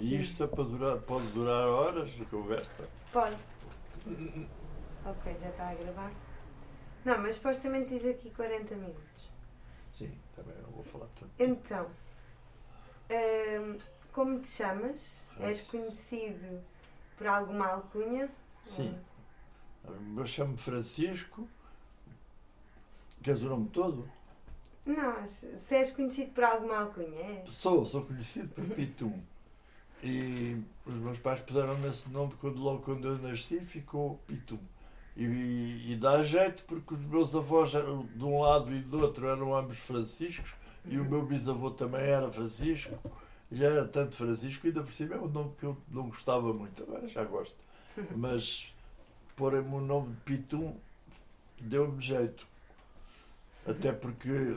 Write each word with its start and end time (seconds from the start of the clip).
E 0.00 0.18
isto 0.18 0.42
é 0.42 0.46
para 0.46 0.64
durar, 0.64 0.98
pode 0.98 1.26
durar 1.28 1.68
horas 1.68 2.10
a 2.20 2.24
conversa? 2.24 2.88
Pode. 3.12 3.36
Ok, 5.04 5.36
já 5.40 5.48
está 5.48 5.68
a 5.68 5.74
gravar. 5.74 6.10
Não, 7.04 7.18
mas 7.18 7.36
supostamente 7.36 7.90
diz 7.90 8.04
aqui 8.06 8.30
40 8.30 8.74
minutos. 8.76 9.30
Sim, 9.92 10.12
também 10.34 10.56
não 10.62 10.70
vou 10.70 10.84
falar 10.84 11.06
tanto. 11.18 11.30
Então, 11.38 11.90
hum, 13.10 13.76
como 14.12 14.40
te 14.40 14.48
chamas? 14.48 15.20
És 15.38 15.70
conhecido 15.70 16.62
por 17.16 17.26
alguma 17.26 17.66
alcunha? 17.66 18.30
Sim. 18.74 18.98
Eu 20.16 20.26
chamo-me 20.26 20.58
Francisco. 20.58 21.46
Queres 23.22 23.42
o 23.42 23.48
nome 23.48 23.68
todo? 23.68 24.10
Não, 24.86 25.26
se 25.28 25.74
és 25.74 25.90
conhecido 25.90 26.32
por 26.32 26.44
alguma 26.44 26.78
alcunha, 26.78 27.20
é? 27.20 27.44
Sou, 27.48 27.84
sou 27.84 28.04
conhecido 28.06 28.48
por 28.54 28.64
Pitum. 28.74 29.22
E 30.02 30.56
os 30.86 30.96
meus 30.96 31.18
pais 31.18 31.40
puseram-me 31.40 31.88
esse 31.88 32.08
nome 32.08 32.32
quando, 32.40 32.58
logo 32.58 32.82
quando 32.82 33.06
eu 33.06 33.18
nasci, 33.18 33.60
ficou 33.60 34.18
Pitum. 34.26 34.58
E, 35.16 35.92
e 35.92 35.96
dá 35.96 36.22
jeito 36.22 36.64
porque 36.64 36.94
os 36.94 37.04
meus 37.04 37.34
avós 37.34 37.74
eram 37.74 38.06
de 38.06 38.24
um 38.24 38.40
lado 38.40 38.74
e 38.74 38.80
do 38.80 39.00
outro 39.00 39.26
eram 39.26 39.54
ambos 39.54 39.76
Franciscos 39.78 40.54
e 40.86 40.98
o 40.98 41.04
meu 41.04 41.24
bisavô 41.26 41.70
também 41.70 42.02
era 42.02 42.30
Francisco. 42.30 42.98
Já 43.52 43.66
era 43.66 43.88
tanto 43.88 44.16
Francisco, 44.16 44.66
ainda 44.66 44.82
por 44.82 44.92
cima 44.92 45.16
é 45.16 45.18
um 45.18 45.28
nome 45.28 45.52
que 45.58 45.64
eu 45.64 45.76
não 45.88 46.08
gostava 46.08 46.52
muito, 46.52 46.82
agora 46.82 47.08
já 47.08 47.24
gosto. 47.24 47.56
Mas 48.16 48.72
porem-me 49.36 49.74
o 49.74 49.80
nome 49.80 50.14
de 50.14 50.20
Pitum 50.20 50.76
deu-me 51.60 52.00
jeito. 52.00 52.46
Até 53.66 53.92
porque 53.92 54.56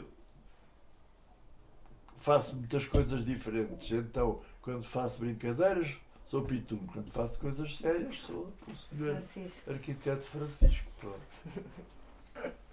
faço 2.18 2.56
muitas 2.56 2.86
coisas 2.86 3.26
diferentes. 3.26 3.92
Então, 3.92 4.40
quando 4.64 4.84
faço 4.86 5.20
brincadeiras, 5.20 5.96
sou 6.26 6.42
Pitum. 6.44 6.80
Quando 6.88 7.12
faço 7.12 7.38
coisas 7.38 7.78
sérias, 7.78 8.16
sou 8.22 8.52
o 8.68 8.76
senhor 8.76 9.16
Francisco. 9.18 9.70
arquiteto 9.72 10.24
Francisco. 10.24 10.92
Pronto. 11.00 11.20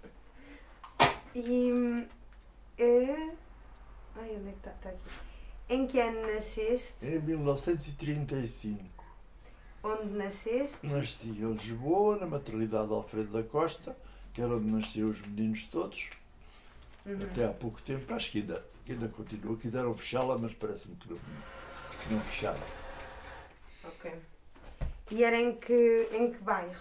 E. 1.33 2.07
é... 2.77 3.31
Ai, 4.17 4.35
onde 4.35 4.49
é 4.49 4.51
que 4.51 4.57
está? 4.57 4.71
Está 4.71 4.89
aqui. 4.89 4.99
Em 5.69 5.87
que 5.87 5.97
ano 5.99 6.21
nasceste? 6.33 7.05
Em 7.05 7.19
1935, 7.21 8.83
Onde 9.81 10.09
nasceste? 10.09 10.85
nasci 10.85 11.29
em 11.29 11.53
Lisboa, 11.53 12.17
na 12.17 12.27
maternidade 12.27 12.91
Alfredo 12.91 13.31
da 13.31 13.43
Costa, 13.43 13.95
que 14.33 14.41
era 14.41 14.53
onde 14.57 14.69
nasciam 14.69 15.09
os 15.09 15.21
meninos 15.21 15.65
todos. 15.67 16.09
Uhum. 17.05 17.23
Até 17.23 17.45
há 17.45 17.53
pouco 17.53 17.81
tempo, 17.81 18.13
acho 18.13 18.29
que 18.29 18.39
ainda, 18.39 18.65
que 18.85 18.91
ainda 18.91 19.07
continua. 19.07 19.55
Quiseram 19.55 19.93
fechá-la, 19.93 20.37
mas 20.37 20.53
parece-me 20.53 20.97
que 20.97 21.09
não, 21.09 21.17
que 22.03 22.13
não 22.13 22.19
fecharam. 22.21 22.59
Ok. 23.83 24.11
E 25.11 25.23
era 25.23 25.39
em 25.39 25.55
que, 25.55 26.07
em 26.13 26.31
que 26.31 26.37
bairro? 26.39 26.79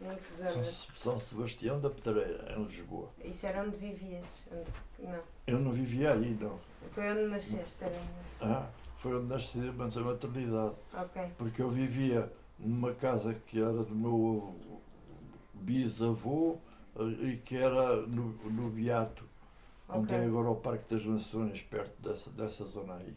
Em 0.00 0.14
que 0.14 0.32
São, 0.34 0.48
zona? 0.50 0.64
São 0.64 1.18
Sebastião 1.18 1.80
da 1.80 1.90
Pedreira, 1.90 2.54
em 2.56 2.64
Lisboa. 2.64 3.10
Isso 3.24 3.46
era 3.46 3.62
onde 3.62 3.76
vivias? 3.76 4.26
Onde- 4.52 4.70
Não. 5.10 5.20
Eu 5.46 5.58
não 5.58 5.72
vivia 5.72 6.12
aí, 6.12 6.36
não. 6.40 6.58
Foi 6.92 7.10
onde 7.10 7.22
nasceste? 7.26 7.84
Era 7.84 7.94
onde... 7.96 8.42
Ah, 8.52 8.68
foi 8.98 9.14
onde 9.16 9.26
nasci, 9.26 9.58
mas 9.58 9.96
a 9.96 10.00
maternidade. 10.02 10.74
Ok. 10.92 11.22
Porque 11.38 11.62
eu 11.62 11.70
vivia 11.70 12.30
numa 12.58 12.94
casa 12.94 13.34
que 13.46 13.60
era 13.60 13.82
do 13.84 13.94
meu 13.94 14.54
bisavô 15.54 16.58
eh, 16.98 17.02
e 17.32 17.36
que 17.38 17.56
era 17.56 17.96
no, 18.02 18.28
no 18.50 18.70
Beato, 18.70 19.24
onde 19.88 20.14
Ok. 20.14 20.16
é 20.18 20.24
agora 20.26 20.50
o 20.50 20.56
Parque 20.56 20.94
das 20.94 21.04
Nações, 21.04 21.62
perto 21.62 22.00
dessa, 22.02 22.30
dessa 22.30 22.64
zona 22.64 22.96
aí. 22.96 23.14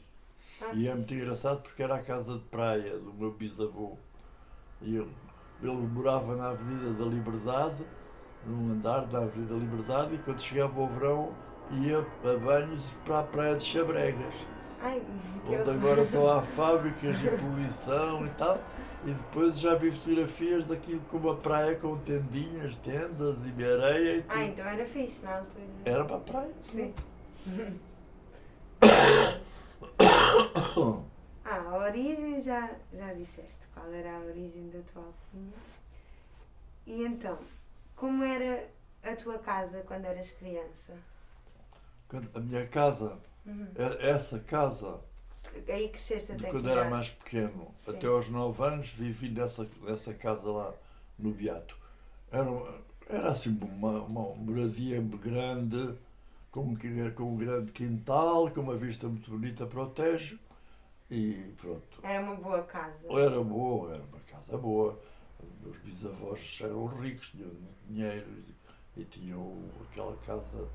Ah. 0.61 0.71
E 0.73 0.87
é 0.87 0.93
muito 0.93 1.13
engraçado 1.13 1.61
porque 1.61 1.81
era 1.81 1.95
a 1.95 2.01
casa 2.01 2.37
de 2.37 2.43
praia 2.45 2.97
do 2.97 3.13
meu 3.13 3.31
bisavô. 3.31 3.97
E 4.81 4.95
ele, 4.95 5.15
ele 5.61 5.87
morava 5.87 6.35
na 6.35 6.49
Avenida 6.49 6.93
da 6.93 7.05
Liberdade, 7.05 7.85
num 8.45 8.73
andar 8.73 9.05
da 9.05 9.19
Avenida 9.19 9.53
da 9.53 9.59
Liberdade, 9.59 10.15
e 10.15 10.17
quando 10.19 10.41
chegava 10.41 10.79
o 10.79 10.87
verão 10.87 11.33
ia 11.71 11.99
a 11.99 12.37
banhos 12.37 12.91
para 13.05 13.19
a 13.19 13.23
Praia 13.23 13.55
de 13.55 13.63
Chabregas, 13.63 14.33
Ai, 14.81 15.01
onde 15.45 15.69
agora 15.69 16.05
só 16.05 16.37
há 16.37 16.41
fábricas 16.55 17.21
e 17.23 17.29
poluição 17.29 18.25
e 18.25 18.29
tal. 18.31 18.59
E 19.05 19.11
depois 19.11 19.57
já 19.57 19.75
vi 19.75 19.91
fotografias 19.91 20.65
daquilo 20.65 20.99
com 21.09 21.17
uma 21.17 21.35
praia 21.35 21.75
com 21.75 21.97
tendinhas, 21.99 22.75
tendas 22.83 23.37
e 23.45 23.63
areia 23.63 24.17
e 24.17 24.21
tudo. 24.23 24.37
Ah, 24.37 24.43
então 24.43 24.65
era 24.65 24.85
fixe 24.85 25.23
na 25.23 25.37
altura. 25.37 25.65
Era 25.85 26.03
para 26.03 26.15
a 26.17 26.19
praia. 26.19 26.51
Sim. 26.61 26.93
Ah, 31.45 31.61
a 31.71 31.77
origem 31.77 32.41
já, 32.43 32.69
já 32.93 33.13
disseste. 33.13 33.67
Qual 33.73 33.91
era 33.91 34.17
a 34.17 34.19
origem 34.19 34.69
da 34.69 34.79
tua 34.91 35.03
alcunha? 35.03 35.53
E 36.85 37.03
então, 37.03 37.39
como 37.95 38.23
era 38.23 38.67
a 39.03 39.15
tua 39.15 39.39
casa 39.39 39.81
quando 39.87 40.05
eras 40.05 40.29
criança? 40.31 40.93
A 42.35 42.39
minha 42.39 42.67
casa, 42.67 43.17
Uhum. 43.45 43.67
é- 43.75 44.09
essa 44.11 44.39
casa, 44.39 44.99
Aí 45.67 45.89
cresceste 45.89 46.33
até 46.33 46.49
quando 46.49 46.69
era 46.69 46.87
mais 46.89 47.09
pequeno, 47.09 47.71
Sim. 47.75 47.91
até 47.91 48.07
aos 48.07 48.29
9 48.29 48.63
anos, 48.63 48.89
vivi 48.89 49.29
nessa, 49.29 49.67
nessa 49.81 50.13
casa 50.13 50.47
lá 50.51 50.73
no 51.17 51.31
Beato. 51.31 51.75
Era, 52.31 52.49
era 53.07 53.29
assim 53.31 53.57
uma, 53.61 54.01
uma 54.03 54.35
moradia 54.35 55.01
grande, 55.01 55.95
com, 56.51 56.61
um 56.61 56.75
qui- 56.75 57.11
com 57.11 57.23
um 57.33 57.37
grande 57.37 57.71
quintal, 57.71 58.49
com 58.51 58.61
uma 58.61 58.75
vista 58.75 59.07
muito 59.07 59.29
bonita 59.31 59.65
para 59.65 59.83
o 59.83 59.89
Tejo. 59.89 60.39
E 61.11 61.53
pronto. 61.57 61.99
Era 62.03 62.21
uma 62.21 62.35
boa 62.35 62.63
casa. 62.63 63.07
Era 63.09 63.41
boa, 63.43 63.93
era 63.95 64.03
uma 64.03 64.19
casa 64.29 64.57
boa. 64.57 64.99
Meus 65.63 65.77
bisavós 65.79 66.59
eram 66.61 66.85
ricos, 66.87 67.29
tinham 67.29 67.51
dinheiro 67.87 68.27
e, 68.97 69.03
tinham 69.05 69.55
aquela 69.89 70.15
casa 70.17 70.67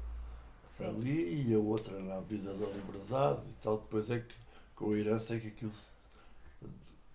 Sim. 0.71 0.87
ali 0.89 1.51
e 1.51 1.55
a 1.55 1.59
outra 1.59 1.99
na 2.01 2.17
Avenida 2.17 2.55
da 2.55 2.67
Liberdade 2.67 3.43
e 3.49 3.63
tal. 3.63 3.79
Depois 3.79 4.11
é 4.11 4.21
que, 4.21 4.35
com 4.75 4.93
a 4.93 4.99
herança, 4.99 5.35
é 5.37 5.41
que 5.41 5.49
aquilo 5.49 5.73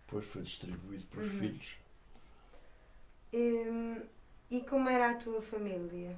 depois 0.05 0.25
foi 0.25 0.41
distribuído 0.41 1.05
para 1.05 1.21
os 1.21 1.27
Uhum. 1.27 1.39
filhos. 1.39 1.77
Hum, 3.33 4.01
e 4.51 4.61
como 4.61 4.87
era 4.89 5.09
a 5.11 5.15
tua 5.15 5.41
família? 5.41 6.15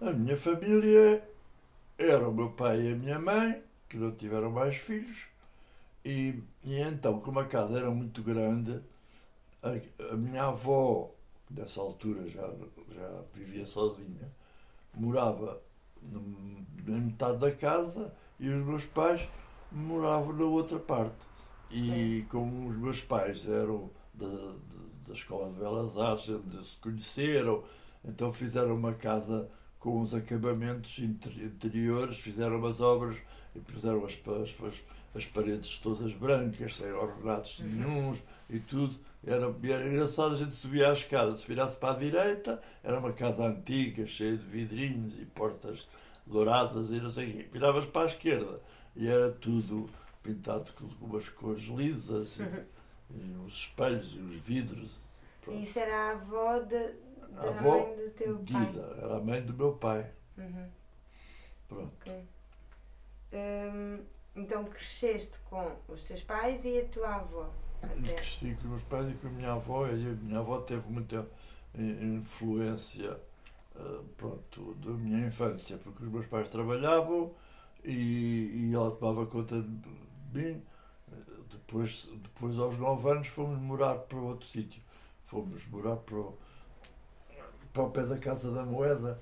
A 0.00 0.10
minha 0.12 0.36
família 0.36 1.22
era 1.98 2.28
o 2.28 2.32
meu 2.34 2.50
pai 2.52 2.82
e 2.82 2.92
a 2.92 2.96
minha 2.96 3.18
mãe, 3.18 3.62
que 3.88 3.96
não 3.96 4.12
tiveram 4.12 4.50
mais 4.50 4.76
filhos, 4.76 5.26
e, 6.04 6.42
e 6.64 6.80
então, 6.80 7.20
como 7.20 7.40
a 7.40 7.46
casa 7.46 7.78
era 7.78 7.90
muito 7.90 8.22
grande, 8.22 8.82
a, 9.62 10.12
a 10.12 10.16
minha 10.16 10.44
avó, 10.44 11.10
que 11.46 11.54
nessa 11.54 11.80
altura 11.80 12.28
já, 12.28 12.48
já 12.94 13.22
vivia 13.34 13.66
sozinha, 13.66 14.30
morava 14.94 15.60
na 16.02 16.98
metade 16.98 17.38
da 17.38 17.52
casa 17.52 18.12
e 18.38 18.48
os 18.48 18.64
meus 18.64 18.84
pais 18.86 19.28
moravam 19.70 20.32
na 20.32 20.44
outra 20.44 20.78
parte. 20.78 21.26
E 21.70 22.24
como 22.30 22.68
os 22.68 22.76
meus 22.76 23.02
pais 23.02 23.46
eram 23.48 23.90
da, 24.14 24.26
da- 24.26 24.54
da 25.08 25.12
Escola 25.14 25.50
de 25.52 25.58
Belas 25.58 25.96
Artes, 25.98 26.28
onde 26.30 26.64
se 26.64 26.76
conheceram, 26.78 27.64
então 28.04 28.32
fizeram 28.32 28.74
uma 28.76 28.94
casa 28.94 29.50
com 29.78 30.00
os 30.00 30.14
acabamentos 30.14 30.98
interi- 30.98 31.44
interiores, 31.44 32.16
fizeram 32.16 32.58
umas 32.58 32.80
obras 32.80 33.16
e 33.54 33.60
puseram 33.60 34.04
as, 34.04 34.18
as, 34.26 34.64
as, 34.64 34.82
as 35.14 35.26
paredes 35.26 35.78
todas 35.78 36.12
brancas, 36.12 36.76
sem 36.76 36.92
ornatos 36.92 37.60
nenhuns 37.60 38.18
e 38.50 38.58
tudo. 38.58 38.96
Era, 39.26 39.52
era 39.64 39.88
engraçado, 39.88 40.34
a 40.34 40.36
gente 40.36 40.52
subia 40.52 40.88
a 40.88 40.92
escada, 40.92 41.34
se 41.34 41.46
virasse 41.46 41.76
para 41.76 41.96
a 41.96 41.98
direita, 41.98 42.62
era 42.84 42.98
uma 42.98 43.12
casa 43.12 43.46
antiga, 43.46 44.06
cheia 44.06 44.36
de 44.36 44.44
vidrinhos 44.44 45.18
e 45.18 45.24
portas 45.24 45.88
douradas 46.26 46.90
e 46.90 47.00
não 47.00 47.10
sei 47.10 47.30
o 47.30 47.32
quê. 47.32 47.48
Viravas 47.52 47.86
para 47.86 48.02
a 48.02 48.06
esquerda 48.06 48.60
e 48.94 49.08
era 49.08 49.30
tudo 49.32 49.88
pintado 50.22 50.72
com 50.74 50.86
umas 51.04 51.28
cores 51.28 51.62
lisas 51.64 52.38
e, 52.38 53.16
e 53.16 53.36
os 53.46 53.54
espelhos 53.54 54.14
e 54.14 54.18
os 54.20 54.36
vidros. 54.42 54.90
Pronto. 55.42 55.58
E 55.58 55.62
isso 55.64 55.78
era 55.78 55.94
a 55.96 56.10
avó 56.12 56.58
de, 56.60 56.92
A 57.38 57.42
da 57.42 57.48
avó 57.50 57.86
mãe 57.86 57.96
do 57.96 58.10
teu 58.10 58.38
pai? 58.38 58.74
Era 59.02 59.16
a 59.16 59.20
mãe 59.20 59.42
do 59.42 59.54
meu 59.54 59.72
pai. 59.74 60.10
Uhum, 60.36 60.68
Pronto. 61.68 61.92
ok. 62.00 62.24
Hum, 63.32 63.98
então 64.36 64.64
cresceste 64.64 65.38
com 65.40 65.72
os 65.88 66.02
teus 66.02 66.22
pais 66.22 66.64
e 66.64 66.78
a 66.78 66.84
tua 66.88 67.14
avó? 67.16 67.50
Até. 67.82 68.14
Cresci 68.14 68.54
com 68.54 68.62
os 68.62 68.70
meus 68.70 68.84
pais 68.84 69.10
e 69.10 69.14
com 69.14 69.28
a 69.28 69.30
minha 69.30 69.52
avó, 69.52 69.86
e 69.86 69.90
a 69.90 70.14
minha 70.14 70.38
avó 70.40 70.60
teve 70.60 70.88
muita 70.90 71.26
influência 71.74 73.20
eh, 73.76 74.00
pronto, 74.16 74.74
da 74.74 74.90
minha 74.90 75.26
infância, 75.26 75.76
porque 75.78 76.02
os 76.04 76.10
meus 76.10 76.26
pais 76.26 76.48
trabalhavam 76.48 77.32
e, 77.84 78.70
e 78.70 78.74
ela 78.74 78.90
tomava 78.90 79.26
conta 79.26 79.60
de 79.62 79.88
mim. 80.32 80.62
Depois, 81.50 82.10
depois, 82.22 82.58
aos 82.58 82.78
9 82.78 83.10
anos, 83.10 83.28
fomos 83.28 83.58
morar 83.60 83.94
para 83.96 84.18
outro 84.18 84.46
sítio. 84.46 84.82
Fomos 85.26 85.66
morar 85.68 85.96
para 85.96 86.16
o, 86.16 86.38
para 87.78 87.84
o 87.86 87.90
pé 87.90 88.02
da 88.04 88.18
Casa 88.18 88.50
da 88.50 88.64
Moeda, 88.64 89.20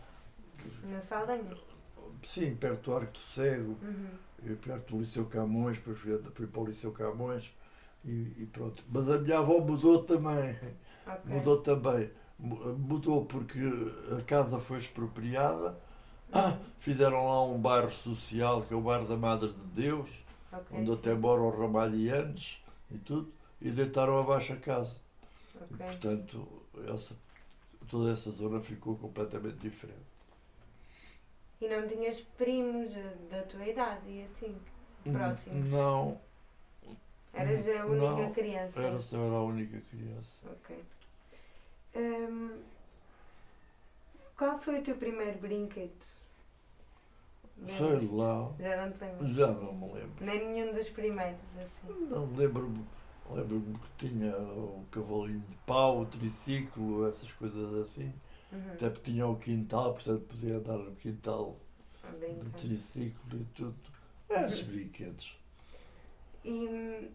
No 0.83 1.01
Saldanha? 1.03 1.55
sim, 2.23 2.55
perto 2.57 2.91
do 2.91 2.97
Arco 2.97 3.13
do 3.13 3.19
Cego. 3.19 3.77
Uhum. 3.83 4.19
Perto 4.63 4.93
do 4.95 5.01
Liceu 5.01 5.27
Camões, 5.27 5.79
depois 5.79 5.99
fui, 5.99 6.19
fui 6.35 6.47
para 6.47 6.61
o 6.61 6.67
Liceu 6.67 6.93
Camões 6.93 7.53
E, 8.05 8.33
e 8.39 8.47
pronto. 8.53 8.85
Mas 8.89 9.09
a 9.11 9.19
minha 9.19 9.39
avó 9.39 9.59
mudou 9.61 10.05
também. 10.05 10.57
Ok. 11.07 11.25
Mudou 11.25 11.59
também. 11.63 12.11
Mu- 12.39 12.75
Mudou 12.79 13.25
porque 13.27 13.59
a 14.19 14.23
casa 14.23 14.61
foi 14.61 14.79
expropriada. 14.79 15.79
Ah, 16.33 16.59
fizeram 16.79 17.27
lá 17.27 17.45
um 17.45 17.59
bairro 17.61 17.91
social, 17.91 18.63
que 18.63 18.75
é 18.75 18.77
o 18.77 18.81
bairro 18.81 19.07
da 19.09 19.17
Madre 19.17 19.49
de 19.53 19.83
Deus, 19.83 20.11
Ok, 20.53 20.71
onde 20.71 20.93
sim. 20.95 20.95
até 20.95 21.15
moram 21.15 21.49
os 21.51 21.59
ramalhianos 21.59 22.63
e 22.91 22.99
tudo, 22.99 23.33
e 23.61 23.71
deitaram 23.71 24.19
abaixo 24.19 24.53
a 24.53 24.57
casa. 24.57 24.97
E, 25.71 25.75
Ok. 25.75 25.87
portanto, 25.87 26.47
essa, 26.93 27.17
toda 27.89 28.13
essa 28.13 28.31
zona 28.31 28.61
ficou 28.61 28.97
completamente 28.97 29.59
diferente. 29.59 30.07
E 31.61 31.69
não 31.69 31.87
tinhas 31.87 32.21
primos 32.21 32.95
eh, 32.97 33.15
da 33.31 33.43
tua 33.43 33.67
idade 33.67 34.09
e 34.09 34.23
assim? 34.23 34.57
Próximos? 35.05 35.67
Não, 35.71 36.19
Eras 37.33 37.67
a 37.69 37.85
única 37.85 38.07
Não, 38.25 38.33
criança? 38.33 38.81
era 38.81 39.01
só 39.01 39.17
era 39.19 39.35
a 39.35 39.43
única 39.43 39.81
criança. 39.91 40.41
Ok. 40.51 40.85
Hum, 41.95 42.63
qual 44.37 44.59
foi 44.59 44.81
o 44.81 44.83
teu 44.83 44.97
primeiro 44.97 45.39
brinquedo? 45.39 46.05
Sei 47.67 48.09
lá, 48.13 48.53
Já 48.61 48.77
não 48.77 48.93
te 48.93 49.01
lembro. 49.05 49.29
já 49.35 49.47
não 49.49 49.73
me 49.75 49.93
lembro. 49.95 50.25
Nem 50.25 50.47
nenhum 50.49 50.75
dos 50.75 50.89
primeiros, 50.91 51.41
assim. 51.59 52.07
Não 52.11 52.27
lembro-me 52.37 52.39
lembro 52.39 52.87
que 53.99 54.09
tinha 54.09 54.37
o 54.37 54.85
cavalinho 54.91 55.41
de 55.41 55.57
pau, 55.67 56.01
o 56.01 56.07
triciclo, 56.07 57.07
essas 57.07 57.31
coisas 57.33 57.75
assim. 57.75 58.13
Uhum. 58.53 58.73
Até 58.73 58.91
porque 58.91 59.11
tinha 59.11 59.27
o 59.27 59.37
quintal, 59.37 59.95
portanto 59.95 60.21
podia 60.23 60.57
andar 60.57 60.79
no 60.79 60.95
quintal 60.95 61.57
A 62.03 62.11
de 62.11 62.19
brincar. 62.19 62.51
triciclo 62.59 63.41
e 63.41 63.45
tudo. 63.55 63.75
Esses 64.29 64.63
brinquedos. 64.63 65.39
E 66.45 66.51
hum, 66.51 67.09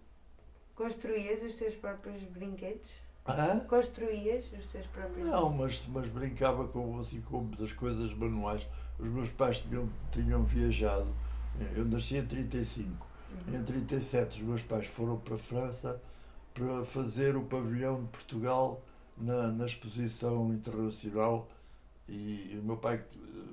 construías 0.75 1.41
os 1.41 1.55
teus 1.55 1.75
próprios 1.75 2.23
brinquedos? 2.23 2.89
Hã? 3.27 3.59
Construías 3.59 4.45
os 4.51 4.65
teus 4.65 4.85
próprios 4.87 5.25
Não, 5.25 5.49
mas, 5.49 5.85
mas 5.87 6.07
brincava 6.07 6.67
com, 6.67 6.99
assim, 6.99 7.21
com 7.21 7.45
das 7.51 7.71
coisas 7.71 8.13
manuais. 8.13 8.67
Os 8.99 9.09
meus 9.09 9.29
pais 9.29 9.59
tinham, 9.59 9.89
tinham 10.11 10.43
viajado. 10.43 11.13
Eu 11.75 11.85
nasci 11.85 12.17
em 12.17 12.25
35. 12.25 13.10
Em 13.47 13.63
37 13.63 14.41
os 14.41 14.47
meus 14.47 14.61
pais 14.61 14.87
foram 14.87 15.17
para 15.17 15.35
a 15.35 15.37
França 15.37 16.01
para 16.53 16.83
fazer 16.85 17.35
o 17.35 17.43
pavilhão 17.43 18.01
de 18.01 18.07
Portugal 18.09 18.81
na, 19.17 19.51
na 19.51 19.65
exposição 19.65 20.51
internacional 20.53 21.47
e, 22.09 22.57
o 22.61 22.65
meu 22.65 22.77
pai 22.77 23.03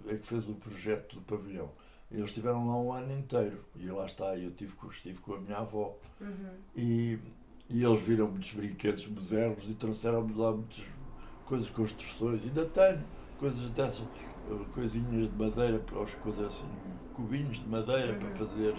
é 0.08 0.16
que 0.16 0.26
fez 0.26 0.48
o 0.48 0.54
projeto 0.54 1.16
do 1.16 1.22
pavilhão. 1.22 1.70
Eles 2.10 2.26
estiveram 2.30 2.66
lá 2.66 2.76
um 2.76 2.92
ano 2.92 3.12
inteiro 3.18 3.62
e 3.76 3.86
lá 3.90 4.06
está, 4.06 4.36
eu 4.36 4.50
tive, 4.52 4.72
estive 4.90 5.18
com 5.20 5.34
a 5.34 5.40
minha 5.40 5.58
avó 5.58 5.96
Uhum. 6.20 6.50
e, 6.74 7.16
e 7.70 7.84
eles 7.84 8.00
viram 8.00 8.26
muitos 8.28 8.52
brinquedos 8.52 9.06
modernos 9.06 9.68
e 9.70 9.74
trouxeram-me 9.74 10.34
lá 10.34 10.50
muitas 10.52 10.82
coisas, 11.46 11.70
construções, 11.70 12.42
ainda 12.42 12.64
tenho 12.66 12.98
coisas 13.38 13.70
dessas, 13.70 14.04
eh, 14.50 14.64
coisinhas 14.74 15.30
de 15.30 15.38
madeira, 15.38 15.78
para 15.78 16.04
coisas 16.16 16.46
assim, 16.46 16.66
cubinhos 17.14 17.58
de 17.58 17.68
madeira 17.68 18.14
para 18.14 18.28
Uhum. 18.30 18.34
fazer 18.34 18.74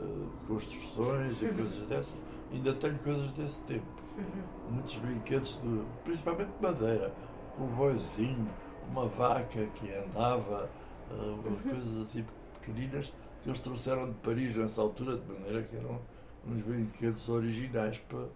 eh, 0.00 0.46
construções 0.48 1.40
e 1.42 1.48
coisas 1.48 1.86
dessas. 1.88 2.14
Ainda 2.52 2.74
tenho 2.74 2.98
coisas 2.98 3.30
desse 3.32 3.58
tempo. 3.60 3.86
Uhum. 4.16 4.72
Muitos 4.74 4.96
brinquedos, 4.96 5.60
de, 5.62 5.84
principalmente 6.04 6.50
de 6.56 6.62
madeira, 6.62 7.12
com 7.56 7.64
um 7.64 7.74
boizinho, 7.74 8.48
uma 8.88 9.06
vaca 9.06 9.66
que 9.66 9.92
andava, 9.92 10.68
eh, 11.10 11.14
umas 11.14 11.62
coisas 11.62 11.96
assim 12.08 12.24
pequeninas 12.60 13.12
que 13.42 13.48
eles 13.48 13.60
trouxeram 13.60 14.08
de 14.10 14.14
Paris 14.18 14.54
nessa 14.56 14.82
altura, 14.82 15.16
de 15.16 15.32
maneira 15.32 15.62
que 15.62 15.76
eram 15.76 16.00
uns 16.46 16.62
brinquedos 16.62 17.28
originais 17.28 17.98
para, 17.98 18.26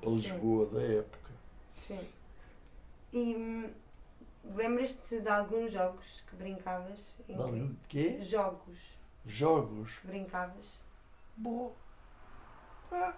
para 0.00 0.10
Sim. 0.10 0.16
Lisboa 0.16 0.66
da 0.66 0.82
época. 0.82 1.30
Sim. 1.74 2.00
E 3.12 3.18
hum, 3.36 3.70
lembras-te 4.54 5.20
de 5.20 5.28
alguns 5.28 5.72
jogos 5.72 6.22
que 6.28 6.36
brincavas? 6.36 7.14
em 7.28 7.36
que- 7.36 7.42
Não, 7.42 7.76
quê? 7.88 8.18
Jogos 8.22 8.78
Jogos. 9.24 9.98
brincavas? 10.04 10.64
Bom. 11.36 11.72
Ah, 12.90 13.14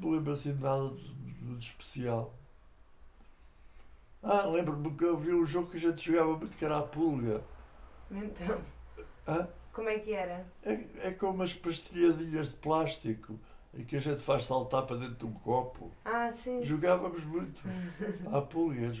não 0.00 0.10
me 0.10 0.16
lembro 0.16 0.32
assim 0.32 0.54
de 0.54 0.62
nada 0.62 0.90
de, 0.90 1.14
de- 1.56 1.58
especial. 1.64 2.34
Ah, 4.22 4.46
lembro-me 4.46 4.90
que 4.96 5.04
eu 5.04 5.16
vi 5.18 5.32
um 5.34 5.44
jogo 5.44 5.70
que 5.70 5.76
a 5.76 5.80
gente 5.80 6.02
jogava 6.10 6.36
muito 6.36 6.56
que 6.56 6.64
era 6.64 6.78
a 6.78 6.82
pulga. 6.82 7.42
Então, 8.10 8.60
Ah, 9.26 9.46
como 9.72 9.88
é 9.88 9.98
que 9.98 10.12
era? 10.12 10.44
é, 10.62 11.08
é 11.08 11.10
como 11.12 11.34
umas 11.34 11.54
pastilhadinhas 11.54 12.50
de 12.50 12.56
plástico 12.56 13.38
e 13.74 13.84
que 13.84 13.96
a 13.96 14.00
gente 14.00 14.20
faz 14.22 14.44
saltar 14.44 14.86
para 14.86 14.96
dentro 14.96 15.14
de 15.16 15.26
um 15.26 15.32
copo. 15.32 15.90
Ah, 16.04 16.32
sim. 16.32 16.62
Jogávamos 16.62 17.24
muito 17.24 17.62
à 18.32 18.40
pulgas. 18.42 18.98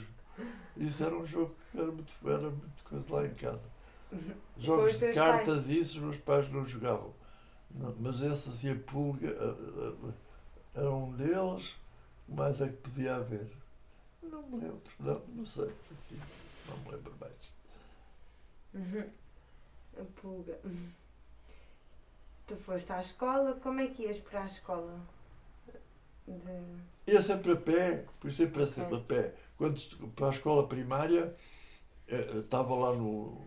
Isso 0.76 1.04
era 1.04 1.16
um 1.16 1.26
jogo 1.26 1.54
que 1.72 1.78
era 1.78 1.90
muito, 1.92 2.12
era 2.24 2.50
muito 2.50 2.84
coisa 2.84 3.04
lá 3.14 3.26
em 3.26 3.34
casa. 3.34 3.60
Jogos 4.58 4.94
os 4.94 5.00
de 5.00 5.12
cartas 5.12 5.68
e 5.68 5.80
isso 5.80 5.98
os 5.98 6.04
meus 6.04 6.18
pais 6.18 6.50
não 6.50 6.64
jogavam. 6.64 7.12
Não, 7.74 7.94
mas 7.98 8.20
esse 8.20 8.48
assim, 8.48 8.72
a 8.72 8.76
pulga 8.76 9.28
era 10.74 10.90
um 10.90 11.12
deles. 11.16 11.74
Mais 12.28 12.60
é 12.60 12.68
que 12.68 12.76
podia 12.76 13.16
haver? 13.16 13.50
Não 14.22 14.42
me 14.42 14.60
lembro. 14.60 14.82
Não, 15.00 15.20
não 15.28 15.46
sei. 15.46 15.70
Assim, 15.90 16.18
não 16.68 16.76
me 16.78 16.90
lembro 16.92 17.14
mais. 17.20 17.52
Uhum. 18.74 19.10
A 20.00 20.20
pulga. 20.20 20.58
Tu 22.46 22.56
foste 22.56 22.92
à 22.92 23.00
escola, 23.00 23.54
como 23.62 23.80
é 23.80 23.88
que 23.88 24.02
ias 24.02 24.18
para 24.18 24.42
a 24.42 24.46
escola? 24.46 25.00
De... 26.26 27.12
Ia 27.12 27.22
sempre 27.22 27.52
a 27.52 27.56
pé, 27.56 28.04
fui 28.20 28.30
sempre 28.30 28.62
a, 28.62 28.66
sempre 28.66 28.96
a 28.96 29.00
pé. 29.00 29.34
Quando 29.56 29.80
para 30.14 30.28
a 30.28 30.30
escola 30.30 30.68
primária, 30.68 31.34
eh, 32.06 32.16
eh, 32.16 32.38
estava 32.38 32.74
lá 32.74 32.92
no. 32.94 33.44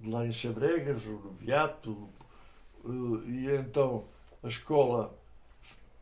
lá 0.00 0.26
em 0.26 0.32
Chabregas, 0.32 1.04
no 1.04 1.32
Beato, 1.32 2.08
e 3.26 3.48
então 3.50 4.04
a 4.42 4.48
escola 4.48 5.16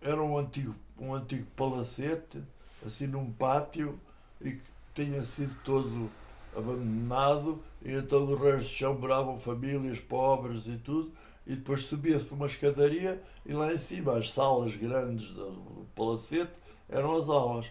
era 0.01 0.23
um 0.23 0.37
antigo, 0.37 0.75
um 0.99 1.15
antigo 1.15 1.47
palacete, 1.57 2.43
assim 2.85 3.07
num 3.07 3.31
pátio, 3.33 3.99
e 4.41 4.53
que 4.53 4.63
tinha 4.95 5.23
sido 5.23 5.55
todo 5.63 6.11
abandonado, 6.57 7.63
e 7.83 7.93
então 7.93 8.27
no 8.27 8.37
resto 8.37 8.69
do 8.69 8.75
chão 8.75 8.99
moravam 8.99 9.39
famílias 9.39 10.01
pobres 10.01 10.67
e 10.67 10.77
tudo, 10.77 11.13
e 11.47 11.57
depois 11.57 11.85
subia-se 11.85 12.25
por 12.25 12.35
uma 12.35 12.47
escadaria 12.47 13.23
e 13.45 13.53
lá 13.53 13.73
em 13.73 13.79
cima 13.79 14.17
as 14.17 14.33
salas 14.33 14.77
grandes 14.77 15.31
do 15.31 15.87
palacete 15.95 16.53
eram 16.89 17.17
as 17.17 17.29
aulas. 17.29 17.71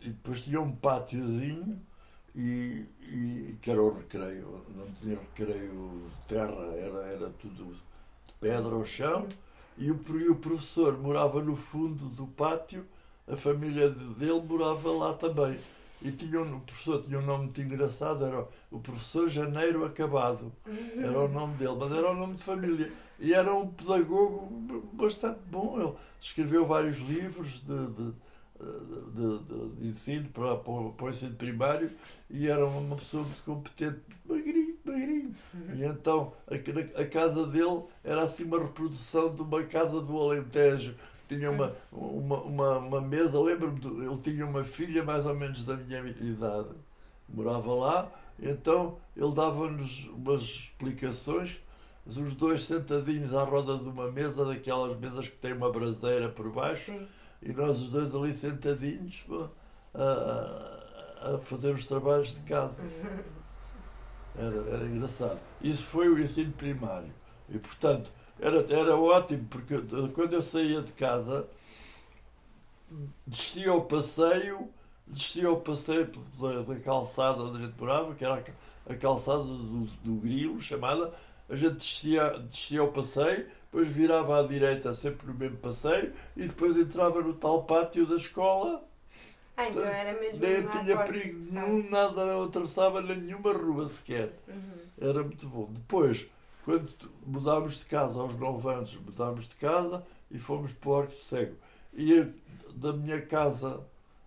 E 0.00 0.08
depois 0.08 0.42
tinha 0.42 0.60
um 0.60 0.74
pátiozinho 0.74 1.80
e, 2.34 2.86
e 3.02 3.56
que 3.60 3.70
era 3.70 3.82
o 3.82 3.94
recreio. 3.94 4.64
Não 4.74 4.90
tinha 4.92 5.18
recreio 5.18 6.10
terra, 6.26 6.64
era, 6.74 6.98
era 7.06 7.30
tudo 7.30 7.76
pedra 8.42 8.74
ao 8.74 8.84
chão. 8.84 9.26
E 9.78 9.90
o, 9.90 9.98
e 10.18 10.28
o 10.28 10.34
professor 10.36 10.98
morava 10.98 11.40
no 11.42 11.56
fundo 11.56 12.04
do 12.10 12.26
pátio, 12.26 12.84
a 13.26 13.36
família 13.36 13.88
de- 13.88 14.14
dele 14.16 14.42
morava 14.46 14.90
lá 14.90 15.14
também. 15.14 15.56
E 16.02 16.10
tinha 16.10 16.40
um, 16.42 16.56
o 16.56 16.60
professor 16.60 17.00
tinha 17.02 17.18
um 17.18 17.24
nome 17.24 17.44
muito 17.44 17.60
engraçado, 17.62 18.24
era 18.24 18.46
o 18.70 18.80
professor 18.80 19.28
Janeiro 19.28 19.84
Acabado. 19.84 20.52
Era 20.98 21.18
o 21.20 21.28
nome 21.28 21.54
dele, 21.54 21.76
mas 21.78 21.92
era 21.92 22.10
o 22.10 22.14
nome 22.14 22.34
de 22.34 22.42
família. 22.42 22.92
E 23.20 23.32
era 23.32 23.54
um 23.54 23.68
pedagogo 23.68 24.48
bastante 24.92 25.38
bom. 25.48 25.80
Ele 25.80 25.92
escreveu 26.20 26.66
vários 26.66 26.98
livros 26.98 27.60
de, 27.60 27.86
de, 27.86 28.12
de- 29.14 29.38
de- 29.38 29.76
de 29.80 29.88
ensino 29.88 30.28
para, 30.30 30.56
para, 30.56 30.72
o- 30.72 30.92
para 30.92 31.06
o 31.06 31.10
ensino 31.10 31.34
primário 31.36 31.90
e 32.28 32.48
era 32.48 32.66
uma 32.66 32.96
pessoa 32.96 33.22
muito 33.22 33.42
competente, 33.44 34.00
magrinho, 34.28 34.76
E 35.74 35.84
então 35.84 36.32
a, 36.46 37.00
a 37.00 37.06
casa 37.06 37.46
dele 37.46 37.82
era 38.04 38.22
assim 38.22 38.44
uma 38.44 38.58
reprodução 38.58 39.34
de 39.34 39.42
uma 39.42 39.62
casa 39.64 40.00
do 40.00 40.16
Alentejo. 40.18 40.94
Tinha 41.28 41.50
uma, 41.50 41.74
uma, 41.90 42.40
uma, 42.42 42.78
uma 42.78 43.00
mesa, 43.00 43.40
lembro-me, 43.40 43.80
ele 44.04 44.18
tinha 44.18 44.44
uma 44.44 44.64
filha 44.64 45.02
mais 45.02 45.24
ou 45.24 45.34
menos 45.34 45.64
da 45.64 45.76
minha 45.76 46.00
idade, 46.00 46.68
morava 47.26 47.72
lá, 47.74 48.12
então 48.38 48.98
ele 49.16 49.32
dava-nos 49.32 50.08
umas 50.08 50.42
explicações, 50.42 51.58
os 52.04 52.34
dois 52.34 52.64
sentadinhos 52.64 53.32
à 53.32 53.44
roda 53.44 53.78
de 53.78 53.88
uma 53.88 54.10
mesa, 54.10 54.44
daquelas 54.44 54.98
mesas 54.98 55.26
que 55.26 55.36
tem 55.36 55.54
uma 55.54 55.72
braseira 55.72 56.28
por 56.28 56.50
baixo, 56.50 56.92
e 57.40 57.50
nós 57.52 57.80
os 57.80 57.88
dois 57.88 58.14
ali 58.14 58.34
sentadinhos 58.34 59.24
a, 59.94 61.34
a 61.34 61.38
fazer 61.38 61.74
os 61.74 61.86
trabalhos 61.86 62.34
de 62.34 62.42
casa. 62.42 62.82
Era, 64.36 64.56
era 64.70 64.84
engraçado. 64.84 65.38
Isso 65.60 65.82
foi 65.82 66.08
o 66.08 66.18
ensino 66.18 66.52
primário. 66.52 67.12
E, 67.48 67.58
portanto, 67.58 68.10
era, 68.40 68.60
era 68.72 68.96
ótimo, 68.96 69.46
porque 69.50 69.74
quando 70.14 70.32
eu 70.32 70.42
saía 70.42 70.80
de 70.82 70.92
casa, 70.92 71.46
descia 73.26 73.70
ao 73.70 73.82
passeio, 73.82 74.68
descia 75.06 75.48
ao 75.48 75.60
passeio 75.60 76.10
da, 76.40 76.62
da 76.62 76.80
calçada 76.80 77.42
onde 77.42 77.58
a 77.62 77.66
gente 77.66 77.78
morava, 77.78 78.14
que 78.14 78.24
era 78.24 78.34
a, 78.34 78.92
a 78.92 78.96
calçada 78.96 79.42
do, 79.42 79.86
do 80.02 80.14
Grilo, 80.14 80.60
chamada, 80.60 81.12
a 81.48 81.56
gente 81.56 81.74
descia, 81.74 82.30
descia 82.38 82.80
ao 82.80 82.88
passeio, 82.88 83.46
depois 83.64 83.88
virava 83.88 84.40
à 84.40 84.42
direita 84.42 84.94
sempre 84.94 85.26
no 85.26 85.34
mesmo 85.34 85.56
passeio 85.58 86.12
e 86.36 86.46
depois 86.46 86.76
entrava 86.76 87.22
no 87.22 87.34
tal 87.34 87.64
pátio 87.64 88.06
da 88.06 88.16
escola. 88.16 88.82
Ah, 89.56 89.68
então 89.68 89.82
era 89.84 90.18
mesmo 90.18 90.38
Nem 90.40 90.66
tinha 90.68 90.96
porta. 90.96 91.12
perigo 91.12 91.38
nenhum, 91.52 91.90
nada, 91.90 92.24
não 92.26 92.42
atravessava 92.44 93.00
nenhuma 93.02 93.52
rua 93.52 93.88
sequer. 93.88 94.32
Uhum. 94.48 94.78
Era 95.00 95.22
muito 95.22 95.46
bom. 95.48 95.68
Depois, 95.70 96.26
quando 96.64 96.90
mudámos 97.26 97.78
de 97.80 97.84
casa, 97.84 98.18
aos 98.20 98.34
9 98.36 98.68
anos, 98.68 98.96
mudámos 98.96 99.48
de 99.48 99.56
casa 99.56 100.04
e 100.30 100.38
fomos 100.38 100.72
para 100.72 100.88
o 100.90 100.96
Arco 100.96 101.16
Cego. 101.18 101.56
E 101.92 102.26
da 102.74 102.92
minha 102.94 103.20
casa 103.20 103.80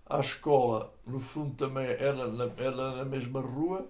à 0.06 0.20
escola, 0.20 0.94
no 1.08 1.20
fundo 1.20 1.56
também 1.56 1.88
era 1.88 2.28
na, 2.28 2.46
era 2.58 2.96
na 2.98 3.06
mesma 3.06 3.42
rua, 3.42 3.88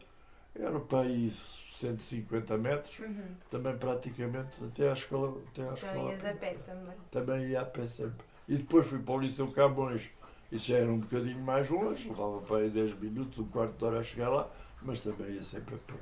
era 0.58 0.80
para 0.80 1.02
aí 1.02 1.30
150 1.72 2.58
metros, 2.58 3.00
Uhum. 3.00 3.36
também 3.50 3.78
praticamente 3.78 4.64
até 4.64 4.90
à 4.90 4.94
escola. 4.94 5.38
Até 5.50 5.62
à 5.64 5.66
Então 5.66 5.76
escola 5.76 6.12
ias 6.14 6.26
a 6.26 6.34
pé 6.34 6.54
também. 6.66 6.94
também 7.12 7.48
ia 7.50 7.62
a 7.62 7.66
pé 7.66 7.86
sempre. 7.88 8.26
E 8.48 8.56
depois 8.56 8.88
fui 8.88 9.00
para 9.00 9.14
o 9.16 9.20
Liceu 9.20 9.52
Camões. 9.52 10.10
Isso 10.56 10.68
já 10.68 10.78
era 10.78 10.90
um 10.90 11.00
bocadinho 11.00 11.40
mais 11.40 11.68
longe, 11.70 12.08
levava 12.08 12.40
para 12.40 12.58
aí 12.60 12.70
10 12.70 12.98
minutos, 12.98 13.40
um 13.40 13.48
quarto 13.50 13.78
de 13.78 13.84
hora 13.84 14.00
a 14.00 14.04
chegar 14.04 14.30
lá, 14.30 14.50
mas 14.82 15.02
também 15.02 15.32
ia 15.32 15.44
sempre 15.44 15.76
a 15.76 15.78
pé. 15.80 15.94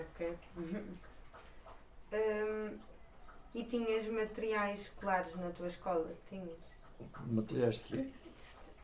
Ok. 0.00 0.36
Hum, 2.12 2.78
e 3.54 3.62
tinhas 3.62 4.08
materiais 4.08 4.80
escolares 4.80 5.32
na 5.36 5.48
tua 5.50 5.68
escola? 5.68 6.12
Tinhas? 6.28 6.58
Materiais 7.28 7.76
de 7.76 7.84
quê? 7.84 8.12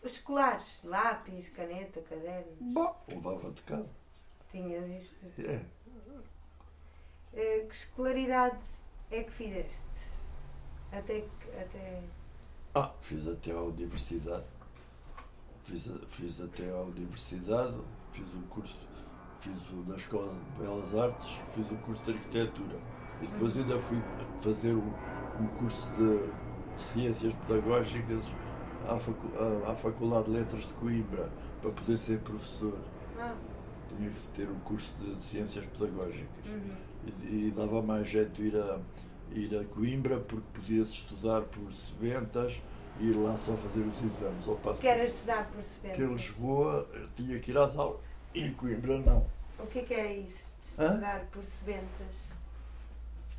Escolares, 0.05 0.85
lápis, 0.85 1.49
caneta, 1.49 2.01
caderno. 2.03 2.53
Bom, 2.61 2.97
levava 3.09 3.51
de 3.51 3.63
casa. 3.63 3.91
Tinhas 4.49 4.89
isto. 4.89 5.27
É. 5.41 5.61
Eh, 7.35 7.67
que 7.69 7.75
escolaridade 7.75 8.65
é 9.11 9.25
que 9.25 9.33
fizeste? 9.33 10.07
Até 10.93 11.23
que. 11.23 11.51
Até... 11.61 12.03
Ah, 12.79 12.93
fiz 13.01 13.27
até 13.27 13.53
à 13.53 13.63
universidade. 13.63 14.45
Fiz, 15.65 15.89
a- 15.89 16.07
fiz 16.11 16.41
até 16.43 16.71
à 16.71 16.77
universidade, 16.83 17.75
fiz 18.13 18.27
um 18.35 18.43
curso, 18.51 18.77
fiz 19.41 19.71
o, 19.71 19.77
na 19.89 19.97
Escola 19.97 20.31
de 20.35 20.63
Belas 20.63 20.95
Artes, 20.95 21.27
fiz 21.55 21.71
um 21.73 21.77
curso 21.79 22.03
de 22.05 22.13
arquitetura. 22.13 22.77
E 23.23 23.27
depois 23.27 23.57
ainda 23.57 23.79
fui 23.79 23.97
fazer 24.43 24.75
um, 24.75 24.93
um 25.41 25.47
curso 25.59 25.91
de 25.95 26.29
ciências 26.79 27.33
pedagógicas 27.47 28.23
à, 28.87 28.99
facu, 28.99 29.27
à, 29.67 29.71
à 29.71 29.75
Faculdade 29.75 30.27
de 30.27 30.33
Letras 30.33 30.67
de 30.69 30.75
Coimbra, 30.75 31.31
para 31.63 31.71
poder 31.71 31.97
ser 31.97 32.19
professor. 32.21 32.79
Ah, 33.19 33.35
Tinha 33.89 34.11
que 34.11 34.19
se 34.19 34.31
ter 34.33 34.51
um 34.51 34.59
curso 34.61 34.93
de, 35.01 35.15
de 35.15 35.25
ciências 35.25 35.65
pedagógicas. 35.65 36.29
uhum. 36.47 36.77
E, 37.25 37.47
e 37.47 37.51
dava 37.57 37.81
mais 37.81 38.07
jeito 38.07 38.43
ir 38.43 38.55
a, 38.55 38.79
ir 39.33 39.55
a 39.59 39.65
Coimbra 39.65 40.19
porque 40.21 40.47
podia-se 40.55 40.93
estudar 40.93 41.43
por 41.43 41.73
sebentas 41.73 42.61
e 43.01 43.07
ir 43.07 43.15
lá 43.15 43.37
só 43.37 43.53
fazer 43.57 43.81
os 43.87 44.03
exames. 44.03 44.47
Ou 44.47 44.57
para 44.57 44.75
Queres 44.75 45.13
estudar 45.13 45.47
por 45.51 45.63
sebentas? 45.65 45.97
que 45.99 46.03
em 46.05 46.13
Lisboa 46.13 46.89
eu 46.95 47.09
tinha 47.17 47.39
que 47.39 47.51
ir 47.51 47.59
às 47.59 47.77
aulas 47.77 48.01
e 48.35 48.43
em 48.45 48.53
Coimbra 48.55 48.99
não. 48.99 49.27
O 49.59 49.67
que 49.67 49.81
é 49.81 49.83
que 49.83 49.95
é 49.95 50.13
isso? 50.19 50.47
de 50.77 50.83
Hã? 50.83 50.87
Estudar 50.89 51.21
por 51.33 51.45
sebentas? 51.45 52.27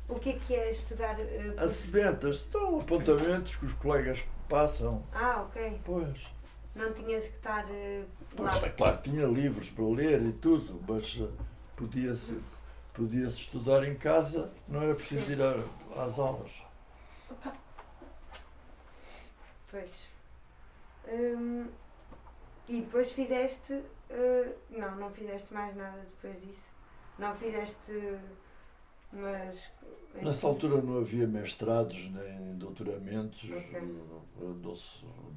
O 0.08 0.14
que 0.14 0.30
é 0.30 0.32
que 0.34 0.54
é 0.54 0.70
estudar 0.72 1.20
eh, 1.20 1.52
por 1.54 1.62
As 1.64 1.72
sebentas 1.72 2.46
são 2.50 2.78
apontamentos 2.78 3.56
que 3.56 3.66
os 3.66 3.74
colegas 3.74 4.24
passam. 4.48 5.02
Ah, 5.12 5.42
ok. 5.46 5.80
Pois, 5.84 6.26
Não 6.74 6.92
tinhas 6.94 7.24
que 7.24 7.36
estar 7.36 7.66
eh, 7.70 8.04
pois 8.34 8.50
lá. 8.52 8.58
é 8.66 8.70
claro, 8.70 8.96
tinha 9.02 9.26
livros 9.26 9.68
para 9.70 9.84
ler 9.84 10.22
e 10.22 10.32
tudo, 10.32 10.80
mas 10.88 11.18
eh, 11.20 11.28
podia-se 11.76 12.32
podia 12.32 12.57
-se 13.06 13.40
estudar 13.40 13.84
em 13.86 13.94
casa, 13.96 14.52
não 14.66 14.82
era 14.82 14.94
preciso 14.94 15.26
Sim. 15.26 15.32
ir 15.32 15.42
a- 15.42 16.02
às 16.02 16.18
aulas. 16.18 16.52
Pois. 19.70 20.08
Hum, 21.08 21.66
e 22.68 22.80
depois 22.80 23.12
fizeste. 23.12 23.82
eh, 24.10 24.54
não, 24.70 24.96
não 24.96 25.10
fizeste 25.10 25.52
mais 25.52 25.76
nada 25.76 25.98
depois 25.98 26.42
disso. 26.42 26.68
Não 27.18 27.34
fizeste. 27.36 27.92
Mas. 29.12 29.70
Nessa 30.14 30.46
altura 30.46 30.80
não 30.82 30.98
havia 30.98 31.26
mestrados 31.26 32.10
nem 32.10 32.56
doutoramentos, 32.56 33.44
Ok. 33.44 33.70
eh, 33.74 33.80
não 33.80 34.54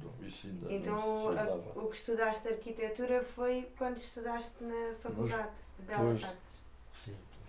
não- 0.02 0.26
isso 0.26 0.46
ainda 0.46 0.64
não 0.68 0.72
Então, 0.72 1.32
se 1.32 1.38
a- 1.38 1.80
o 1.82 1.88
que 1.88 1.96
estudaste 1.96 2.48
arquitetura 2.48 3.22
foi 3.22 3.68
quando 3.76 3.96
estudaste 3.98 4.52
na 4.62 4.94
Faculdade 5.02 5.50
de 5.78 5.84
Belas. 5.84 6.24
Artes. 6.24 6.36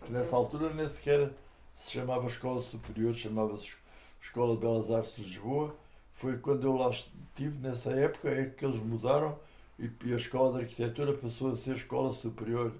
Porque 0.03 0.11
Nessa 0.11 0.35
altura 0.35 0.73
nem 0.73 0.87
sequer 0.87 1.31
se 1.73 1.91
chamava 1.91 2.27
Escola 2.27 2.59
Superior, 2.59 3.13
chamava-se 3.15 3.77
Escola 4.21 4.53
de 4.55 4.59
Belas 4.59 4.91
Artes 4.91 5.15
de 5.15 5.23
Lisboa. 5.23 5.75
Foi 6.13 6.37
quando 6.37 6.65
eu 6.65 6.75
lá 6.75 6.89
estive, 6.89 7.57
nessa 7.59 7.91
época, 7.91 8.29
é 8.29 8.45
que 8.45 8.65
eles 8.65 8.81
mudaram 8.81 9.39
e, 9.79 9.89
e 10.03 10.13
a 10.13 10.17
Escola 10.17 10.57
de 10.57 10.65
Arquitetura 10.65 11.13
passou 11.13 11.53
a 11.53 11.57
ser 11.57 11.77
Escola 11.77 12.11
Superior 12.11 12.73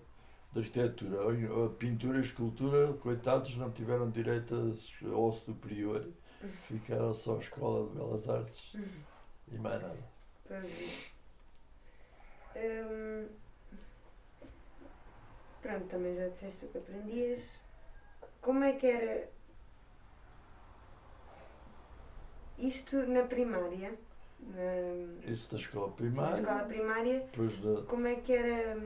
de 0.52 0.60
Arquitetura. 0.60 1.18
A, 1.66 1.70
pintura 1.70 2.18
e 2.18 2.22
a 2.22 2.24
escultura, 2.24 2.94
coitados, 2.96 3.56
não 3.56 3.72
tiveram 3.72 4.10
direito 4.12 4.76
ao 5.12 5.32
superior. 5.32 6.06
Ficaram 6.68 7.14
só 7.14 7.38
a 7.38 7.40
Escola 7.40 7.88
de 7.88 7.96
Belas 7.96 8.28
Artes 8.28 8.76
e 9.50 9.58
mais 9.58 9.82
nada. 9.82 9.98
Pois 10.46 10.66
isso. 10.66 11.14
Hum, 12.56 13.28
pronto, 15.64 15.86
também 15.88 16.16
já 16.16 16.28
disseste 16.28 16.66
o 16.66 16.70
que 16.70 16.78
aprendias. 16.78 17.60
Como 18.42 18.64
é 18.64 18.74
que 18.74 18.86
era 18.86 19.30
isto 22.58 22.98
na 23.08 23.24
primária? 23.24 23.94
Na, 24.40 25.32
Isso 25.32 25.50
da 25.52 25.58
escola 25.58 25.88
na 25.88 25.94
primária. 25.94 26.36
escola 26.42 26.64
primária, 26.66 27.20
da, 27.22 27.82
como 27.88 28.08
é 28.08 28.16
que 28.16 28.34
era. 28.34 28.78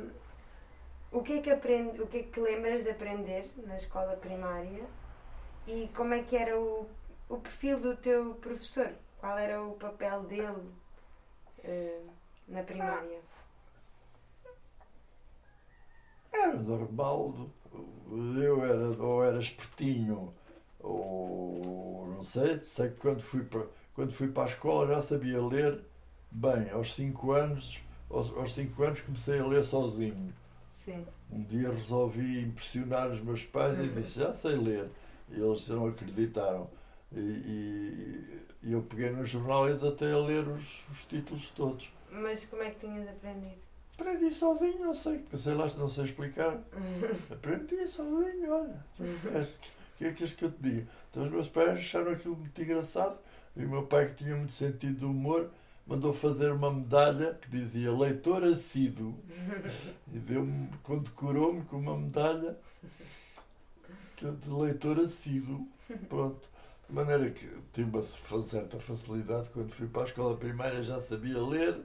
O 1.12 1.24
que 1.24 1.40
é 1.40 1.42
que, 1.42 1.50
aprende, 1.50 2.02
o 2.02 2.08
que 2.08 2.18
é 2.18 2.24
que 2.24 2.40
lembras 2.40 2.84
de 2.84 2.92
aprender 2.92 3.50
na 3.66 3.78
escola 3.78 4.16
primária? 4.18 4.86
E 5.66 5.90
como 5.96 6.14
é 6.14 6.22
que 6.22 6.36
era 6.36 6.60
o, 6.60 6.88
o 7.28 7.38
perfil 7.38 7.80
do 7.80 7.96
teu 7.98 8.36
professor? 8.36 8.92
Qual 9.20 9.38
era 9.38 9.64
o 9.64 9.74
papel 9.74 10.24
dele 10.24 10.70
eh, 11.64 12.02
na 12.48 12.62
primária? 12.62 13.20
Era 16.44 16.56
normal. 16.56 17.50
Eu 18.42 18.64
era, 18.64 19.04
ou 19.04 19.24
era 19.24 19.40
espertinho, 19.40 20.34
ou 20.80 22.08
não 22.16 22.24
sei. 22.24 22.60
Sei 22.60 22.90
que 22.90 22.96
quando 22.96 23.22
fui 23.22 23.44
para, 23.44 23.66
quando 23.94 24.14
fui 24.14 24.28
para 24.30 24.44
a 24.44 24.48
escola 24.48 24.88
já 24.96 25.02
sabia 25.02 25.42
ler 25.46 25.82
bem. 26.32 26.70
Aos 26.72 26.94
5 26.96 27.32
anos, 27.32 27.82
aos, 28.10 28.32
aos 28.38 28.54
cinco 28.54 28.84
anos 28.84 29.02
comecei 29.02 29.40
a 29.40 29.46
ler 29.46 29.64
sozinho. 29.64 30.34
Sim. 30.86 31.06
Um 31.30 31.44
dia 31.44 31.70
resolvi 31.70 32.42
impressionar 32.42 33.10
os 33.10 33.20
meus 33.22 33.44
pais 33.44 33.78
e 33.80 33.90
disse, 33.90 34.20
já 34.20 34.32
sei 34.34 34.56
ler. 34.56 34.90
E 35.30 35.40
eles 35.40 35.68
não 35.68 35.88
acreditaram. 35.88 36.70
E, 37.12 37.20
e- 37.20 38.38
e 38.64 38.72
eu 38.74 38.82
peguei 38.84 39.10
no 39.12 39.26
jornal 39.26 39.68
e 39.68 39.72
eles 39.72 39.84
até 39.84 40.12
a 40.14 40.18
ler 40.18 40.48
os, 40.48 40.88
os 40.90 41.06
títulos 41.06 41.50
todos. 41.52 41.92
Mas 42.10 42.46
como 42.46 42.64
é 42.64 42.72
que 42.72 42.80
tinhas 42.88 43.08
aprendido? 43.10 43.67
Aprendi 43.98 44.32
sozinho, 44.32 44.84
eu 44.84 44.96
sei, 44.96 45.20
pensei 45.20 45.56
lá, 45.56 45.68
não 45.76 45.90
sei 45.90 46.06
explicar. 46.06 46.62
Aprendi 47.32 47.88
sozinho, 47.88 48.52
olha. 48.52 48.86
O 49.00 49.98
que 49.98 50.06
é 50.06 50.14
que 50.14 50.24
és 50.24 50.32
que 50.32 50.46
eu 50.46 50.52
te 50.52 50.62
digo? 50.62 50.88
Então 51.10 51.24
os 51.24 51.32
meus 51.32 51.48
pais 51.48 51.80
acharam 51.80 52.12
aquilo 52.12 52.36
muito 52.36 52.62
engraçado 52.62 53.18
e 53.56 53.66
o 53.66 53.70
meu 53.70 53.88
pai, 53.88 54.10
que 54.10 54.24
tinha 54.24 54.36
muito 54.36 54.54
sentido 54.54 55.00
de 55.00 55.06
humor, 55.06 55.50
mandou 55.88 56.14
fazer 56.14 56.52
uma 56.52 56.72
medalha 56.72 57.34
que 57.42 57.50
dizia 57.50 57.92
leitor 57.92 58.44
assíduo 58.44 59.18
e 60.14 60.20
deu-me, 60.20 60.70
condecorou-me 60.84 61.64
com 61.64 61.78
uma 61.78 61.98
medalha 61.98 62.56
eu 64.22 64.36
de 64.36 64.50
leitor 64.50 65.00
assíduo. 65.00 65.68
Pronto. 66.10 66.48
De 66.88 66.96
maneira 66.96 67.30
que 67.30 67.48
tive 67.74 67.90
uma 67.90 68.02
certa 68.02 68.80
facilidade 68.80 69.50
quando 69.50 69.72
fui 69.74 69.88
para 69.88 70.04
a 70.04 70.06
escola 70.06 70.38
primária, 70.38 70.82
já 70.82 71.00
sabia 71.02 71.42
ler 71.42 71.80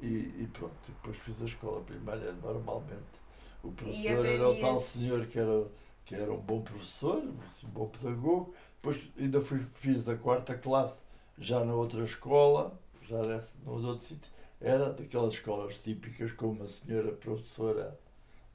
e, 0.00 0.42
e 0.42 0.48
pronto. 0.52 0.74
Depois 0.86 1.16
fiz 1.18 1.42
a 1.42 1.46
escola 1.46 1.80
primária 1.82 2.32
normalmente. 2.32 3.26
O 3.62 3.72
professor 3.72 4.24
era 4.24 4.48
o 4.48 4.58
tal 4.58 4.80
senhor 4.80 5.26
que 5.26 5.38
era, 5.38 5.66
que 6.04 6.14
era 6.14 6.32
um 6.32 6.40
bom 6.40 6.60
professor, 6.60 7.22
assim, 7.46 7.66
um 7.66 7.70
bom 7.70 7.88
pedagogo. 7.88 8.54
Depois 8.76 9.10
ainda 9.18 9.40
fui, 9.40 9.64
fiz 9.74 10.08
a 10.08 10.16
quarta 10.16 10.56
classe 10.56 11.00
já 11.38 11.64
na 11.64 11.74
outra 11.74 12.02
escola, 12.04 12.78
já 13.02 13.20
nessa, 13.22 13.54
no 13.64 13.72
outro 13.72 14.04
sítio. 14.04 14.30
Era 14.60 14.92
daquelas 14.92 15.34
escolas 15.34 15.78
típicas 15.78 16.32
com 16.32 16.46
uma 16.46 16.66
senhora 16.66 17.12
professora 17.12 17.98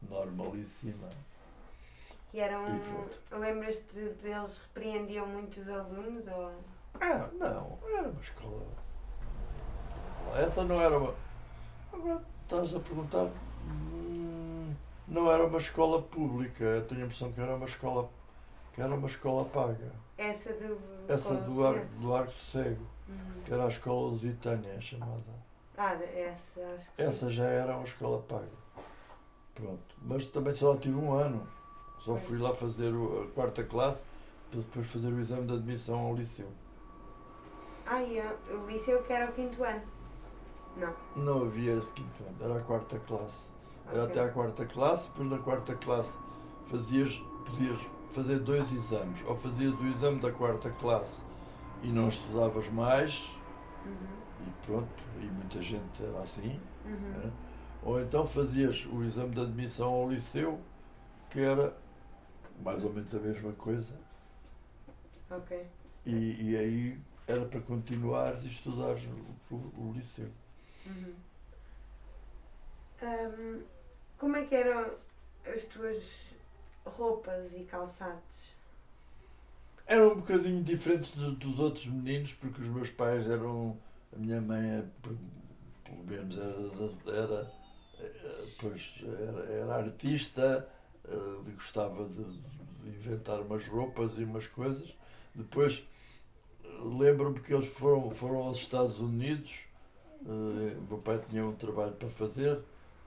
normalíssima. 0.01 1.09
E 2.33 2.39
eram. 2.39 2.63
Lembras-te 3.31 3.93
de, 3.93 4.13
de 4.13 4.29
eles 4.29 4.57
repreendiam 4.57 5.27
muito 5.27 5.59
os 5.59 5.67
alunos? 5.67 6.25
Ou... 6.27 6.51
Ah, 6.99 7.29
não, 7.33 7.77
era 7.97 8.09
uma 8.09 8.21
escola. 8.21 8.65
Essa 10.35 10.63
não 10.63 10.81
era 10.81 10.97
uma. 10.97 11.13
Agora 11.93 12.21
estás 12.43 12.75
a 12.75 12.79
perguntar. 12.79 13.29
hum, 13.67 14.73
Não 15.07 15.29
era 15.31 15.45
uma 15.45 15.57
escola 15.57 16.01
pública. 16.01 16.63
Eu 16.63 16.85
tenho 16.87 17.01
a 17.01 17.05
impressão 17.05 17.31
que 17.31 17.41
era 17.41 17.55
uma 17.55 17.65
escola. 17.65 18.09
que 18.73 18.81
era 18.81 18.93
uma 18.95 19.07
escola 19.07 19.43
paga. 19.45 19.91
Essa 20.17 20.53
do. 20.53 20.77
Essa 21.07 21.35
do? 21.35 21.65
Arco, 21.65 21.85
do 21.99 22.15
Arco 22.15 22.37
Cego, 22.37 22.85
Uhum. 23.09 23.41
que 23.43 23.53
era 23.53 23.65
a 23.65 23.67
escola 23.67 24.09
lusitânia 24.11 24.79
chamada. 24.79 25.41
Ah, 25.77 25.93
essa, 25.95 26.61
acho 26.75 26.91
que 26.95 27.01
Essa 27.01 27.29
já 27.29 27.43
era 27.45 27.75
uma 27.75 27.83
escola 27.83 28.21
paga. 28.21 28.47
Pronto. 29.55 29.95
Mas 30.01 30.27
também 30.27 30.55
só 30.55 30.75
tive 30.77 30.95
um 30.95 31.11
ano. 31.13 31.45
Só 31.99 32.15
fui 32.17 32.37
lá 32.37 32.53
fazer 32.55 32.93
o- 32.93 33.23
a 33.23 33.27
quarta 33.33 33.63
classe 33.63 34.01
para 34.49 34.59
depois 34.61 34.87
fazer 34.87 35.09
o 35.11 35.19
exame 35.19 35.45
de 35.47 35.53
admissão 35.53 35.99
ao 35.99 36.15
liceu. 36.15 36.45
sim. 36.47 36.53
Ah, 37.85 38.01
e 38.01 38.21
o 38.53 38.65
liceu 38.67 39.03
que 39.03 39.11
era 39.11 39.29
o 39.29 39.33
quinto 39.33 39.61
ano? 39.63 39.81
Não. 40.77 40.93
Não 41.15 41.43
havia 41.43 41.79
quinto 41.93 42.23
ano, 42.23 42.37
era 42.39 42.57
a 42.57 42.61
quarta 42.63 42.97
classe. 42.99 43.49
Era 43.87 44.03
Ok. 44.03 44.11
até 44.11 44.19
à 44.21 44.29
quarta 44.31 44.65
classe, 44.65 45.09
depois 45.09 45.29
na 45.29 45.37
quarta 45.39 45.75
classe 45.75 46.17
fazias, 46.67 47.21
podias 47.45 47.79
fazer 48.13 48.39
dois 48.39 48.71
exames. 48.71 49.21
Ou 49.27 49.35
fazias 49.35 49.77
o 49.79 49.85
exame 49.87 50.19
da 50.19 50.31
quarta 50.31 50.69
classe 50.71 51.23
e 51.83 51.87
não 51.87 52.07
estudavas 52.07 52.69
mais, 52.69 53.35
Uhum. 53.85 54.47
e 54.47 54.65
pronto, 54.65 55.03
e 55.19 55.25
muita 55.25 55.61
gente 55.61 56.01
era 56.03 56.19
assim. 56.19 56.59
Uhum. 56.85 56.91
né? 56.93 57.31
Ou 57.83 57.99
então 57.99 58.25
fazias 58.27 58.85
o 58.91 59.03
exame 59.03 59.33
de 59.33 59.41
admissão 59.41 59.89
ao 59.91 60.09
liceu, 60.09 60.59
que 61.29 61.39
era 61.39 61.75
mais 62.63 62.83
ou 62.83 62.93
menos 62.93 63.13
a 63.15 63.19
mesma 63.19 63.51
coisa, 63.53 63.93
Ok. 65.29 65.65
e, 66.05 66.49
e 66.51 66.57
aí 66.57 66.99
era 67.27 67.45
para 67.45 67.59
continuares 67.61 68.43
e 68.45 68.47
estudares 68.49 69.07
o, 69.49 69.55
o- 69.55 69.89
o 69.89 69.93
liceu. 69.93 70.29
Uhum. 70.85 71.13
Ahm, 73.01 73.61
como 74.17 74.35
é 74.37 74.45
que 74.45 74.55
eram 74.55 74.91
as 75.45 75.63
tuas 75.65 76.03
roupas 76.85 77.53
e 77.53 77.63
calçados? 77.63 78.51
Eram 79.87 80.13
um 80.13 80.15
bocadinho 80.17 80.63
diferentes 80.63 81.11
dos, 81.11 81.35
dos 81.35 81.59
outros 81.59 81.85
meninos, 81.87 82.33
porque 82.35 82.61
os 82.61 82.67
meus 82.67 82.89
pais 82.89 83.27
eram. 83.27 83.77
A 84.13 84.19
minha 84.19 84.41
mãe, 84.41 84.69
é, 84.69 84.83
pelo 85.01 86.03
menos, 86.05 86.37
era. 86.37 87.17
era, 87.17 87.51
pois, 88.59 88.95
era, 89.03 89.51
era 89.51 89.75
artista, 89.75 90.67
eh, 91.07 91.51
gostava 91.53 92.07
de, 92.07 92.23
de 92.23 92.89
inventar 92.89 93.39
umas 93.41 93.65
roupas 93.67 94.17
e 94.17 94.23
umas 94.23 94.47
coisas. 94.47 94.93
Depois, 95.33 95.83
lembro-me 96.63 97.39
que 97.39 97.53
eles 97.53 97.67
foram, 97.67 98.11
foram 98.11 98.37
aos 98.37 98.57
Estados 98.57 98.99
Unidos. 98.99 99.70
Eh, 100.25 100.77
O 100.77 100.81
meu 100.89 100.97
pai 100.99 101.19
tinha 101.29 101.45
um 101.45 101.53
trabalho 101.53 101.93
para 101.93 102.09
fazer. 102.09 102.59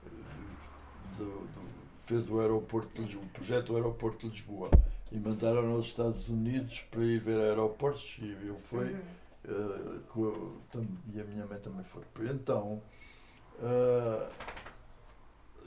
eh, 0.05 0.09
do- 1.17 1.25
do- 1.47 1.75
fez 2.03 2.29
o 2.29 2.39
aeroporto 2.39 2.89
de 2.93 3.01
Lisboa, 3.07 3.25
o 3.25 3.29
projeto 3.29 3.67
do 3.67 3.75
aeroporto 3.77 4.27
de 4.29 4.31
Lisboa 4.35 4.69
e 5.11 5.17
mandaram 5.17 5.71
aos 5.71 5.87
Estados 5.87 6.27
Unidos 6.29 6.81
para 6.91 7.03
ir 7.03 7.19
ver 7.19 7.39
aeroportos 7.39 8.17
e 8.21 8.45
eu 8.47 8.59
fui 8.59 8.91
Uhum. 8.93 8.99
eh, 9.45 9.99
tam- 10.71 10.87
e 11.13 11.19
a 11.21 11.23
minha 11.23 11.45
mãe 11.47 11.57
também 11.59 11.83
foi. 11.85 12.03
Então 12.29 12.81
eh, 13.61 14.29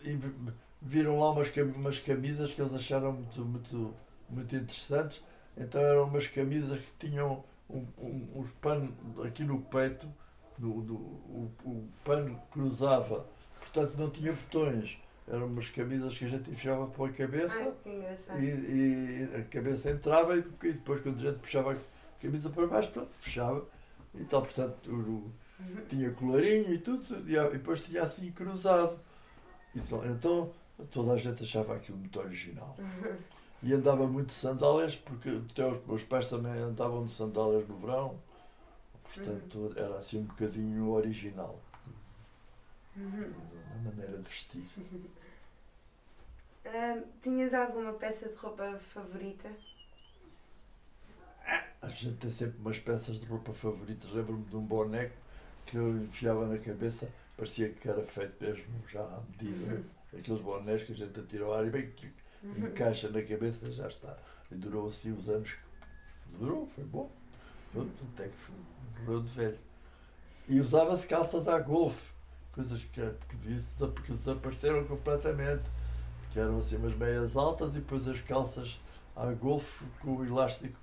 e 0.05 0.14
vi- 0.17 0.52
viram 0.83 1.19
lá 1.19 1.31
umas, 1.31 1.50
umas 1.57 1.99
camisas 1.99 2.52
que 2.52 2.61
eles 2.61 2.75
acharam 2.75 3.12
muito, 3.12 3.45
muito, 3.45 3.95
muito 4.31 4.55
interessantes. 4.55 5.23
Então 5.57 5.81
eram 5.81 6.05
umas 6.05 6.26
camisas 6.28 6.78
que 6.81 7.09
tinham 7.09 7.43
um, 7.69 7.85
um, 7.99 8.28
uns 8.37 8.50
pano 8.61 8.95
aqui 9.25 9.43
no 9.43 9.61
peito, 9.62 10.07
do, 10.59 10.83
do, 10.83 10.95
o, 10.95 11.50
o 11.65 11.88
pano 12.05 12.41
cruzava, 12.50 13.27
portanto 13.59 13.95
não 13.97 14.11
tinha 14.11 14.33
botões. 14.33 14.99
Eram 15.27 15.47
umas 15.47 15.69
camisas 15.69 16.17
que 16.17 16.25
a 16.25 16.29
gente 16.29 16.50
enfiava 16.50 16.87
pela 16.87 17.11
cabeça 17.11 17.75
Ai, 18.31 18.41
e, 18.41 19.29
e 19.31 19.37
a 19.37 19.45
cabeça 19.45 19.91
entrava 19.91 20.35
e, 20.37 20.38
e 20.41 20.73
depois 20.73 21.00
quando 21.03 21.17
a 21.17 21.31
gente 21.31 21.38
puxava 21.41 21.73
a 21.75 21.77
camisa 22.23 22.49
para 22.49 22.67
baixo, 22.67 22.91
pronto, 22.91 23.11
fechava. 23.21 23.65
E 24.15 24.25
tal, 24.25 24.43
portanto, 24.43 24.91
o- 24.91 25.31
Uhum. 25.61 25.85
tinha 25.88 26.12
colarinho 26.12 26.73
e 26.73 26.79
tudo, 26.79 27.29
e, 27.29 27.37
a- 27.37 27.49
e 27.49 27.55
depois 27.55 27.83
tinha 27.83 28.03
assim 28.03 28.31
cruzado. 28.31 28.97
Então, 29.75 30.06
então 30.06 30.52
toda 30.91 31.13
a 31.15 31.17
gente 31.19 31.43
achava 31.43 31.75
aquilo 31.75 31.99
muito 31.99 32.19
original. 32.21 32.76
E 33.61 33.73
andava 33.73 34.06
muito 34.06 34.28
de 34.28 34.35
sandálias, 34.35 34.95
porque 34.95 35.28
até 35.28 35.67
os 35.67 35.85
meus 35.85 36.04
pais 36.04 36.28
também 36.28 36.52
andavam 36.52 37.04
de 37.04 37.11
sandálias 37.11 37.67
no 37.69 37.76
verão. 37.76 38.21
Portanto, 39.14 39.73
era 39.76 39.97
assim 39.99 40.18
um 40.18 40.25
bocadinho 40.25 40.90
original 40.90 41.58
Uhum. 42.97 43.32
na 43.75 43.90
maneira 43.90 44.18
de 44.18 44.28
vestir. 44.28 44.64
Ahm, 46.66 47.02
tinhas 47.23 47.54
alguma 47.54 47.92
peça 47.94 48.28
de 48.28 48.34
roupa 48.34 48.78
favorita? 48.92 49.49
A 51.80 51.88
gente 51.88 52.16
tem 52.18 52.30
sempre 52.30 52.58
umas 52.58 52.78
peças 52.78 53.18
de 53.18 53.25
roupa 53.26 53.54
favoritas. 53.54 54.10
Lembro-me 54.10 54.44
de 54.44 54.56
um 54.56 54.60
boneco 54.64 55.14
que 55.64 55.76
eu 55.76 55.97
enfiava 56.02 56.47
na 56.47 56.58
cabeça, 56.58 57.08
parecia 57.36 57.71
que 57.71 57.88
era 57.88 58.04
feito 58.06 58.34
mesmo 58.42 58.64
já 58.90 59.00
à 59.02 59.21
medida. 59.30 59.82
Aqueles 60.16 60.40
bonés 60.42 60.82
que 60.82 60.92
a 60.92 60.97
gente 60.97 61.18
atira 61.18 61.44
ao 61.44 61.54
ar 61.54 61.66
e 61.66 61.71
bem 61.71 61.90
que 61.92 62.10
encaixa 62.58 63.08
na 63.08 63.23
cabeça 63.23 63.71
já 63.73 63.86
está. 63.88 64.18
E 64.50 64.54
durou 64.54 64.88
assim 64.88 65.12
os 65.12 65.28
anos 65.28 65.52
que 65.52 66.36
durou, 66.38 66.66
foi 66.75 66.84
bom. 66.84 67.10
Pronto, 67.73 67.92
até 68.14 68.28
que 68.28 68.36
durou 68.36 68.56
de 69.04 69.32
velho. 69.32 69.58
E 70.49 70.61
usava-se 70.61 71.06
calças 71.06 71.47
à 71.49 71.58
golfe, 71.61 72.11
coisas 72.52 72.82
que, 72.84 73.00
que, 73.28 73.37
des- 73.37 73.65
que 74.04 74.13
desapareceram 74.13 74.84
completamente. 74.84 75.65
Que 76.32 76.39
eram 76.41 76.58
assim 76.58 76.76
umas 76.76 76.95
meias 76.95 77.37
altas 77.37 77.71
e 77.73 77.76
depois 77.80 78.06
as 78.06 78.21
calças 78.21 78.78
à 79.17 79.26
golfe 79.32 79.84
com 80.00 80.17
o 80.17 80.25
elástico 80.26 80.78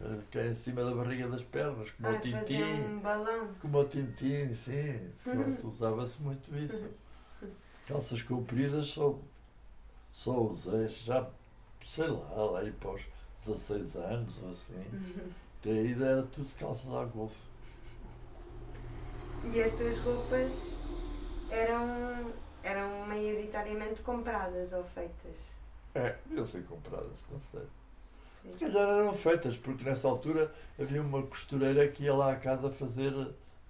eh, 0.00 0.18
que 0.30 0.38
é 0.38 0.48
em 0.48 0.54
cima 0.54 0.82
da 0.82 0.94
barriga 0.94 1.28
das 1.28 1.42
pernas, 1.42 1.90
como 1.90 2.08
Ah, 2.08 2.12
o 2.12 2.20
tintim. 2.20 2.62
um 2.84 3.00
balão. 3.00 3.48
Como 3.60 3.78
o 3.78 3.84
tintim, 3.84 4.54
sim. 4.54 5.10
Pronto, 5.22 5.66
usava-se 5.68 6.22
muito 6.22 6.56
isso. 6.56 6.88
Calças 7.86 8.22
compridas 8.22 8.88
só, 8.88 9.18
só 10.12 10.38
usei, 10.42 10.88
já, 10.88 11.28
sei 11.84 12.08
lá, 12.08 12.28
lá 12.34 12.60
aí 12.60 12.72
para 12.72 12.92
os 12.92 13.02
16 13.38 13.96
anos 13.96 14.42
ou 14.42 14.52
assim. 14.52 14.74
Uhum. 14.92 15.30
Até 15.60 15.70
aí 15.70 15.92
era 15.92 16.22
tudo 16.22 16.48
calças 16.58 16.92
à 16.94 17.04
golfe. 17.04 17.36
E 19.44 19.62
as 19.62 19.72
tuas 19.72 19.98
roupas 20.00 20.52
eram, 21.50 22.32
eram 22.62 23.06
maioritariamente 23.06 24.02
compradas 24.02 24.72
ou 24.72 24.84
feitas? 24.84 25.36
É, 25.94 26.16
deviam 26.26 26.44
ser 26.44 26.64
compradas, 26.64 27.18
não 27.30 27.40
sei. 27.40 27.62
Sim. 28.42 28.52
Se 28.52 28.58
calhar 28.60 28.88
eram 29.00 29.14
feitas, 29.14 29.56
porque 29.56 29.84
nessa 29.84 30.06
altura 30.08 30.52
havia 30.78 31.02
uma 31.02 31.22
costureira 31.22 31.88
que 31.88 32.04
ia 32.04 32.14
lá 32.14 32.32
à 32.32 32.36
casa 32.36 32.70
fazer, 32.70 33.12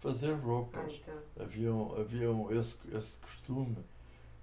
fazer 0.00 0.32
Ah, 0.32 0.36
roupas. 0.36 0.92
então. 0.94 1.14
Haviam, 1.44 1.94
haviam 1.98 2.52
esse, 2.52 2.74
esse 2.92 3.12
costume. 3.22 3.76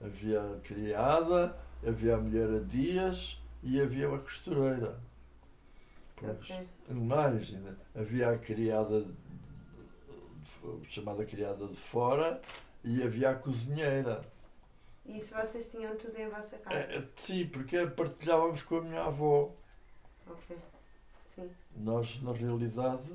Havia 0.03 0.41
a 0.41 0.59
criada, 0.59 1.57
havia 1.85 2.15
a 2.15 2.17
mulher 2.17 2.49
a 2.49 2.59
dias 2.59 3.39
e 3.63 3.79
havia 3.81 4.09
uma 4.09 4.19
costureira. 4.19 4.99
Pois, 6.15 6.31
Ok. 6.37 6.67
mais 6.89 7.53
ainda, 7.53 7.77
havia 7.93 8.29
a 8.31 8.37
criada 8.37 9.05
chamada 10.89 11.25
criada 11.25 11.67
de 11.67 11.77
fora 11.77 12.41
e 12.83 13.01
havia 13.03 13.31
a 13.31 13.35
cozinheira. 13.35 14.21
E 15.05 15.17
isso 15.17 15.35
vocês 15.35 15.69
tinham 15.69 15.95
tudo 15.97 16.17
em 16.17 16.27
vossa 16.29 16.57
casa? 16.57 16.77
É, 16.77 16.97
é, 16.97 17.07
sim, 17.15 17.47
porque 17.47 17.85
partilhávamos 17.87 18.63
com 18.63 18.77
a 18.77 18.81
minha 18.81 19.03
avó. 19.03 19.51
Ok. 20.27 20.57
Sim. 21.35 21.49
Nós, 21.75 22.21
na 22.23 22.31
realidade, 22.33 23.11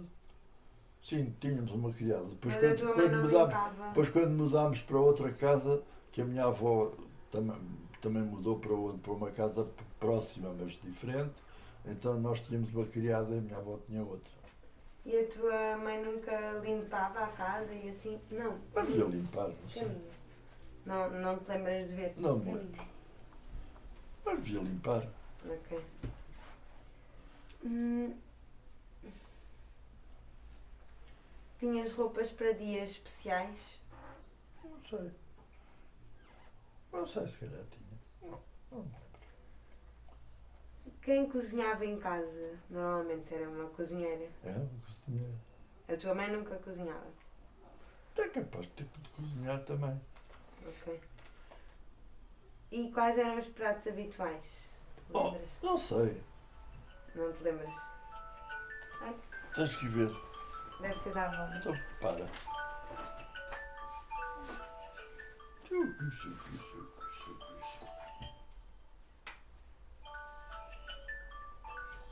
sim, 1.02 1.34
tínhamos 1.40 1.72
uma 1.72 1.92
criada. 1.92 2.24
Depois, 2.24 2.54
Mas 2.54 2.80
quando, 2.80 2.94
quando 2.94 3.16
mudámos, 3.22 3.88
depois, 3.88 4.08
quando 4.10 4.30
mudámos 4.30 4.82
para 4.82 4.98
outra 4.98 5.32
casa, 5.32 5.82
que 6.12 6.20
a 6.20 6.24
minha 6.24 6.44
avó 6.44 6.92
também, 7.30 7.56
também 8.00 8.22
mudou 8.22 8.58
para, 8.58 8.74
para 8.98 9.12
uma 9.12 9.30
casa 9.30 9.66
próxima, 9.98 10.54
mas 10.58 10.72
diferente, 10.82 11.34
então 11.84 12.18
nós 12.20 12.40
tínhamos 12.40 12.72
uma 12.72 12.86
criada 12.86 13.34
e 13.34 13.38
a 13.38 13.40
minha 13.40 13.56
avó 13.56 13.78
tinha 13.86 14.02
outra. 14.02 14.39
E 15.04 15.18
a 15.18 15.26
tua 15.28 15.76
mãe 15.78 16.02
nunca 16.04 16.52
limpava 16.62 17.24
a 17.24 17.28
casa 17.28 17.72
e 17.72 17.88
assim? 17.88 18.20
Não. 18.30 18.60
Mas 18.74 18.86
devia 18.86 19.04
limpar, 19.04 19.48
não 19.48 19.68
sei. 19.68 19.82
Caminha. 19.82 20.10
Não, 20.84 21.10
não 21.10 21.38
te 21.38 21.48
lembras 21.48 21.88
de 21.88 21.94
ver? 21.94 22.14
Não 22.16 22.38
lembro. 22.38 22.86
Mas 24.24 24.42
devia 24.42 24.60
limpar. 24.60 25.06
Ok. 25.44 25.84
Hum. 27.64 28.14
Tinhas 31.58 31.92
roupas 31.92 32.30
para 32.30 32.52
dias 32.52 32.90
especiais? 32.90 33.80
Não 34.64 34.80
sei. 34.80 35.10
Não 36.92 37.06
sei 37.06 37.26
se 37.26 37.38
calhar 37.38 37.64
tinha. 37.70 38.00
Não, 38.22 38.40
não. 38.70 39.09
Quem 41.02 41.28
cozinhava 41.28 41.84
em 41.84 41.98
casa? 41.98 42.58
Normalmente 42.68 43.34
era 43.34 43.48
uma 43.48 43.68
cozinheira. 43.70 44.28
É, 44.44 44.50
uma 44.50 44.68
cozinheira. 44.84 45.34
A 45.88 45.96
tua 45.96 46.14
mãe 46.14 46.30
nunca 46.30 46.56
cozinhava? 46.56 47.06
É 48.16 48.28
capaz 48.28 48.66
de 48.66 48.72
ter 48.72 48.84
de 48.84 49.08
cozinhar 49.10 49.60
também. 49.64 49.98
Ok. 50.66 51.00
E 52.70 52.90
quais 52.92 53.18
eram 53.18 53.38
os 53.38 53.48
pratos 53.48 53.86
habituais? 53.86 54.70
Oh. 55.12 55.34
Não 55.62 55.78
sei. 55.78 56.22
Não 57.14 57.32
te 57.32 57.42
lembras? 57.42 57.70
Ai. 59.00 59.16
Tens 59.54 59.76
que 59.76 59.88
ver. 59.88 60.10
Deve 60.80 60.98
ser 60.98 61.12
da 61.14 61.24
avó. 61.24 61.56
Então, 61.56 61.74
para. 62.00 62.26
Suco, 65.66 66.10
suco, 66.10 66.12
suco, 66.12 66.58
suco, 66.58 66.69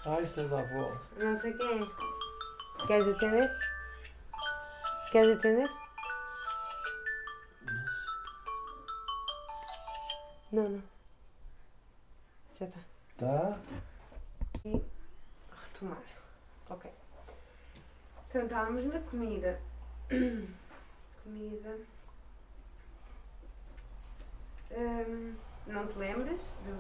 Ah, 0.07 0.19
é 0.21 0.45
da 0.49 0.61
avó. 0.61 0.97
Não 1.17 1.37
sei 1.41 1.53
quem 1.55 1.83
é. 1.83 2.87
Queres 2.87 3.09
atender? 3.09 3.51
Queres 5.11 5.39
atender? 5.39 5.69
Não, 10.53 10.69
não. 10.69 10.83
Já 12.59 12.67
está. 12.67 12.81
Tá? 13.19 13.59
Retomar. 14.65 16.03
Ok. 16.71 16.91
Então 18.29 18.43
estávamos 18.45 18.85
na 18.87 19.01
comida. 19.01 19.61
comida. 21.25 21.79
Hum, 24.71 25.35
não 25.67 25.87
te 25.89 25.99
lembras 25.99 26.41
do, 26.65 26.77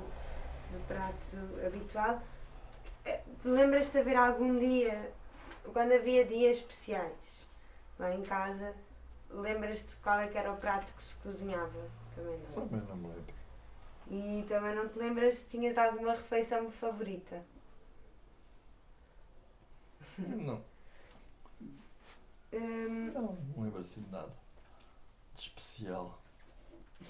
do 0.72 0.86
prato 0.86 1.66
habitual? 1.66 2.22
Eh, 3.08 3.20
Lembras-te 3.44 3.92
de 3.92 3.98
haver 3.98 4.16
algum 4.16 4.58
dia, 4.58 5.12
quando 5.72 5.92
havia 5.92 6.24
dias 6.24 6.58
especiais 6.58 7.46
lá 7.98 8.14
em 8.14 8.22
casa, 8.22 8.74
lembras-te 9.30 9.96
qual 9.96 10.20
é 10.20 10.28
que 10.28 10.36
era 10.38 10.52
o 10.52 10.56
prato 10.56 10.92
que 10.94 11.02
se 11.02 11.14
cozinhava? 11.16 11.88
Também 12.14 12.38
não. 12.38 12.68
Também 12.68 12.80
não 12.88 12.96
me 12.96 13.08
lembro. 13.08 13.34
E 14.10 14.44
também 14.48 14.74
não 14.74 14.88
te 14.88 14.98
lembras 14.98 15.36
se 15.36 15.46
tinhas 15.46 15.76
alguma 15.78 16.12
refeição 16.12 16.70
favorita? 16.70 17.42
Não, 20.18 20.62
Hum, 22.52 23.10
não, 23.12 23.36
não 23.56 23.62
lembro 23.64 23.80
assim 23.80 24.00
de 24.02 24.10
nada. 24.10 24.32
De 25.34 25.40
especial. 25.42 26.18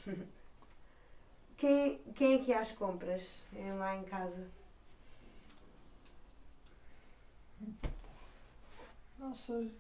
quem, 1.57 1.99
quem 2.15 2.35
é 2.35 2.39
que 2.45 2.51
ia 2.51 2.61
às 2.61 2.73
compras 2.73 3.23
eh, 3.55 3.73
lá 3.75 3.97
em 3.97 4.03
casa? 4.05 4.49
Não 9.19 9.35
sei. 9.35 9.75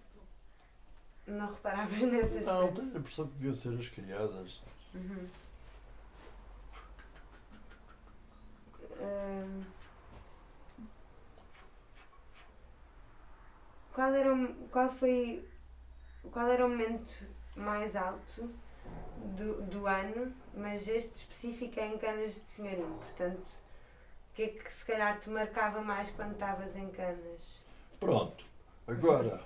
Não 1.26 1.52
reparavas 1.52 2.00
nessas 2.00 2.46
Não, 2.46 2.68
coisas? 2.68 2.78
tenho 2.78 2.96
a 2.96 2.98
impressão 2.98 3.26
que 3.28 3.34
deviam 3.34 3.54
ser 3.54 3.78
as 3.78 3.88
criadas. 3.88 4.62
Uhum. 4.94 5.28
Hum, 9.00 9.62
qual, 13.92 14.12
era 14.12 14.34
o, 14.34 14.54
qual 14.70 14.88
foi 14.90 15.48
qual 16.32 16.48
era 16.48 16.66
o 16.66 16.68
momento 16.68 17.28
mais 17.56 17.94
alto 17.94 18.50
do, 19.36 19.62
do 19.62 19.86
ano, 19.86 20.32
mas 20.54 20.86
este 20.88 21.16
específico 21.16 21.78
é 21.78 21.86
em 21.88 21.98
Canas 21.98 22.34
de 22.34 22.40
Senhorim, 22.40 22.96
portanto, 22.98 23.58
o 24.30 24.34
que 24.34 24.42
é 24.42 24.48
que 24.48 24.72
se 24.74 24.84
calhar 24.84 25.18
te 25.20 25.28
marcava 25.30 25.80
mais 25.80 26.10
quando 26.10 26.32
estavas 26.32 26.74
em 26.76 26.90
Canas? 26.90 27.67
Pronto. 28.00 28.44
Agora, 28.86 29.42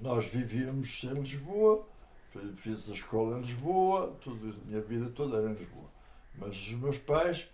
nós 0.00 0.24
vivíamos 0.26 1.02
em 1.04 1.14
Lisboa, 1.14 1.86
fi- 2.30 2.52
fiz 2.56 2.88
a 2.88 2.92
escola 2.92 3.38
em 3.38 3.42
Lisboa, 3.42 4.16
tudo, 4.20 4.50
a 4.62 4.66
minha 4.66 4.80
vida 4.80 5.08
toda 5.10 5.38
era 5.38 5.50
em 5.50 5.54
Lisboa. 5.54 5.88
Mas 6.34 6.54
os 6.56 6.72
meus 6.72 6.98
pais 6.98 7.48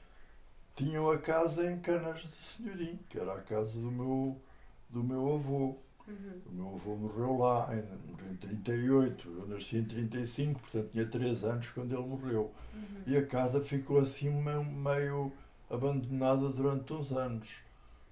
tinham 0.74 1.10
a 1.10 1.18
casa 1.18 1.70
em 1.70 1.78
Canas 1.80 2.20
de 2.20 2.42
Senhorim, 2.42 2.98
que 3.08 3.18
era 3.18 3.34
a 3.34 3.40
casa 3.40 3.72
do 3.72 3.90
meu, 3.90 4.40
do 4.88 5.02
meu 5.02 5.34
avô. 5.34 5.76
Uhum. 6.06 6.40
O 6.46 6.52
meu 6.52 6.74
avô 6.76 6.96
morreu 6.96 7.36
lá 7.36 7.68
em, 7.74 8.30
em 8.32 8.36
38, 8.36 9.28
eu 9.28 9.46
nasci 9.48 9.76
em 9.76 9.84
35, 9.84 10.60
portanto 10.60 10.90
tinha 10.92 11.04
3 11.06 11.44
anos 11.44 11.68
quando 11.70 11.92
ele 11.94 12.06
morreu. 12.06 12.52
Uhum. 12.72 13.02
E 13.06 13.16
a 13.16 13.26
casa 13.26 13.60
ficou 13.60 13.98
assim 13.98 14.30
meio, 14.30 14.64
meio 14.64 15.32
abandonada 15.68 16.48
durante 16.48 16.92
uns 16.94 17.12
anos. 17.12 17.58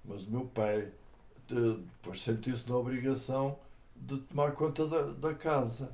Mas 0.09 0.27
o 0.27 0.31
meu 0.31 0.47
pai 0.47 0.91
de- 1.49 1.77
depois 1.77 2.21
sentiu-se 2.21 2.69
na 2.69 2.77
obrigação 2.77 3.59
de 3.95 4.19
tomar 4.19 4.53
conta 4.53 4.87
da, 4.87 5.03
da 5.13 5.35
casa. 5.35 5.91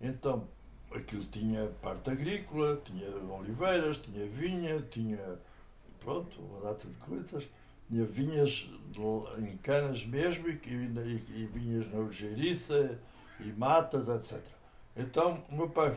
Então, 0.00 0.46
aquilo 0.94 1.24
tinha 1.24 1.66
parte 1.82 2.10
agrícola, 2.10 2.80
tinha 2.84 3.08
oliveiras, 3.32 3.98
tinha 3.98 4.26
vinha, 4.26 4.80
tinha 4.82 5.38
pronto, 6.00 6.40
uma 6.40 6.60
data 6.60 6.86
de 6.88 6.94
coisas. 6.94 7.44
Tinha 7.88 8.04
vinhas 8.04 8.68
em 9.38 9.56
canas 9.58 10.04
mesmo 10.06 10.48
e, 10.48 10.52
e, 10.64 11.42
e 11.42 11.46
vinhas 11.52 11.90
na 11.92 11.98
Algeiriça 11.98 12.98
e 13.40 13.52
matas, 13.52 14.08
etc. 14.08 14.44
Então, 14.96 15.42
o 15.50 15.56
meu 15.56 15.68
pai 15.70 15.96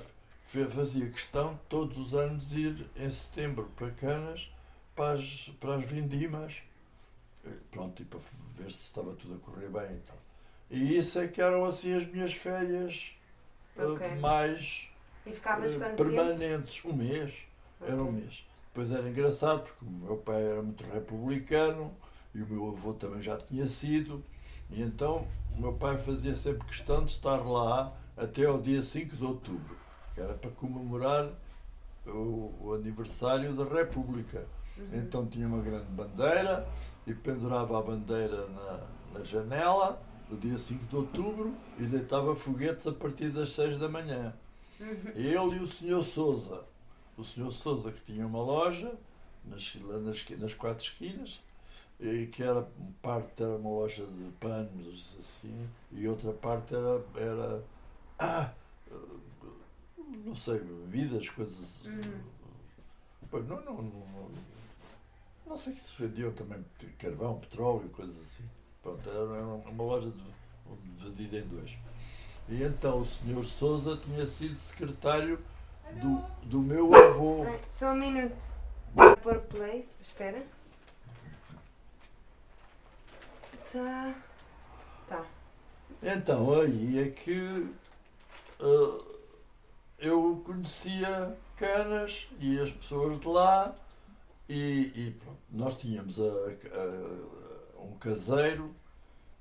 fazia 0.70 1.10
questão 1.10 1.60
todos 1.70 1.98
os 1.98 2.14
anos 2.16 2.52
ir 2.54 2.86
em 2.96 3.10
setembro 3.10 3.70
para 3.76 3.90
Canas 3.92 4.50
para 4.96 5.14
as, 5.14 5.52
para 5.60 5.76
as 5.76 5.84
vindimas 5.84 6.54
eh, 6.54 6.64
pronto, 7.72 8.02
e 8.02 8.06
para 8.06 8.20
ver 8.58 8.72
se 8.72 8.80
estava 8.80 9.14
tudo 9.16 9.36
a 9.36 9.38
correr 9.40 9.68
bem 9.70 9.98
e 9.98 10.00
tal. 10.02 10.18
E 10.70 10.98
isso 10.98 11.20
é 11.20 11.28
que 11.28 11.42
eram 11.42 11.66
assim 11.66 11.94
as 11.96 12.06
minhas 12.08 12.34
férias 12.34 13.12
eh, 13.78 13.84
Ok. 13.86 14.16
mais 14.16 14.90
E 15.26 15.32
ficavas 15.32 15.72
eh, 15.74 15.78
quanto 15.78 15.96
tempo? 15.96 16.10
permanentes. 16.10 16.84
Um 16.86 16.94
mês. 16.94 17.34
Era 17.82 18.02
um 18.02 18.12
mês. 18.12 18.46
Depois 18.68 18.92
era 18.92 19.08
engraçado 19.08 19.64
porque 19.64 19.86
o 19.86 19.90
meu 19.90 20.18
pai 20.18 20.44
era 20.44 20.62
muito 20.62 20.84
republicano 20.86 21.94
e 22.34 22.42
o 22.42 22.48
meu 22.48 22.70
avô 22.70 22.94
também 22.94 23.22
já 23.22 23.38
tinha 23.38 23.68
sido. 23.68 24.24
E 24.72 24.82
então 24.82 25.28
o 25.56 25.62
meu 25.62 25.74
pai 25.74 25.98
fazia 25.98 26.34
sempre 26.36 26.66
questão 26.68 27.04
de 27.06 27.12
estar 27.12 27.38
lá 27.38 27.94
até 28.18 28.46
ao 28.46 28.60
dia 28.60 28.82
5 28.82 29.16
de 29.16 29.24
outubro, 29.24 29.78
que 30.16 30.22
era 30.22 30.34
para 30.34 30.50
comemorar 30.52 31.30
o, 32.08 32.54
o 32.62 32.74
aniversário 32.74 33.54
da 33.54 33.66
República. 33.66 34.46
Uhum. 34.78 34.86
Então 34.94 35.26
tinha 35.28 35.48
uma 35.48 35.62
grande 35.62 35.86
bandeira 35.92 36.68
e 37.06 37.14
pendurava 37.14 37.78
a 37.78 37.82
bandeira 37.82 38.48
na, 38.48 38.88
na 39.14 39.24
janela 39.24 40.02
no 40.30 40.38
dia 40.38 40.58
5 40.58 40.86
de 40.86 40.96
outubro 40.96 41.54
e 41.78 41.84
deitava 41.84 42.36
foguetes 42.36 42.88
a 42.88 42.92
partir 42.92 43.30
das 43.30 43.52
6 43.52 43.78
da 43.78 43.90
manhã. 43.90 44.34
Uhum. 44.80 45.12
Ele 45.16 45.58
e 45.58 45.60
o 45.60 45.68
Sr. 45.68 46.04
Souza. 46.04 46.64
O 47.18 47.24
Sr. 47.24 47.52
Souza 47.52 47.92
que 47.92 48.02
tinha 48.02 48.26
uma 48.26 48.42
loja 48.42 48.94
nas, 49.46 49.76
nas, 49.76 50.30
nas 50.30 50.54
quatro 50.54 50.84
esquinas, 50.84 51.42
e 52.00 52.26
que 52.28 52.42
era 52.42 52.68
parte 53.02 53.44
era 53.44 53.56
uma 53.56 53.70
loja 53.70 54.06
de 54.06 54.32
panos 54.40 55.16
assim, 55.20 55.70
e 55.92 56.08
outra 56.08 56.32
parte 56.32 56.74
era, 56.74 57.02
era 57.16 57.64
ah, 58.18 58.52
não 60.26 60.36
sei, 60.36 60.60
bebidas, 60.60 61.30
coisas. 61.30 61.84
Pois, 63.30 63.48
não, 63.48 63.62
não, 63.62 63.76
não, 63.76 63.84
não, 63.84 64.32
não 65.54 65.58
sei 65.58 65.74
que 65.74 65.82
se 65.84 65.94
vendiam 66.00 66.32
também 66.32 66.66
carvão, 66.98 67.40
petróleo, 67.40 67.88
coisas 67.90 68.18
assim. 68.24 68.44
Pronto, 68.82 69.08
era 69.08 69.24
uma 69.24 69.84
loja 69.84 70.12
dividida 70.98 71.38
em 71.38 71.48
dois. 71.48 71.78
E 72.50 72.64
então 72.64 73.02
o 73.02 73.06
Sr. 73.06 73.46
Souza 73.46 73.96
tinha 73.98 74.26
sido 74.26 74.56
secretário 74.56 75.40
do, 76.02 76.48
do 76.48 76.60
meu 76.60 76.92
avô. 76.96 77.46
Só 77.70 77.92
um 77.92 77.96
minuto. 77.96 78.36
Vou 78.96 79.16
pôr 79.18 79.40
play. 79.42 79.88
Espera. 80.02 80.44
Tá. 83.72 84.16
Tá. 85.08 85.26
Então 86.02 86.52
aí 86.60 87.00
é 87.00 87.10
que 87.10 87.72
ah, 88.60 89.04
eu 90.00 90.42
conhecia 90.44 91.38
Canas 91.56 92.28
e 92.40 92.60
as 92.60 92.72
pessoas 92.72 93.20
de 93.20 93.28
lá 93.28 93.76
e, 94.50 94.92
e 94.96 95.12
pronto, 95.20 95.40
nós 95.52 95.76
tínhamos 95.78 96.20
a- 96.20 96.24
a- 96.24 97.82
um 97.84 97.96
caseiro 97.98 98.74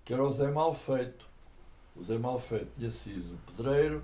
que 0.05 0.13
era 0.13 0.23
o 0.25 0.33
Zé 0.33 0.51
Malfeito. 0.51 1.27
O 1.97 2.03
Zé 2.05 2.19
Malfeito 2.19 2.69
tinha 2.77 2.91
sido 2.91 3.39
pedreiro 3.47 4.03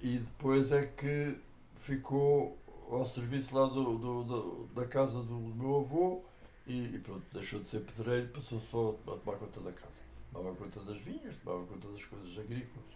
e 0.00 0.18
depois 0.18 0.72
é 0.72 0.86
que 0.86 1.36
ficou 1.76 2.58
ao 2.90 3.04
serviço 3.04 3.54
lá 3.56 3.66
do, 3.66 3.96
do- 3.98 4.24
do- 4.24 4.66
da 4.74 4.86
casa 4.86 5.22
do 5.22 5.34
meu 5.34 5.80
avô 5.80 6.22
e, 6.66 6.94
e 6.94 6.98
pronto, 6.98 7.22
deixou 7.32 7.60
de 7.60 7.68
ser 7.68 7.80
pedreiro 7.80 8.28
passou 8.28 8.60
só 8.60 8.96
a 9.06 9.16
tomar 9.16 9.38
conta 9.38 9.60
da 9.60 9.72
casa. 9.72 10.02
Tomava 10.32 10.54
conta 10.56 10.80
das 10.80 10.98
vinhas, 10.98 11.34
tomava 11.44 11.64
conta 11.66 11.88
das 11.88 12.04
coisas 12.04 12.38
agrícolas 12.38 12.86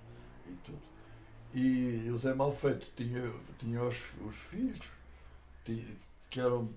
e 0.46 0.52
tudo. 0.64 0.78
E 1.54 2.10
o 2.10 2.18
Zé 2.18 2.34
Malfeito 2.34 2.86
tinha, 2.96 3.32
tinha 3.58 3.82
os, 3.82 3.96
os 4.26 4.34
filhos 4.36 4.88
ti- 5.64 5.96
que 6.28 6.40
eram 6.40 6.68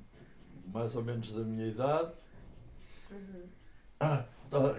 mais 0.68 0.96
ou 0.96 1.04
menos 1.04 1.32
da 1.32 1.42
minha 1.44 1.68
idade, 1.68 2.12
Uhum. 3.12 3.50
ah, 4.00 4.26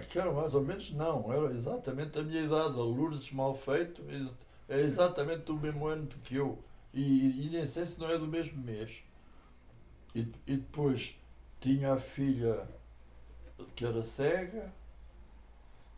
que 0.09 0.19
eram 0.19 0.35
mais 0.35 0.55
ou 0.55 0.63
menos, 0.63 0.91
não, 0.93 1.33
era 1.33 1.53
exatamente 1.55 2.19
a 2.19 2.23
minha 2.23 2.43
idade. 2.43 2.75
A 2.75 2.83
Lourdes 2.83 3.33
Malfeito 3.33 4.03
ex- 4.09 4.31
é 4.69 4.81
exatamente 4.81 5.45
do 5.45 5.57
mesmo 5.59 5.87
ano 5.87 6.07
do 6.07 6.17
que 6.19 6.37
eu. 6.37 6.59
E, 6.93 7.47
e 7.47 7.51
nem 7.51 7.67
sei 7.67 7.87
se 7.87 7.99
não 8.01 8.09
é 8.11 8.19
do 8.19 8.27
mesmo 8.27 8.61
mês. 8.63 9.03
E, 10.15 10.21
e 10.47 10.57
depois 10.57 11.19
tinha 11.61 11.93
a 11.95 11.99
filha 11.99 12.69
que 13.75 13.85
era 13.85 14.03
cega 14.03 14.73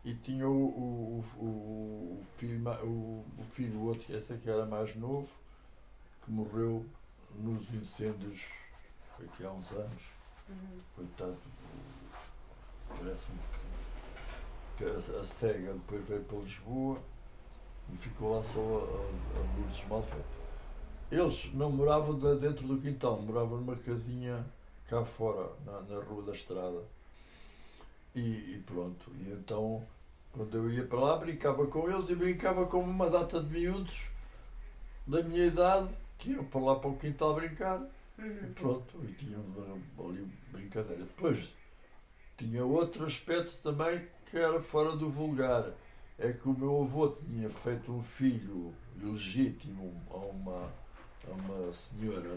e 0.03 0.13
tinha 0.15 0.47
o, 0.47 0.53
o, 0.53 1.23
o, 1.37 2.19
o 2.19 2.23
filho, 2.37 2.61
o, 2.83 3.25
o 3.39 3.43
filho 3.43 3.81
outro, 3.81 4.15
esse 4.15 4.33
aqui 4.33 4.49
era 4.49 4.65
mais 4.65 4.95
novo, 4.95 5.29
que 6.23 6.31
morreu 6.31 6.85
nos 7.35 7.73
incêndios 7.73 8.43
aqui 9.23 9.45
há 9.45 9.51
uns 9.51 9.71
anos. 9.71 10.01
Uhum. 10.49 10.79
Coitado, 10.95 11.37
parece-me 12.89 13.39
que, 14.77 14.83
que 14.83 14.85
a, 14.85 15.21
a 15.21 15.25
cega 15.25 15.73
depois 15.73 16.05
veio 16.07 16.23
para 16.23 16.37
Lisboa 16.39 16.99
e 17.93 17.97
ficou 17.97 18.35
lá 18.35 18.43
só 18.43 18.59
a, 18.59 19.39
a, 19.39 19.57
Lourdes 19.57 19.87
Malfeito. 19.87 20.43
Eles 21.11 21.51
não 21.53 21.71
moravam 21.71 22.17
de- 22.17 22.35
dentro 22.39 22.67
do 22.67 22.77
quintal, 22.79 23.21
moravam 23.21 23.57
numa 23.59 23.75
casinha 23.75 24.45
cá 24.89 25.03
fora, 25.05 25.49
na, 25.65 25.81
na 25.81 26.03
rua 26.03 26.23
da 26.23 26.31
estrada. 26.31 26.83
E, 28.15 28.19
e 28.19 28.63
pronto, 28.65 29.11
e 29.15 29.31
então 29.31 29.85
quando 30.31 30.55
eu 30.57 30.69
ia 30.69 30.85
para 30.85 30.99
lá 30.99 31.17
brincava 31.17 31.65
com 31.67 31.89
eles 31.89 32.09
e 32.09 32.15
brincava 32.15 32.65
com 32.65 32.79
uma 32.79 33.09
data 33.09 33.39
de 33.41 33.49
miúdos 33.49 34.09
da 35.05 35.21
minha 35.23 35.45
idade 35.45 35.89
que 36.17 36.31
iam 36.31 36.43
para 36.45 36.61
lá 36.61 36.75
para 36.75 36.89
o 36.89 36.97
quintal 36.97 37.33
brincar. 37.35 37.81
E 38.17 38.21
Uhum. 38.21 38.53
pronto, 38.53 38.99
e 39.03 39.13
tinha 39.13 39.37
uma- 39.39 39.77
ali 40.07 40.27
brincadeira. 40.51 41.03
Depois 41.03 41.51
tinha 42.37 42.63
outro 42.65 43.05
aspecto 43.05 43.57
também 43.63 44.07
que 44.29 44.37
era 44.37 44.61
fora 44.61 44.95
do 44.95 45.09
vulgar. 45.09 45.71
É 46.17 46.31
que 46.31 46.47
o 46.47 46.53
meu 46.57 46.83
avô 46.83 47.09
tinha 47.09 47.49
feito 47.49 47.91
um 47.91 48.01
filho 48.03 48.73
ilegítimo 49.01 49.99
a 50.11 50.17
uma, 50.17 50.71
a 51.27 51.31
uma 51.31 51.73
senhora 51.73 52.29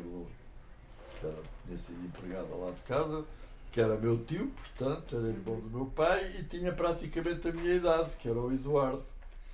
que 1.20 1.26
era, 1.26 1.42
tinha 1.66 1.78
sido 1.78 2.04
empregada 2.04 2.54
lá 2.56 2.70
de 2.70 2.80
casa, 2.82 3.24
que 3.70 3.80
era 3.80 3.96
meu 3.98 4.24
tio, 4.24 4.48
portanto, 4.48 5.16
era 5.16 5.28
irmão 5.28 5.60
do 5.60 5.68
meu 5.70 5.86
pai 5.86 6.36
e 6.38 6.44
tinha 6.44 6.72
praticamente 6.72 7.46
a 7.48 7.52
minha 7.52 7.74
idade, 7.74 8.16
que 8.16 8.28
era 8.28 8.40
o 8.40 8.50
Eduardo. 8.52 9.04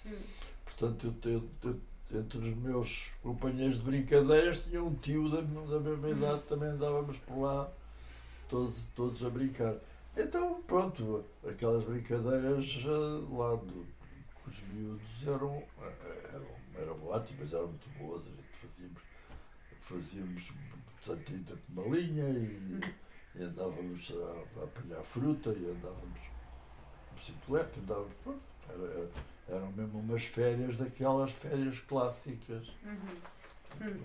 Uhum. 0.07 0.19
Portanto, 0.65 1.07
eu, 1.07 1.13
te- 1.15 1.29
eu- 1.67 1.81
entre 2.15 2.39
os 2.39 2.55
meus 2.57 3.11
companheiros 3.23 3.79
de 3.79 3.85
brincadeiras 3.85 4.65
tinha 4.65 4.83
um 4.83 4.95
tio 4.95 5.29
da, 5.29 5.41
da 5.41 5.81
mesma 5.81 6.11
idade, 6.11 6.43
também 6.43 6.69
andávamos 6.69 7.19
por 7.19 7.41
lá 7.41 7.71
todos, 8.49 8.85
todos 8.95 9.25
a 9.25 9.31
brincar. 9.31 9.75
Então, 10.17 10.63
pronto, 10.63 11.25
aquelas 11.49 11.85
brincadeiras 11.85 12.79
eh, 12.85 13.35
lá 13.35 13.55
do, 13.57 13.87
com 14.35 14.51
os 14.51 14.63
miúdos 14.69 15.27
eram, 15.27 15.63
eram, 16.33 16.47
eram 16.77 17.07
ótimas, 17.07 17.53
eram 17.53 17.69
muito 17.69 17.89
boas, 17.99 18.27
a 18.27 18.31
gente 18.31 18.43
fazíamos, 18.61 19.03
fazíamos 19.81 20.53
portanto, 21.03 21.25
30 21.25 21.57
por 21.57 21.87
uma 21.87 21.97
linha 21.97 22.29
e, 22.29 22.81
e 23.37 23.43
andávamos 23.43 24.13
a, 24.13 24.61
a 24.61 24.65
apanhar 24.65 25.03
fruta 25.03 25.51
e 25.51 25.71
andávamos 25.71 26.21
de 26.21 27.15
bicicleta, 27.17 27.81
andávamos, 27.81 28.13
pronto, 28.23 28.43
era, 28.69 28.85
era, 28.85 29.11
eram 29.49 29.71
mesmo 29.73 29.99
umas 30.01 30.25
férias 30.25 30.77
daquelas 30.77 31.31
férias 31.31 31.79
clássicas. 31.81 32.69
Uhum. 32.85 34.01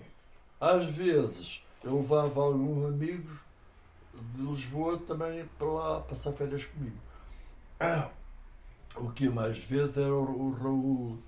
Às 0.60 0.86
vezes 0.90 1.62
eu 1.84 1.96
levava 1.96 2.40
alguns 2.42 2.86
amigos 2.86 3.38
de 4.34 4.42
Lisboa 4.42 4.98
também 4.98 5.44
para 5.58 5.66
lá 5.66 6.00
passar 6.00 6.32
férias 6.32 6.64
comigo. 6.64 6.96
O 8.96 9.10
que 9.12 9.28
mais 9.28 9.58
vezes 9.58 9.96
era 9.96 10.12
o, 10.12 10.50
Raul, 10.52 11.18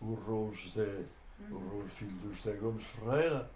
o 0.00 0.14
Raul 0.14 0.52
José, 0.52 1.04
o 1.50 1.54
Uhum. 1.54 1.68
Raul 1.68 1.88
filho 1.88 2.10
do 2.18 2.32
José 2.34 2.52
Gomes 2.54 2.84
Ferreira, 2.84 3.50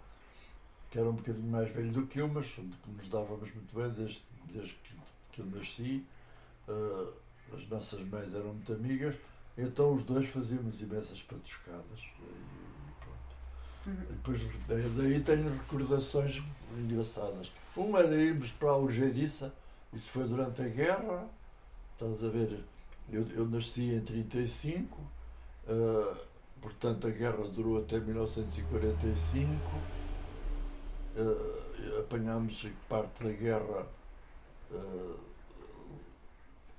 que 0.89 0.99
era 0.99 1.09
um 1.09 1.13
bocadinho 1.13 1.49
mais 1.49 1.69
velho 1.73 1.91
do 1.91 2.05
que 2.07 2.19
eu, 2.19 2.27
mas 2.27 2.47
que 2.49 2.61
nos 2.91 3.07
dávamos 3.07 3.53
muito 3.53 3.75
bem 3.75 3.89
desde, 3.91 4.23
desde 4.45 4.73
que, 4.75 4.93
que 5.31 5.41
eu 5.41 5.45
nasci. 5.47 6.05
Ah, 6.67 7.11
as 7.53 7.67
nossas 7.69 8.01
mães 8.01 8.33
eram 8.33 8.53
muito 8.53 8.73
amigas, 8.73 9.15
então 9.57 9.93
os 9.93 10.03
dois 10.03 10.29
fazíamos 10.29 10.81
imensas 10.81 11.21
patuscadas. 11.23 11.99
E 11.99 12.91
pronto. 12.99 13.35
Uhum. 13.87 14.05
Depois 14.11 14.41
daí, 14.67 14.89
daí 14.89 15.19
tenho 15.21 15.51
recordações 15.51 16.43
engraçadas. 16.77 17.51
Uma 17.75 17.99
era 17.99 18.15
irmos 18.15 18.51
para 18.51 18.69
a 18.69 18.73
Algeriça, 18.73 19.53
isso 19.93 20.09
foi 20.09 20.27
durante 20.27 20.61
a 20.61 20.67
guerra, 20.67 21.27
estás 21.93 22.23
a 22.23 22.29
ver, 22.29 22.63
eu, 23.11 23.25
eu 23.29 23.47
nasci 23.47 23.93
em 23.93 24.01
35, 24.01 24.99
ah, 25.67 26.17
portanto 26.61 27.07
a 27.07 27.09
guerra 27.09 27.47
durou 27.47 27.79
até 27.79 27.99
1945, 27.99 29.61
ah, 31.17 31.99
apanhámos 31.99 32.67
parte 32.89 33.23
da 33.23 33.31
guerra 33.31 33.87
ah, 34.71 35.15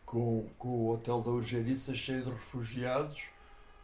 com, 0.08 0.46
com 0.58 0.68
o 0.68 0.90
hotel 0.94 1.20
da 1.20 1.30
Algeriça 1.30 1.94
cheio 1.94 2.24
de 2.24 2.30
refugiados 2.30 3.24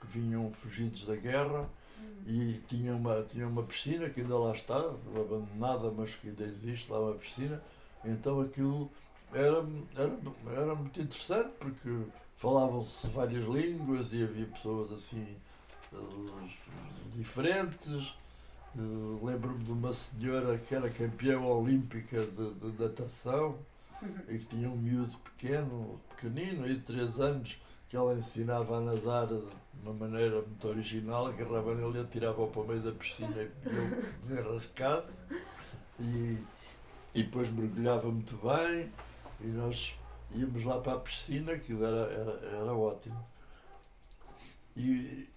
que 0.00 0.06
vinham 0.06 0.50
fugidos 0.52 1.06
da 1.06 1.14
guerra 1.16 1.68
Uhum. 1.96 2.22
e 2.26 2.60
tinha 2.66 2.92
uma, 2.92 3.22
tinha 3.22 3.46
uma 3.46 3.62
piscina 3.62 4.10
que 4.10 4.20
ainda 4.20 4.36
lá 4.36 4.50
está, 4.52 4.76
abandonada, 4.76 5.92
mas 5.92 6.14
que 6.16 6.28
ainda 6.28 6.42
existe 6.44 6.90
lá 6.90 6.98
uma 6.98 7.14
piscina. 7.14 7.62
Então 8.04 8.40
aquilo 8.40 8.90
era, 9.32 9.64
era, 9.96 10.12
era 10.60 10.74
muito 10.74 11.00
interessante 11.00 11.50
porque 11.58 11.88
falavam-se 12.36 13.06
várias 13.06 13.44
línguas 13.44 14.12
e 14.12 14.24
havia 14.24 14.44
pessoas 14.46 14.90
assim 14.92 15.24
eh, 15.92 16.48
diferentes. 17.14 18.16
Eh, 18.76 18.80
Lembro-me 19.22 19.62
de 19.62 19.70
uma 19.70 19.92
senhora 19.92 20.58
que 20.58 20.74
era 20.74 20.90
campeã 20.90 21.40
olímpica 21.40 22.26
de, 22.26 22.54
de 22.54 22.82
natação 22.82 23.56
Uhum. 24.02 24.18
e 24.28 24.38
que 24.38 24.46
tinha 24.46 24.68
um 24.68 24.76
miúdo 24.76 25.16
pequeno, 25.18 26.00
pequenino, 26.10 26.64
aí 26.64 26.74
de 26.74 26.80
3 26.80 27.20
anos, 27.20 27.58
que 27.88 27.96
ela 27.96 28.14
ensinava 28.14 28.78
a 28.78 28.80
nadar 28.80 29.26
de 29.26 29.40
uma 29.82 29.92
maneira 29.92 30.42
muito 30.42 30.68
original, 30.68 31.26
agarrava 31.26 31.74
nele 31.74 31.98
e 31.98 32.02
atirava-o 32.02 32.48
para 32.48 32.62
o 32.62 32.66
meio 32.66 32.80
da 32.80 32.92
piscina 32.92 33.34
e 33.36 33.40
ele 33.40 33.96
que 33.96 34.02
se 34.02 34.14
desenrascasse. 34.26 35.12
E, 36.00 36.38
e 37.14 37.22
depois 37.22 37.50
mergulhava 37.50 38.10
muito 38.10 38.36
bem 38.36 38.90
e 39.40 39.46
nós 39.46 39.96
íamos 40.34 40.64
lá 40.64 40.80
para 40.80 40.94
a 40.94 41.00
piscina, 41.00 41.52
aquilo 41.52 41.84
era, 41.84 42.12
era, 42.12 42.32
era 42.56 42.74
ótimo. 42.74 43.24
E 44.76 45.28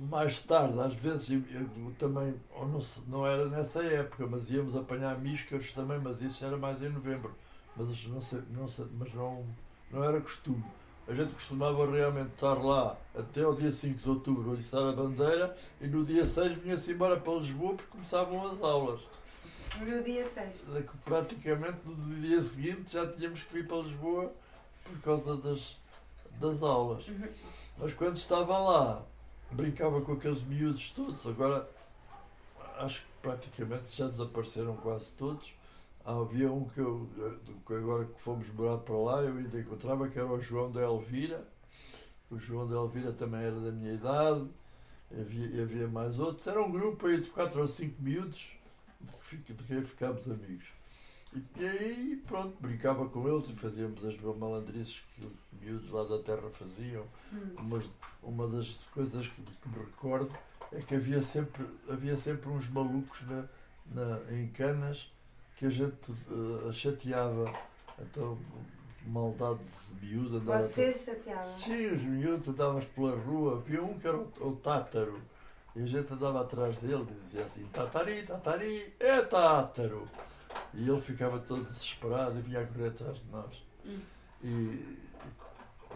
mais 0.00 0.40
tarde, 0.40 0.80
às 0.80 0.94
vezes, 0.94 1.30
eu, 1.30 1.92
também, 1.98 2.34
ou 2.54 2.66
não, 2.66 2.80
não 3.06 3.26
era 3.26 3.44
nessa 3.46 3.84
época, 3.84 4.26
mas 4.26 4.50
íamos 4.50 4.74
apanhar 4.74 5.18
míscaros 5.18 5.72
também, 5.72 5.98
mas 5.98 6.22
isso 6.22 6.42
era 6.42 6.56
mais 6.56 6.80
em 6.80 6.88
novembro. 6.88 7.34
Mas 7.76 8.06
não, 8.06 8.22
sei, 8.22 8.42
não, 8.50 8.66
sei, 8.66 8.86
mas 8.98 9.12
não, 9.12 9.44
não 9.90 10.02
era 10.02 10.18
costume. 10.20 10.64
A 11.06 11.12
gente 11.12 11.32
costumava 11.32 11.90
realmente 11.90 12.30
estar 12.30 12.54
lá 12.54 12.96
até 13.14 13.42
ao 13.42 13.54
dia 13.54 13.70
5 13.70 13.98
de 13.98 14.08
outubro, 14.08 14.52
onde 14.52 14.60
está 14.60 14.78
a 14.88 14.92
bandeira, 14.92 15.54
e 15.80 15.86
no 15.86 16.02
dia 16.04 16.24
6 16.24 16.58
vinha-se 16.58 16.92
embora 16.92 17.18
para 17.18 17.34
Lisboa 17.34 17.74
porque 17.74 17.90
começavam 17.90 18.50
as 18.50 18.62
aulas. 18.62 19.00
No 19.78 20.02
dia 20.02 20.26
6. 20.26 20.48
É 20.76 20.84
Praticamente 21.04 21.78
no 21.84 22.14
dia 22.20 22.40
seguinte 22.40 22.92
já 22.92 23.06
tínhamos 23.06 23.42
que 23.42 23.52
vir 23.52 23.66
para 23.66 23.78
Lisboa 23.78 24.32
por 24.84 25.00
causa 25.02 25.36
das, 25.36 25.76
das 26.40 26.62
aulas. 26.62 27.06
Uhum. 27.06 27.28
Mas 27.78 27.92
quando 27.94 28.16
estava 28.16 28.58
lá, 28.58 29.04
brincava 29.52 30.00
com 30.00 30.12
aqueles 30.12 30.42
miúdos 30.42 30.90
todos. 30.90 31.26
Agora, 31.26 31.68
acho 32.78 33.00
que 33.00 33.08
praticamente 33.22 33.96
já 33.96 34.06
desapareceram 34.06 34.76
quase 34.76 35.10
todos. 35.12 35.54
Havia 36.04 36.50
um 36.50 36.64
que 36.68 36.80
eu, 36.80 37.08
que 37.66 37.74
agora 37.74 38.04
que 38.06 38.20
fomos 38.22 38.48
morar 38.54 38.78
para 38.78 38.96
lá, 38.96 39.22
eu 39.22 39.36
ainda 39.36 39.60
encontrava, 39.60 40.08
que 40.08 40.18
era 40.18 40.28
o 40.28 40.40
João 40.40 40.70
da 40.70 40.80
Elvira. 40.80 41.46
O 42.30 42.38
João 42.38 42.66
da 42.66 42.76
Elvira 42.76 43.12
também 43.12 43.42
era 43.42 43.60
da 43.60 43.70
minha 43.70 43.94
idade. 43.94 44.48
Havia, 45.12 45.62
havia 45.62 45.88
mais 45.88 46.18
outros. 46.18 46.46
Era 46.46 46.62
um 46.62 46.70
grupo 46.70 47.06
aí 47.06 47.20
de 47.20 47.28
quatro 47.28 47.60
ou 47.60 47.68
cinco 47.68 48.00
miúdos 48.00 48.52
de 49.32 49.64
quem 49.64 49.84
ficámos 49.84 50.28
amigos. 50.28 50.68
E, 51.34 51.42
e 51.60 51.68
aí, 51.68 52.22
pronto, 52.26 52.56
brincava 52.60 53.08
com 53.08 53.28
eles 53.28 53.48
e 53.48 53.54
fazíamos 53.54 54.04
as 54.04 54.16
malandrices 54.20 55.02
que 55.14 55.28
miúdos 55.60 55.90
lá 55.90 56.04
da 56.04 56.22
terra 56.22 56.48
faziam. 56.50 57.04
Uhum. 57.32 57.54
Uma, 57.58 57.82
uma 58.22 58.48
das 58.48 58.68
coisas 58.92 59.26
que, 59.26 59.42
que 59.42 59.68
me 59.68 59.78
recordo 59.78 60.30
é 60.72 60.80
que 60.80 60.94
havia 60.94 61.22
sempre, 61.22 61.64
havia 61.88 62.16
sempre 62.16 62.48
uns 62.48 62.68
malucos 62.68 63.22
na, 63.26 63.44
na, 63.86 64.32
em 64.32 64.48
canas 64.48 65.12
que 65.56 65.66
a 65.66 65.70
gente 65.70 66.10
eh, 66.10 66.72
chateava. 66.72 67.52
Então, 67.98 68.38
maldade 69.06 69.60
de 70.00 70.06
miúdo 70.06 70.38
andava. 70.38 70.62
Vocês 70.62 71.02
chateavam. 71.02 71.58
Sim, 71.58 71.94
os 71.94 72.02
miúdos 72.02 72.48
andávamos 72.48 72.84
pela 72.86 73.16
rua, 73.16 73.58
havia 73.58 73.82
um 73.82 73.98
que 73.98 74.06
era 74.06 74.16
o, 74.16 74.30
o 74.40 74.56
Tátaro. 74.56 75.20
E 75.74 75.82
a 75.82 75.86
gente 75.86 76.12
andava 76.12 76.40
atrás 76.40 76.78
dele 76.78 77.06
e 77.08 77.24
dizia 77.24 77.44
assim, 77.44 77.64
Tatari, 77.72 78.22
Tatari, 78.22 78.94
é 78.98 79.22
Tátaro. 79.22 80.08
E 80.74 80.88
ele 80.88 81.00
ficava 81.00 81.38
todo 81.38 81.64
desesperado 81.64 82.38
e 82.38 82.42
vinha 82.42 82.60
a 82.60 82.66
correr 82.66 82.88
atrás 82.88 83.18
de 83.18 83.30
nós. 83.30 83.64
Hum. 83.84 84.00
E, 84.42 84.98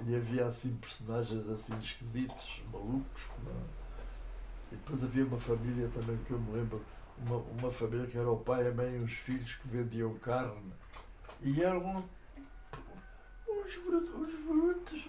e 0.06 0.16
havia 0.16 0.46
assim 0.46 0.74
personagens 0.76 1.48
assim 1.48 1.76
esquisitos, 1.78 2.62
malucos. 2.72 3.22
é? 3.46 3.84
E 4.72 4.76
depois 4.76 5.04
havia 5.04 5.24
uma 5.24 5.38
família 5.38 5.88
também 5.94 6.16
que 6.18 6.32
eu 6.32 6.38
me 6.38 6.52
lembro, 6.52 6.84
uma, 7.18 7.36
uma 7.36 7.72
família 7.72 8.06
que 8.06 8.18
era 8.18 8.30
o 8.30 8.38
pai, 8.38 8.68
a 8.68 8.72
mãe 8.72 8.96
e 8.96 8.98
os 8.98 9.12
filhos 9.12 9.54
que 9.54 9.68
vendiam 9.68 10.14
carne. 10.18 10.72
E 11.40 11.62
eram 11.62 12.04
uns, 13.48 13.76
brutos, 13.76 14.14
uns 14.14 14.46
brutos, 14.46 15.08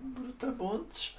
brutamontes, 0.00 1.16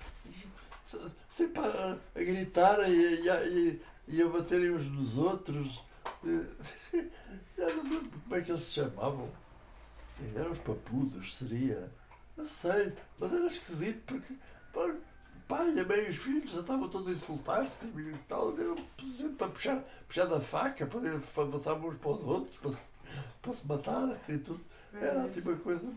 sempre 1.30 1.62
a, 1.62 1.98
a 2.16 2.20
gritar 2.20 2.80
e, 2.90 3.28
e, 3.28 3.82
e, 4.08 4.22
a 4.22 4.30
baterem 4.30 4.72
uns 4.72 4.88
nos 4.88 5.18
outros. 5.18 5.84
Como 6.24 8.36
é 8.36 8.42
que 8.42 8.52
eles 8.52 8.64
se 8.64 8.74
chamavam? 8.74 9.30
Eram 10.36 10.52
os 10.52 10.60
papudos, 10.60 11.36
seria. 11.36 11.92
Não 12.36 12.46
sei, 12.46 12.94
mas 13.20 13.34
era 13.34 13.48
esquisito 13.48 14.02
porque 14.06 14.34
pai, 15.48 15.80
a 15.80 15.86
mãe 15.86 16.06
e 16.06 16.10
os 16.10 16.18
filhos 16.18 16.52
já 16.52 16.62
estavam 16.62 16.90
todos 16.90 17.08
a 17.10 17.12
insultar-se 17.12 17.86
e 17.86 18.18
tal, 18.28 18.54
para 19.38 19.48
puxar, 19.50 19.84
puxar 20.08 20.26
da 20.26 20.40
faca, 20.40 20.86
para, 20.86 21.20
para 21.20 21.46
passar 21.48 21.74
uns 21.76 21.98
para 21.98 22.12
os 22.12 22.24
outros, 22.24 22.58
para, 22.58 22.72
para 23.42 23.54
se 23.54 23.68
matar 23.68 24.20
e 24.28 24.38
tudo. 24.38 24.62
Era 24.94 25.24
assim 25.24 25.42
uma 25.42 25.56
coisa. 25.58 25.92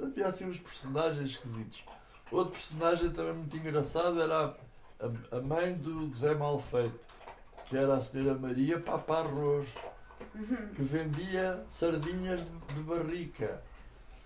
Havia 0.00 0.26
assim 0.26 0.44
uns 0.46 0.58
personagens 0.58 1.30
esquisitos. 1.30 1.84
Outro 2.30 2.52
personagem 2.52 3.10
também 3.10 3.34
muito 3.34 3.56
engraçado 3.56 4.20
era 4.20 4.56
a, 5.00 5.36
a 5.36 5.40
mãe 5.40 5.74
do 5.74 6.08
José 6.08 6.34
Malfeito, 6.34 6.98
que 7.66 7.76
era 7.76 7.94
a 7.94 8.00
senhora 8.00 8.38
Maria 8.38 8.80
Papa 8.80 9.18
Arroz, 9.18 9.68
que 10.74 10.82
vendia 10.82 11.64
sardinhas 11.68 12.40
de, 12.40 12.74
de 12.74 12.80
barrica. 12.82 13.62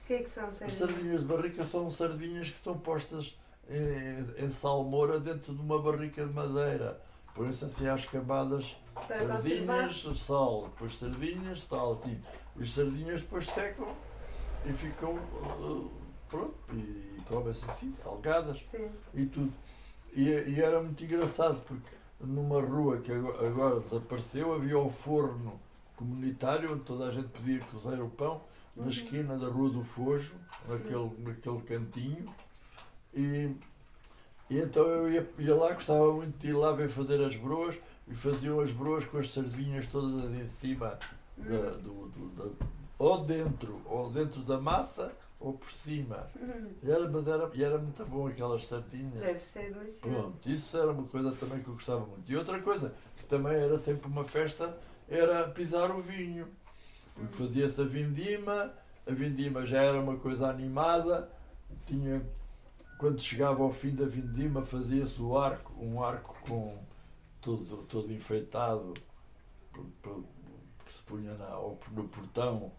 O 0.06 0.08
que 0.08 0.14
é 0.14 0.22
que 0.22 0.30
são 0.30 0.52
sardinhas? 0.52 0.72
As 0.72 0.74
sardinhas 0.74 1.20
de 1.20 1.26
barrica 1.26 1.64
são 1.64 1.90
sardinhas 1.90 2.48
que 2.48 2.56
são 2.58 2.78
postas 2.78 3.36
em, 3.68 4.44
em 4.44 4.48
salmoura 4.48 5.18
dentro 5.18 5.52
de 5.52 5.60
uma 5.60 5.82
barrica 5.82 6.24
de 6.24 6.32
madeira. 6.32 7.02
Põe-se 7.34 7.64
assim 7.64 7.88
às 7.88 8.04
camadas 8.04 8.76
sardinhas, 9.08 10.06
sal, 10.16 10.68
depois 10.68 10.96
sardinhas, 10.96 11.66
sal, 11.66 11.94
assim. 11.94 12.22
E 12.54 12.62
as 12.62 12.70
sardinhas 12.70 13.20
depois 13.20 13.46
secam 13.46 13.96
e 14.64 14.72
ficam 14.72 15.14
uh, 15.14 15.90
pronto, 16.28 16.54
e, 16.72 17.20
comem-se 17.28 17.64
assim, 17.64 17.90
salgadas 17.90 18.62
Sim. 18.70 18.88
e 19.12 19.26
tudo. 19.26 19.52
E, 20.14 20.30
e, 20.30 20.62
era 20.62 20.80
muito 20.80 21.02
engraçado 21.02 21.60
porque 21.62 21.96
numa 22.20 22.60
rua 22.60 22.98
que 22.98 23.10
agora, 23.10 23.80
desapareceu 23.80 24.54
havia 24.54 24.78
o 24.78 24.88
forno 24.88 25.60
comunitário 25.96 26.74
onde 26.74 26.84
toda 26.84 27.08
a 27.08 27.10
gente 27.10 27.26
podia 27.30 27.58
cozer 27.58 28.00
o 28.00 28.08
pão 28.08 28.40
na 28.76 28.88
esquina 28.88 29.36
da 29.36 29.48
Rua 29.48 29.70
do 29.70 29.82
Fojo, 29.82 30.36
naquele, 30.68 31.10
naquele 31.18 31.60
cantinho. 31.62 32.34
E, 33.14 33.50
e 34.50 34.58
então 34.58 34.86
eu 34.86 35.10
ia, 35.10 35.28
ia, 35.38 35.54
lá, 35.54 35.72
gostava 35.72 36.12
muito 36.12 36.36
de 36.38 36.48
ir 36.48 36.52
lá 36.52 36.72
ver 36.72 36.88
fazer 36.90 37.22
as 37.24 37.34
broas 37.36 37.78
e 38.06 38.14
faziam 38.14 38.60
as 38.60 38.70
broas 38.70 39.04
com 39.04 39.18
as 39.18 39.32
sardinhas 39.32 39.86
todas 39.86 40.32
em 40.34 40.46
cima, 40.46 40.98
da, 41.36 41.54
uhum. 41.54 41.78
do, 41.80 42.08
do, 42.08 42.28
da, 42.30 42.66
ou 42.98 43.24
dentro, 43.24 43.80
ou 43.86 44.10
dentro 44.10 44.40
da 44.42 44.60
massa 44.60 45.12
ou 45.38 45.52
por 45.52 45.70
cima. 45.70 46.28
Uhum. 46.40 46.70
E 46.82 46.90
era, 46.90 47.08
mas 47.08 47.26
era, 47.26 47.50
e 47.54 47.64
era 47.64 47.78
muito 47.78 48.04
bom 48.06 48.26
aquelas 48.26 48.64
sardinhas. 48.64 49.20
Deve 49.20 49.40
ser 49.40 49.72
delicioso. 49.72 50.00
Pronto, 50.00 50.50
isso 50.50 50.78
era 50.78 50.92
uma 50.92 51.04
coisa 51.04 51.32
também 51.32 51.60
que 51.60 51.68
eu 51.68 51.74
gostava 51.74 52.06
muito. 52.06 52.30
E 52.30 52.36
outra 52.36 52.60
coisa, 52.60 52.94
que 53.16 53.24
também 53.24 53.54
era 53.54 53.78
sempre 53.78 54.06
uma 54.06 54.24
festa, 54.24 54.76
era 55.08 55.48
pisar 55.48 55.90
o 55.90 56.00
vinho. 56.00 56.48
Porque 57.16 57.34
fazia-se 57.34 57.80
a 57.80 57.84
vindima, 57.84 58.72
a 59.06 59.10
vindima 59.12 59.64
já 59.64 59.82
era 59.82 60.00
uma 60.00 60.16
coisa 60.16 60.48
animada, 60.48 61.30
tinha 61.86 62.22
quando 62.98 63.20
chegava 63.20 63.62
ao 63.62 63.72
fim 63.72 63.94
da 63.94 64.06
vindima 64.06 64.64
fazia-se 64.64 65.20
o 65.20 65.36
arco, 65.36 65.72
um 65.78 66.02
arco 66.02 66.34
com 66.48 66.78
todo, 67.40 67.84
todo 67.88 68.12
enfeitado 68.12 68.94
que 70.84 70.92
se 70.92 71.02
punha 71.02 71.34
na, 71.34 71.50
no 71.92 72.08
portão 72.08 72.72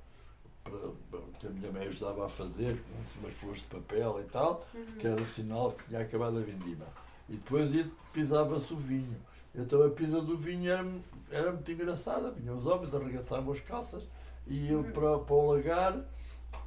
para, 0.64 1.20
que 1.40 1.48
a 1.48 1.50
minha 1.50 1.72
mãe 1.72 1.88
ajudava 1.88 2.26
a 2.26 2.30
fazer, 2.30 2.82
com 2.82 3.20
umas 3.20 3.34
flores 3.36 3.62
de 3.62 3.68
papel 3.68 4.22
e 4.22 4.24
tal, 4.30 4.66
uhum. 4.74 4.86
que 4.98 5.08
era 5.08 5.22
o 5.22 5.28
sinal 5.28 5.72
que 5.72 5.86
tinha 5.86 6.02
acabado 6.02 6.38
a 6.38 6.42
vindima. 6.42 6.86
E 7.30 7.34
depois 7.34 7.70
pisava-se 8.12 8.74
o 8.74 8.78
vinho. 8.78 9.16
Então 9.54 9.84
a 9.84 9.90
pisa 9.90 10.22
do 10.22 10.38
vinho 10.38 10.72
era, 10.72 10.88
era 11.32 11.52
muito 11.52 11.72
engraçada. 11.72 12.32
Vinham 12.32 12.58
os 12.58 12.66
homens, 12.66 12.94
arregaçavam 12.94 13.54
as 13.54 13.60
calças 13.60 14.04
e 14.50 14.70
iam 14.70 14.84
para, 14.84 15.20
para 15.20 15.36
o 15.36 15.52
lagar 15.52 16.00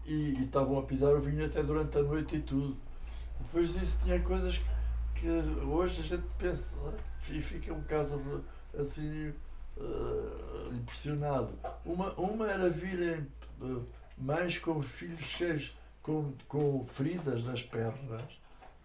e, 0.04 0.12
e 0.12 0.44
estavam 0.44 0.78
a 0.78 0.82
pisar 0.82 1.14
o 1.14 1.20
vinho 1.20 1.44
até 1.44 1.62
durante 1.62 1.98
a 1.98 2.02
noite 2.02 2.36
e 2.36 2.40
tudo. 2.40 2.76
Depois 3.38 3.72
disso 3.72 3.98
tinha 4.02 4.20
coisas 4.20 4.58
que, 4.58 4.62
que 5.20 5.28
hoje 5.64 6.00
a 6.00 6.04
gente 6.04 6.26
pensa 6.38 6.76
e 7.28 7.40
fica 7.40 7.72
um 7.72 7.80
bocado 7.80 8.44
assim 8.78 9.32
uh, 9.76 10.72
impressionado. 10.72 11.52
Uma, 11.84 12.12
uma 12.14 12.48
era 12.48 12.68
virem 12.68 13.26
uh, 13.60 13.84
mães 14.16 14.58
com 14.58 14.82
filhos 14.82 15.20
cheios 15.20 15.76
com, 16.02 16.32
com 16.48 16.84
feridas 16.86 17.44
nas 17.44 17.62
pernas, 17.62 18.24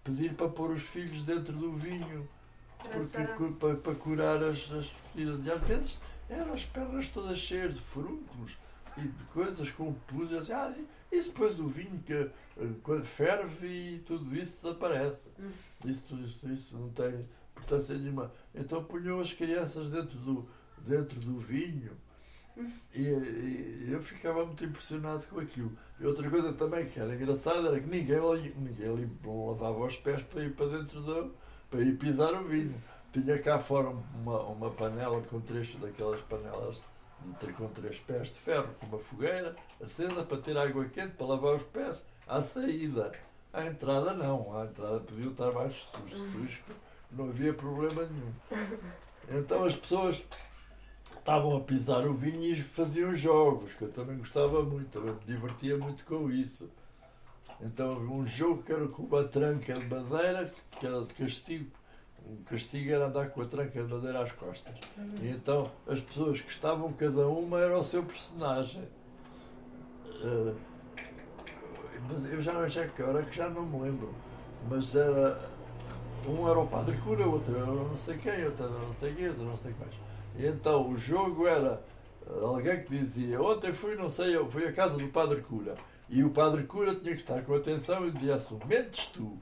pedir 0.03 0.34
para 0.34 0.49
pôr 0.49 0.71
os 0.71 0.81
filhos 0.81 1.23
dentro 1.23 1.53
do 1.53 1.73
vinho 1.73 2.27
porque, 2.91 3.17
para, 3.60 3.75
para 3.75 3.95
curar 3.95 4.43
as, 4.43 4.71
as 4.71 4.88
feridas. 5.13 5.45
E 5.45 5.51
às 5.51 5.62
vezes 5.62 5.97
eram 6.29 6.53
as 6.53 6.65
pernas 6.65 7.10
todas 7.10 7.38
cheias 7.38 7.75
de 7.75 7.81
furúnculos 7.81 8.58
e 8.97 9.01
de 9.01 9.23
coisas 9.25 9.69
com 9.71 9.93
pus. 9.93 10.31
Assim, 10.34 10.53
ah, 10.53 10.73
e 11.12 11.21
depois 11.21 11.60
o 11.60 11.67
vinho 11.67 12.01
que 12.03 12.13
uh, 12.13 13.03
ferve 13.03 13.67
e 13.67 13.99
tudo 13.99 14.36
isso 14.36 14.63
desaparece. 14.63 15.21
Hum. 15.39 15.51
Isso, 15.86 16.15
isso, 16.15 16.49
isso 16.49 16.77
não 16.77 16.89
tem 16.89 17.25
importância 17.51 17.95
nenhuma. 17.97 18.31
Então 18.53 18.84
punham 18.84 19.19
as 19.19 19.31
crianças 19.31 19.89
dentro 19.89 20.17
do, 20.19 20.47
dentro 20.79 21.19
do 21.19 21.39
vinho 21.39 21.91
hum. 22.58 22.71
e, 22.93 23.01
e, 23.01 23.88
eu 23.91 24.01
ficava 24.01 24.45
muito 24.45 24.65
impressionado 24.65 25.25
com 25.27 25.39
aquilo. 25.39 25.71
E 25.99 26.05
outra 26.05 26.29
coisa 26.29 26.53
também 26.53 26.86
que 26.86 26.99
era 26.99 27.15
engraçada 27.15 27.69
era 27.69 27.79
que 27.79 27.88
ninguém, 27.88 28.19
ninguém 28.58 29.10
lavava 29.23 29.86
os 29.86 29.97
pés 29.97 30.21
para 30.23 30.43
ir 30.43 30.53
para 30.53 30.77
dentro 30.77 31.01
do, 31.01 31.36
para 31.69 31.81
ir 31.81 31.97
pisar 31.97 32.34
o 32.34 32.47
vinho. 32.47 32.75
Tinha 33.13 33.39
cá 33.39 33.60
fora 33.60 33.89
uma, 34.13 34.41
uma 34.41 34.69
panela 34.71 35.21
com 35.21 35.39
trecho 35.39 35.77
daquelas 35.77 36.19
panelas 36.21 36.84
com 37.57 37.67
três 37.69 37.99
pés 37.99 38.27
de 38.27 38.39
ferro, 38.39 38.69
com 38.79 38.85
uma 38.88 38.99
fogueira 38.99 39.55
acesa 39.81 40.23
para 40.23 40.38
ter 40.38 40.57
água 40.57 40.85
quente 40.85 41.13
para 41.15 41.27
lavar 41.27 41.55
os 41.55 41.63
pés 41.63 42.01
à 42.27 42.41
saída. 42.41 43.11
À 43.53 43.65
entrada 43.65 44.13
não, 44.13 44.57
à 44.57 44.65
entrada 44.65 44.99
podiam 44.99 45.31
estar 45.31 45.51
mais 45.51 45.73
sujos, 46.11 46.59
não 47.11 47.29
havia 47.29 47.53
problema 47.53 48.05
nenhum. 48.05 48.33
Então 49.29 49.63
as 49.63 49.75
pessoas 49.75 50.21
estavam 51.17 51.57
a 51.57 51.61
pisar 51.61 52.05
o 52.05 52.13
vinho 52.13 52.53
e 52.53 52.61
faziam 52.61 53.15
jogos, 53.15 53.73
que 53.73 53.83
eu 53.83 53.91
também 53.91 54.17
gostava 54.17 54.61
muito, 54.61 54.89
também 54.89 55.13
me 55.13 55.25
divertia 55.25 55.77
muito 55.77 56.03
com 56.05 56.29
isso. 56.29 56.69
Então 57.61 57.97
um 57.97 58.25
jogo 58.25 58.61
que 58.61 58.71
era 58.71 58.88
com 58.88 59.03
uma 59.03 59.23
tranca 59.23 59.73
de 59.73 59.85
madeira, 59.85 60.53
que 60.79 60.85
era 60.85 61.01
de 61.03 61.13
castigo, 61.13 61.71
o 62.27 62.43
castigo 62.45 62.91
era 62.91 63.07
andar 63.07 63.29
com 63.29 63.41
a 63.41 63.45
tranca 63.45 63.83
de 63.83 63.93
madeira 63.93 64.21
às 64.21 64.31
costas. 64.31 64.75
E 65.21 65.29
então 65.29 65.69
as 65.88 65.99
pessoas 65.99 66.41
que 66.41 66.51
estavam, 66.51 66.91
cada 66.93 67.27
uma 67.27 67.59
era 67.59 67.77
o 67.77 67.83
seu 67.83 68.03
personagem. 68.03 68.83
Uh, 70.23 70.55
mas 72.09 72.33
eu 72.33 72.41
já, 72.41 72.67
já 72.67 72.88
que 72.88 73.01
hora 73.01 73.23
que 73.23 73.35
já 73.35 73.49
não 73.49 73.65
me 73.65 73.79
lembro. 73.81 74.13
Mas 74.69 74.95
era. 74.95 75.55
Um 76.27 76.49
era 76.49 76.57
o 76.57 76.65
Padre 76.65 76.97
Cura, 76.97 77.27
outro 77.27 77.55
era 77.55 77.67
não 77.67 77.95
sei 77.95 78.17
quem, 78.17 78.45
outro 78.45 78.65
era 78.65 78.73
não 78.73 78.93
sei 78.93 79.13
quem, 79.13 79.27
outro 79.27 79.43
não 79.43 79.55
sei 79.55 79.73
que 79.73 79.79
mais. 79.79 79.93
E 80.35 80.47
então 80.47 80.89
o 80.89 80.97
jogo 80.97 81.45
era 81.45 81.79
alguém 82.41 82.83
que 82.83 82.97
dizia, 82.97 83.39
ontem 83.39 83.71
fui, 83.71 83.95
não 83.95 84.09
sei, 84.09 84.35
fui 84.49 84.67
à 84.67 84.73
casa 84.73 84.97
do 84.97 85.07
Padre 85.09 85.41
Cura. 85.41 85.75
E 86.09 86.23
o 86.23 86.31
Padre 86.31 86.63
Cura 86.63 86.95
tinha 86.95 87.15
que 87.15 87.21
estar 87.21 87.43
com 87.43 87.53
atenção 87.53 88.07
e 88.07 88.11
dizia 88.11 88.35
assim, 88.35 88.59
mentes 88.65 89.07
tu. 89.07 89.38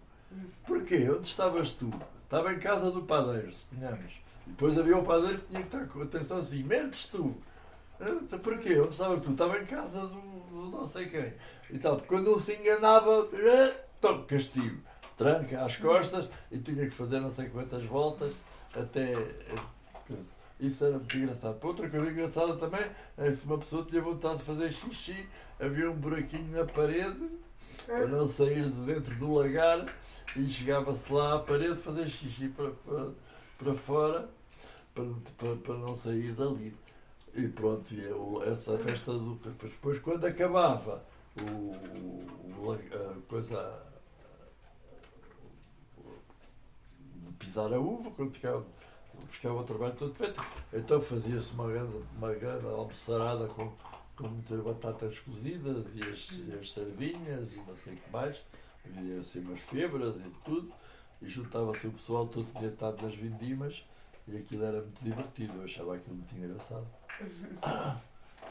Porquê? 0.66 1.10
Onde 1.10 1.28
estavas 1.28 1.72
tu? 1.72 1.90
Estava 2.34 2.52
em 2.52 2.58
casa 2.58 2.90
do 2.90 3.04
padeiro, 3.04 3.54
suponhamos. 3.54 4.12
Depois 4.48 4.76
havia 4.76 4.98
o 4.98 5.04
padeiro 5.04 5.38
que 5.38 5.46
tinha 5.50 5.62
que 5.62 5.68
estar 5.68 5.86
com 5.86 6.02
atenção 6.02 6.40
assim, 6.40 6.64
mentes 6.64 7.06
tu. 7.06 7.38
Ah, 8.02 8.38
porquê? 8.42 8.80
Onde 8.80 8.90
estavas 8.90 9.22
tu? 9.22 9.34
Estava 9.34 9.60
em 9.60 9.66
casa 9.68 10.08
do, 10.08 10.20
do 10.20 10.72
não 10.72 10.88
sei 10.88 11.06
quem. 11.06 11.32
E 11.70 11.78
tal. 11.78 12.00
Quando 12.00 12.34
um 12.34 12.40
se 12.40 12.56
enganava, 12.56 13.30
então, 14.00 14.24
castigo. 14.24 14.82
Tranca 15.16 15.64
às 15.64 15.78
costas 15.78 16.28
e 16.52 16.58
tinha 16.58 16.90
que 16.90 16.96
fazer 16.96 17.20
não 17.20 17.30
sei 17.30 17.50
quantas 17.50 17.84
voltas 17.84 18.34
até. 18.76 19.14
Isso 20.60 20.86
era 20.86 20.98
muito 20.98 21.16
engraçado. 21.16 21.64
Outra 21.64 21.88
coisa 21.88 22.10
engraçada 22.10 22.56
também 22.56 22.84
é 23.16 23.32
se 23.32 23.46
uma 23.46 23.60
pessoa 23.60 23.86
tinha 23.86 24.02
vontade 24.02 24.38
de 24.38 24.44
fazer 24.44 24.72
xixi, 24.72 25.30
havia 25.60 25.92
um 25.92 25.96
buraquinho 25.96 26.52
na 26.52 26.66
parede 26.66 27.30
para 27.86 28.08
não 28.08 28.28
sair 28.28 28.70
de 28.70 28.86
dentro 28.86 29.16
do 29.16 29.34
lagar 29.34 29.86
e 30.36 30.48
chegava-se 30.48 31.12
lá 31.12 31.36
à 31.36 31.40
parede 31.40 31.76
fazer 31.78 32.08
xixi 32.08 32.48
para, 32.50 32.72
para, 32.72 33.12
para 33.58 33.74
fora 33.74 34.30
para, 34.94 35.06
para, 35.38 35.56
para 35.58 35.76
não 35.76 35.96
sair 35.96 36.34
dali. 36.34 36.76
E 37.36 37.48
pronto, 37.48 37.92
e 37.94 38.06
essa 38.48 38.78
festa 38.78 39.12
do. 39.12 39.36
Depois, 39.36 40.00
quando 40.00 40.26
acabava 40.26 41.04
o, 41.42 42.64
o 42.64 42.72
a 42.72 43.28
coisa. 43.28 43.92
de 47.16 47.32
pisar 47.34 47.74
a 47.74 47.80
uva, 47.80 48.12
quando 48.12 48.34
ficava, 48.34 48.64
ficava 49.30 49.56
o 49.56 49.64
trabalho 49.64 49.96
todo 49.96 50.14
feito, 50.14 50.44
então 50.72 51.02
fazia-se 51.02 51.54
uma 51.54 51.68
grande, 51.68 51.96
uma 52.18 52.34
grande 52.34 52.68
almoçarada 52.68 53.48
com, 53.48 53.72
com 54.16 54.28
muitas 54.28 54.60
batatas 54.62 55.20
cozidas 55.20 55.86
e 55.94 56.02
as, 56.02 56.40
e 56.48 56.60
as 56.60 56.72
sardinhas 56.72 57.52
e 57.52 57.58
não 57.58 57.76
sei 57.76 57.94
o 57.94 57.98
que 57.98 58.12
mais. 58.12 58.42
Havia 58.86 59.20
assim 59.20 59.40
umas 59.40 59.60
febras 59.62 60.16
e 60.16 60.30
tudo. 60.44 60.72
E 61.22 61.28
juntava-se 61.28 61.88
o 61.88 61.92
pessoal 61.92 62.28
todo 62.28 62.48
deitado 62.60 63.02
nas 63.02 63.16
vindimas 63.16 63.86
e 64.28 64.38
aquilo 64.38 64.66
era 64.66 64.82
muito 64.82 65.04
divertido. 65.04 65.54
Eu 65.58 65.64
achava 65.64 65.96
aquilo 65.96 66.16
muito 66.16 66.36
engraçado. 66.36 66.86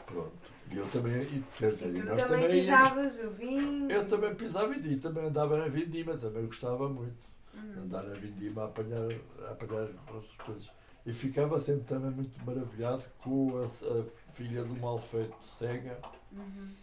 Pronto. 0.05 0.33
E 0.71 0.77
eu 0.77 0.87
também, 0.87 1.21
e, 1.21 1.43
quer 1.57 1.69
dizer, 1.69 1.95
E 1.95 2.03
nós 2.03 2.23
também 2.23 2.41
também 2.41 2.65
íamos. 2.65 2.89
pisavas 2.89 3.19
o 3.19 3.29
vinho. 3.31 3.91
Eu 3.91 4.07
também 4.07 4.35
pisava 4.35 4.75
e 4.75 4.95
também 4.97 5.25
andava 5.25 5.57
na 5.57 5.67
vindima, 5.67 6.17
também 6.17 6.45
gostava 6.45 6.89
muito. 6.89 7.27
Uhum. 7.53 7.83
Andar 7.83 8.03
na 8.03 8.15
vindima 8.15 8.63
a 8.63 8.65
apanhar, 8.65 9.07
a 9.47 9.51
apanhar 9.51 9.87
as 10.17 10.31
coisas. 10.45 10.71
E 11.05 11.13
ficava 11.13 11.57
sempre 11.57 11.83
também 11.83 12.11
muito 12.11 12.43
maravilhado 12.45 13.03
com 13.21 13.57
a, 13.59 13.65
a 13.65 14.03
filha 14.33 14.63
do 14.63 14.75
malfeito 14.77 15.35
cega, 15.45 15.97
Uhum. 16.31 16.73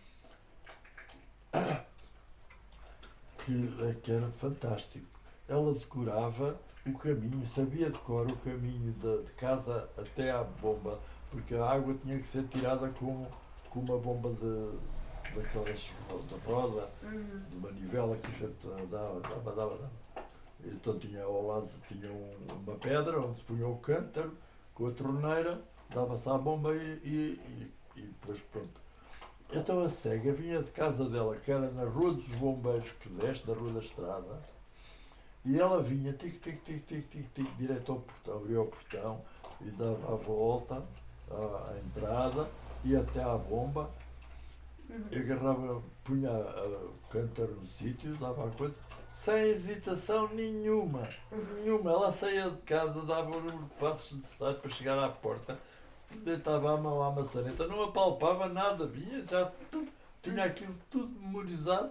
que, 3.45 3.75
eh, 3.83 3.95
que 4.03 4.13
era 4.13 4.29
fantástico. 4.31 5.07
Ela 5.49 5.73
decorava 5.75 6.57
o 6.87 6.93
caminho, 6.99 7.47
sabia 7.47 7.91
decorar 7.91 8.31
o 8.33 8.37
caminho 8.37 8.93
de, 8.93 9.23
de 9.25 9.33
casa 9.33 9.89
até 9.99 10.31
à 10.31 10.43
bomba, 10.45 10.99
porque 11.31 11.55
a 11.55 11.65
água 11.71 11.95
tinha 11.95 12.19
que 12.19 12.27
ser 12.27 12.45
tirada 12.49 12.89
com, 12.91 13.27
com 13.69 13.81
uma 13.81 13.99
bomba 13.99 14.31
de, 14.31 15.35
daquelas 15.35 15.79
de 16.29 16.35
roda, 16.47 16.89
Uhum. 17.03 17.43
de 17.51 17.57
manivela 17.57 18.17
que 18.17 18.27
a 18.29 18.31
gente 18.47 18.67
dava, 18.67 18.87
dava, 18.87 19.21
dava, 19.21 19.53
dava. 19.57 19.91
Então 20.63 20.99
tinha 20.99 21.25
ao 21.25 21.47
lado 21.47 21.69
tinha 21.89 22.11
um- 22.13 22.37
uma 22.65 22.77
pedra 22.77 23.19
onde 23.21 23.39
se 23.39 23.45
punha 23.45 23.67
o 23.67 23.79
cântaro 23.79 24.37
com 24.75 24.87
a 24.87 24.91
torneira, 24.93 25.61
dava-se 25.95 26.29
à 26.29 26.39
bomba 26.39 26.75
e, 26.75 27.01
e, 27.05 27.41
e, 27.97 28.01
e 28.01 28.03
depois 28.03 28.41
pronto. 28.41 28.81
Então 29.53 29.83
a 29.83 29.89
cega 29.89 30.33
vinha 30.33 30.63
de 30.63 30.71
casa 30.71 31.09
dela, 31.09 31.37
que 31.37 31.51
era 31.51 31.71
na 31.71 31.85
Rua 31.85 32.15
dos 32.15 32.29
Bombeiros, 32.29 32.91
que 32.93 33.09
desce 33.09 33.47
da 33.47 33.53
Rua 33.53 33.73
da 33.73 33.81
Estrada, 33.81 34.41
e 35.45 35.59
ela 35.59 35.83
vinha 35.83 36.13
tic, 36.13 36.41
tic, 36.41 36.63
tic, 36.63 36.87
tic, 36.87 37.09
tic, 37.09 37.33
tic, 37.33 37.57
direto 37.57 37.93
ao 37.93 38.01
portão, 38.01 38.37
abria 38.37 38.61
o 38.61 38.67
portão 38.67 39.23
e 39.61 39.71
dava 39.71 40.13
a 40.13 40.17
volta 40.17 40.85
à, 41.31 41.79
entrada 41.85 42.49
e 42.85 42.95
até 42.95 43.23
à 43.23 43.37
bomba 43.37 43.91
Uhum. 44.91 45.05
eu 45.13 45.23
agarrava, 45.23 45.83
punha 46.03 46.31
o 46.33 46.95
cântaro 47.09 47.55
no 47.55 47.67
sítio, 47.67 48.17
dava 48.17 48.49
a 48.49 48.51
coisa, 48.51 48.75
sem 49.13 49.51
hesitação 49.51 50.29
nenhuma. 50.35 51.09
Nenhuma. 51.31 51.93
Ela 51.93 52.13
saía 52.13 52.51
de 52.51 52.57
casa, 52.63 53.01
dava 53.03 53.31
o 53.37 53.41
número 53.41 53.65
de 53.65 53.75
passos 53.77 54.19
necessários 54.19 54.61
para 54.61 54.71
chegar 54.71 54.99
à 54.99 55.09
porta, 55.09 55.59
deitava 56.19 56.75
a 56.75 56.77
mão 56.77 57.03
à 57.03 57.11
maçaneta, 57.11 57.67
não 57.67 57.85
apalpava 57.85 58.49
nada, 58.49 58.87
vinha, 58.87 59.25
já 59.29 59.51
tu- 59.71 59.87
tinha 60.23 60.45
aquilo 60.45 60.75
tudo 60.91 61.09
memorizado. 61.21 61.91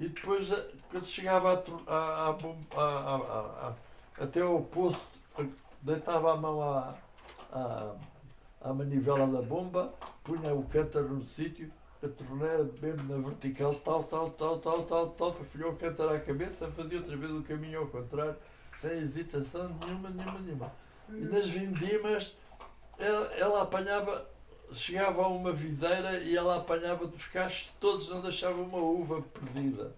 E 0.00 0.08
depois, 0.08 0.52
ah, 0.52 0.64
quando 0.90 1.04
chegava 1.06 1.52
à- 1.86 2.34
à- 2.76 3.68
à- 3.68 3.74
até 4.24 4.40
ao 4.40 4.60
posto, 4.62 5.06
ah, 5.38 5.44
deitava 5.80 6.32
a 6.32 6.36
mão 6.36 6.60
à, 6.62 6.94
à, 7.52 7.94
à 8.62 8.72
manivela 8.72 9.26
da 9.26 9.42
bomba, 9.42 9.92
punha 10.24 10.52
o 10.54 10.64
cântaro 10.64 11.08
no 11.08 11.22
sítio, 11.22 11.70
a 12.02 12.08
torneira 12.08 12.64
mesmo 12.80 13.08
na 13.16 13.28
vertical, 13.28 13.74
tal, 13.76 14.02
tal, 14.04 14.30
tal, 14.30 14.58
tal, 14.58 14.82
tal, 14.82 15.08
tal, 15.10 15.32
punha 15.34 15.68
o 15.68 15.76
cântaro 15.76 16.10
à 16.10 16.18
cabeça, 16.18 16.68
fazia 16.72 16.98
outra 16.98 17.16
vez 17.16 17.30
o 17.32 17.42
caminho 17.42 17.80
ao 17.80 17.86
contrário, 17.86 18.34
sem 18.76 18.90
hesitação 18.98 19.68
nenhuma, 19.80 20.10
nenhuma, 20.10 20.38
nenhuma. 20.40 20.72
E 21.10 21.20
nas 21.24 21.46
vindimas, 21.46 22.34
ela, 22.98 23.34
ela 23.34 23.62
apanhava, 23.62 24.28
chegava 24.72 25.22
a 25.22 25.28
uma 25.28 25.52
videira 25.52 26.18
e 26.20 26.36
ela 26.36 26.56
apanhava 26.56 27.06
dos 27.06 27.26
cachos 27.26 27.72
todos, 27.80 28.08
não 28.08 28.20
deixava 28.20 28.60
uma 28.60 28.78
uva 28.78 29.22
perdida. 29.22 29.92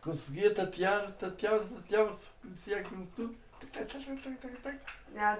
Conseguia 0.00 0.54
tatear, 0.54 1.12
tateava, 1.12 1.64
tateava, 1.64 2.16
conhecia 2.42 2.78
aquilo 2.78 3.06
tudo. 3.14 3.34
Tac, 3.72 3.86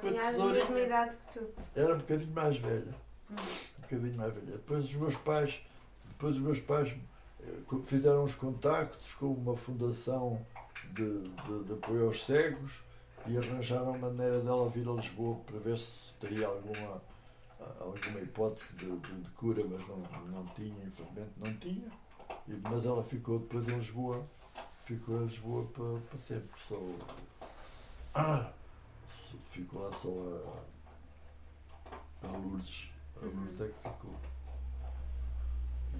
tinha 0.01 0.28
a 0.28 0.33
mesma 0.33 0.81
idade 0.81 1.16
que 1.16 1.39
tu. 1.39 1.49
Era 1.74 1.95
um 1.95 1.99
bocadinho 1.99 2.33
mais 2.33 2.57
velha. 2.59 2.95
Uhum. 3.31 3.37
Um 3.37 3.81
bocadinho 3.81 4.16
mais 4.16 4.35
velha. 4.35 4.53
Depois 4.53 4.85
os 4.85 4.95
meus 4.95 5.16
pais, 5.16 5.61
depois 6.09 6.37
os 6.37 6.43
meus 6.43 6.61
pais 6.61 6.95
eh, 7.43 7.76
fizeram 7.85 8.24
uns 8.24 8.35
contactos 8.35 9.14
com 9.14 9.33
uma 9.33 9.57
fundação 9.57 10.45
de, 10.93 11.28
de, 11.28 11.64
de 11.64 11.72
apoio 11.72 12.07
aos 12.07 12.24
cegos 12.24 12.83
e 13.27 13.37
arranjaram 13.37 13.99
maneira 13.99 14.41
dela 14.41 14.68
vir 14.71 14.89
a 14.89 14.93
Lisboa 14.93 15.37
para 15.47 15.59
ver 15.59 15.77
se 15.79 16.14
teria 16.14 16.47
alguma, 16.47 17.03
alguma 17.81 18.21
hipótese 18.21 18.73
de, 18.75 18.97
de- 18.99 19.21
de 19.21 19.31
cura, 19.33 19.62
mas 19.68 19.87
não, 19.87 19.99
não 20.29 20.47
tinha, 20.55 20.85
infelizmente 20.85 21.33
não 21.37 21.55
tinha. 21.59 21.91
E- 22.49 22.59
mas 22.62 22.87
ela 22.87 23.03
ficou 23.05 23.39
depois 23.41 23.68
em 23.68 23.75
Lisboa, 23.77 24.25
ficou 24.85 25.18
em 25.21 25.25
Lisboa 25.25 25.66
para, 25.66 26.01
para 26.09 26.18
sempre. 26.18 26.59
Só, 26.61 26.81
ah, 28.14 28.51
ficou 29.51 29.83
lá 29.83 29.93
só 29.93 30.09
a, 30.09 30.62
a 32.27 32.31
Lourdes. 32.37 32.91
A 33.21 33.25
Lourdes 33.27 33.61
é 33.61 33.68
que 33.68 33.79
ficou. 33.79 34.14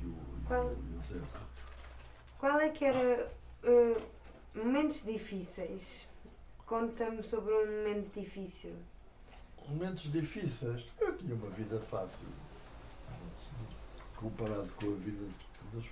E 0.03 0.07
o, 0.07 0.17
Qual- 0.47 0.73
e 0.73 0.97
o 0.97 1.03
Zé. 1.05 1.21
Qual 2.39 2.59
é 2.59 2.71
que 2.71 2.85
era 2.87 3.31
eh, 3.63 4.01
momentos 4.55 5.05
difíceis? 5.05 6.09
Conta-me 6.71 7.21
sobre 7.21 7.53
um 7.53 7.67
momento 7.67 8.21
difícil. 8.21 8.73
Momentos 9.67 10.05
difíceis. 10.13 10.87
Eu 11.01 11.19
tinha 11.19 11.35
uma 11.35 11.51
vida 11.51 11.81
fácil. 11.81 12.29
Comparado 14.15 14.69
com 14.77 14.87
a 14.87 14.95
vida 14.95 15.27
das 15.75 15.85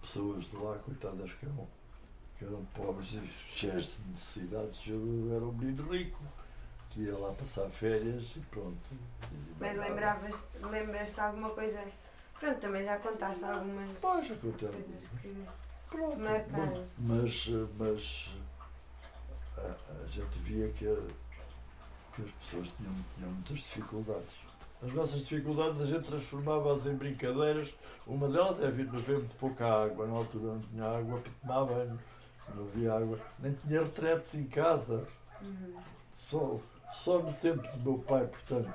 pessoas 0.00 0.44
de 0.44 0.56
lá, 0.56 0.78
coitadas 0.78 1.34
que 1.34 1.44
eram, 1.44 1.68
que 2.38 2.44
eram 2.46 2.64
pobres 2.74 3.12
e 3.12 3.26
cheias 3.26 3.98
de 3.98 4.08
necessidades. 4.08 4.80
Eu 4.86 5.36
era 5.36 5.44
um 5.44 5.52
menino 5.52 5.92
rico, 5.92 6.22
que 6.88 7.02
ia 7.02 7.18
lá 7.18 7.30
passar 7.34 7.68
férias 7.68 8.32
e 8.36 8.40
pronto. 8.40 8.78
E 9.30 9.54
Mas 9.60 9.76
nada. 9.76 9.88
lembravas, 9.90 10.40
lembras-te 10.70 11.14
de 11.16 11.20
alguma 11.20 11.50
coisa? 11.50 11.84
Pronto, 12.38 12.60
também 12.60 12.82
já 12.82 12.98
contaste 12.98 13.44
algumas 13.44 13.90
Pois. 14.00 14.26
Pronto, 15.90 16.18
marcaram. 16.18 16.72
bom, 16.72 16.86
mas, 16.98 17.48
mas 17.76 18.32
gente 20.10 20.38
via 20.40 20.68
que, 20.68 20.84
que 22.12 22.22
as 22.22 22.30
pessoas 22.30 22.68
tinham, 22.76 22.94
tinham 23.16 23.30
muitas 23.30 23.56
dificuldades. 23.58 24.50
As 24.82 24.94
nossas 24.94 25.20
dificuldades 25.20 25.80
a 25.82 25.86
gente 25.86 26.08
transformava-as 26.08 26.86
em 26.86 26.94
brincadeiras. 26.94 27.74
Uma 28.06 28.28
delas 28.28 28.60
é 28.62 28.70
vir 28.70 28.86
beber 28.86 29.18
muito 29.18 29.36
pouca 29.36 29.66
água. 29.66 30.06
Na 30.06 30.14
altura 30.14 30.54
não 30.54 30.60
tinha 30.60 30.84
água 30.84 31.20
para 31.20 31.32
tomar 31.40 31.64
banho, 31.66 31.98
não 32.54 32.64
havia 32.64 32.94
água. 32.94 33.18
Nem 33.38 33.52
tinha 33.52 33.82
retretes 33.82 34.34
em 34.34 34.44
casa. 34.44 35.06
Uhum. 35.42 35.76
Só, 36.14 36.58
só 36.92 37.18
no 37.18 37.32
tempo 37.34 37.62
do 37.76 37.90
meu 37.90 37.98
pai, 37.98 38.26
portanto. 38.26 38.72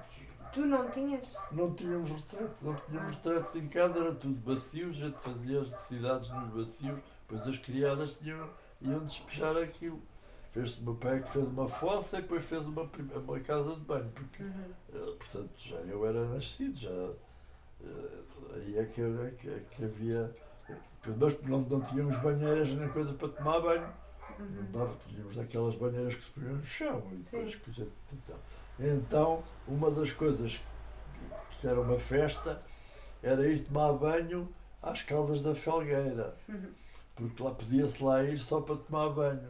Tu 0.53 0.61
não 0.61 0.89
tinhas? 0.89 1.27
Não 1.51 1.73
tínhamos 1.73 2.09
retretes, 2.11 2.61
não 2.61 2.75
tínhamos 2.75 3.15
retretes 3.15 3.55
em 3.55 3.67
casa, 3.67 3.99
era 3.99 4.15
tudo 4.15 4.35
bacios, 4.35 4.97
a 4.97 5.07
gente 5.07 5.17
fazia 5.19 5.61
as 5.61 5.69
necessidades 5.69 6.29
nos 6.29 6.49
bacios, 6.49 6.99
depois 7.21 7.47
as 7.47 7.57
criadas 7.57 8.13
tinham, 8.13 8.49
iam 8.81 9.03
despejar 9.03 9.57
aquilo. 9.57 10.01
O 10.55 10.83
meu 10.83 10.95
pai 10.95 11.21
que 11.21 11.29
fez 11.29 11.45
uma 11.45 11.67
fossa 11.67 12.17
e 12.17 12.21
depois 12.21 12.45
fez 12.45 12.61
uma, 12.61 12.89
uma 13.17 13.39
casa 13.41 13.75
de 13.75 13.81
banho, 13.81 14.09
porque, 14.11 14.43
Uhum. 14.43 14.71
eh, 14.93 15.15
portanto, 15.19 15.51
já 15.57 15.75
eu 15.77 16.05
era 16.07 16.25
nascido, 16.29 16.77
já. 16.79 16.89
eh, 17.83 18.21
Aí 18.55 18.77
é 18.77 18.85
que, 18.85 19.01
é 19.01 19.31
que, 19.37 19.49
é 19.49 19.59
que 19.71 19.83
havia. 19.83 20.31
Nós 21.17 21.39
não, 21.41 21.59
não 21.61 21.81
tínhamos 21.81 22.17
banheiras 22.19 22.71
nem 22.71 22.87
coisa 22.89 23.11
para 23.13 23.27
tomar 23.29 23.59
banho. 23.59 23.87
Não 24.39 24.45
Uhum. 24.45 24.71
dava, 24.71 24.95
tínhamos 25.09 25.35
daquelas 25.35 25.75
banheiras 25.75 26.15
que 26.15 26.23
se 26.23 26.29
punham 26.31 26.55
no 26.55 26.63
chão 26.63 27.03
e 27.11 27.15
depois 27.17 27.55
que 27.55 27.71
então, 28.13 28.37
então, 28.79 29.43
uma 29.67 29.91
das 29.91 30.11
coisas 30.11 30.61
que, 31.13 31.57
que 31.59 31.67
era 31.67 31.79
uma 31.81 31.99
festa 31.99 32.61
era 33.21 33.45
ir 33.47 33.65
tomar 33.65 33.93
banho 33.93 34.47
às 34.81 35.01
caldas 35.01 35.41
da 35.41 35.53
Felgueira, 35.53 36.35
Uhum. 36.47 36.71
porque 37.15 37.43
lá 37.43 37.51
podia-se 37.51 38.03
lá 38.03 38.23
ir 38.23 38.37
só 38.37 38.61
para 38.61 38.75
tomar 38.77 39.09
banho. 39.09 39.49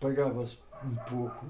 Pagava-se 0.00 0.58
um 0.84 0.94
pouco 1.10 1.46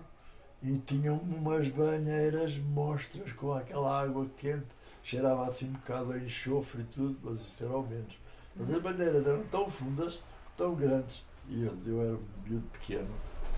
e 0.62 0.78
tinham 0.78 1.18
umas 1.18 1.68
banheiras 1.68 2.56
mostras 2.56 3.32
com 3.32 3.52
aquela 3.52 4.00
água 4.00 4.26
quente, 4.36 4.66
cheirava 5.02 5.46
assim 5.46 5.68
um 5.68 5.72
bocado 5.72 6.12
a 6.12 6.18
enxofre 6.18 6.82
e 6.82 6.84
tudo, 6.84 7.18
mas 7.22 7.40
isso 7.40 7.64
era 7.64 7.72
ao 7.72 7.82
menos. 7.82 8.18
Mas 8.56 8.72
as 8.72 8.82
banheiras 8.82 9.26
eram 9.26 9.42
tão 9.44 9.70
fundas, 9.70 10.20
tão 10.56 10.74
grandes, 10.74 11.24
e 11.48 11.62
eu, 11.62 11.76
eu 11.86 12.02
era 12.02 12.14
um 12.14 12.22
miúdo 12.44 12.66
pequeno. 12.72 13.08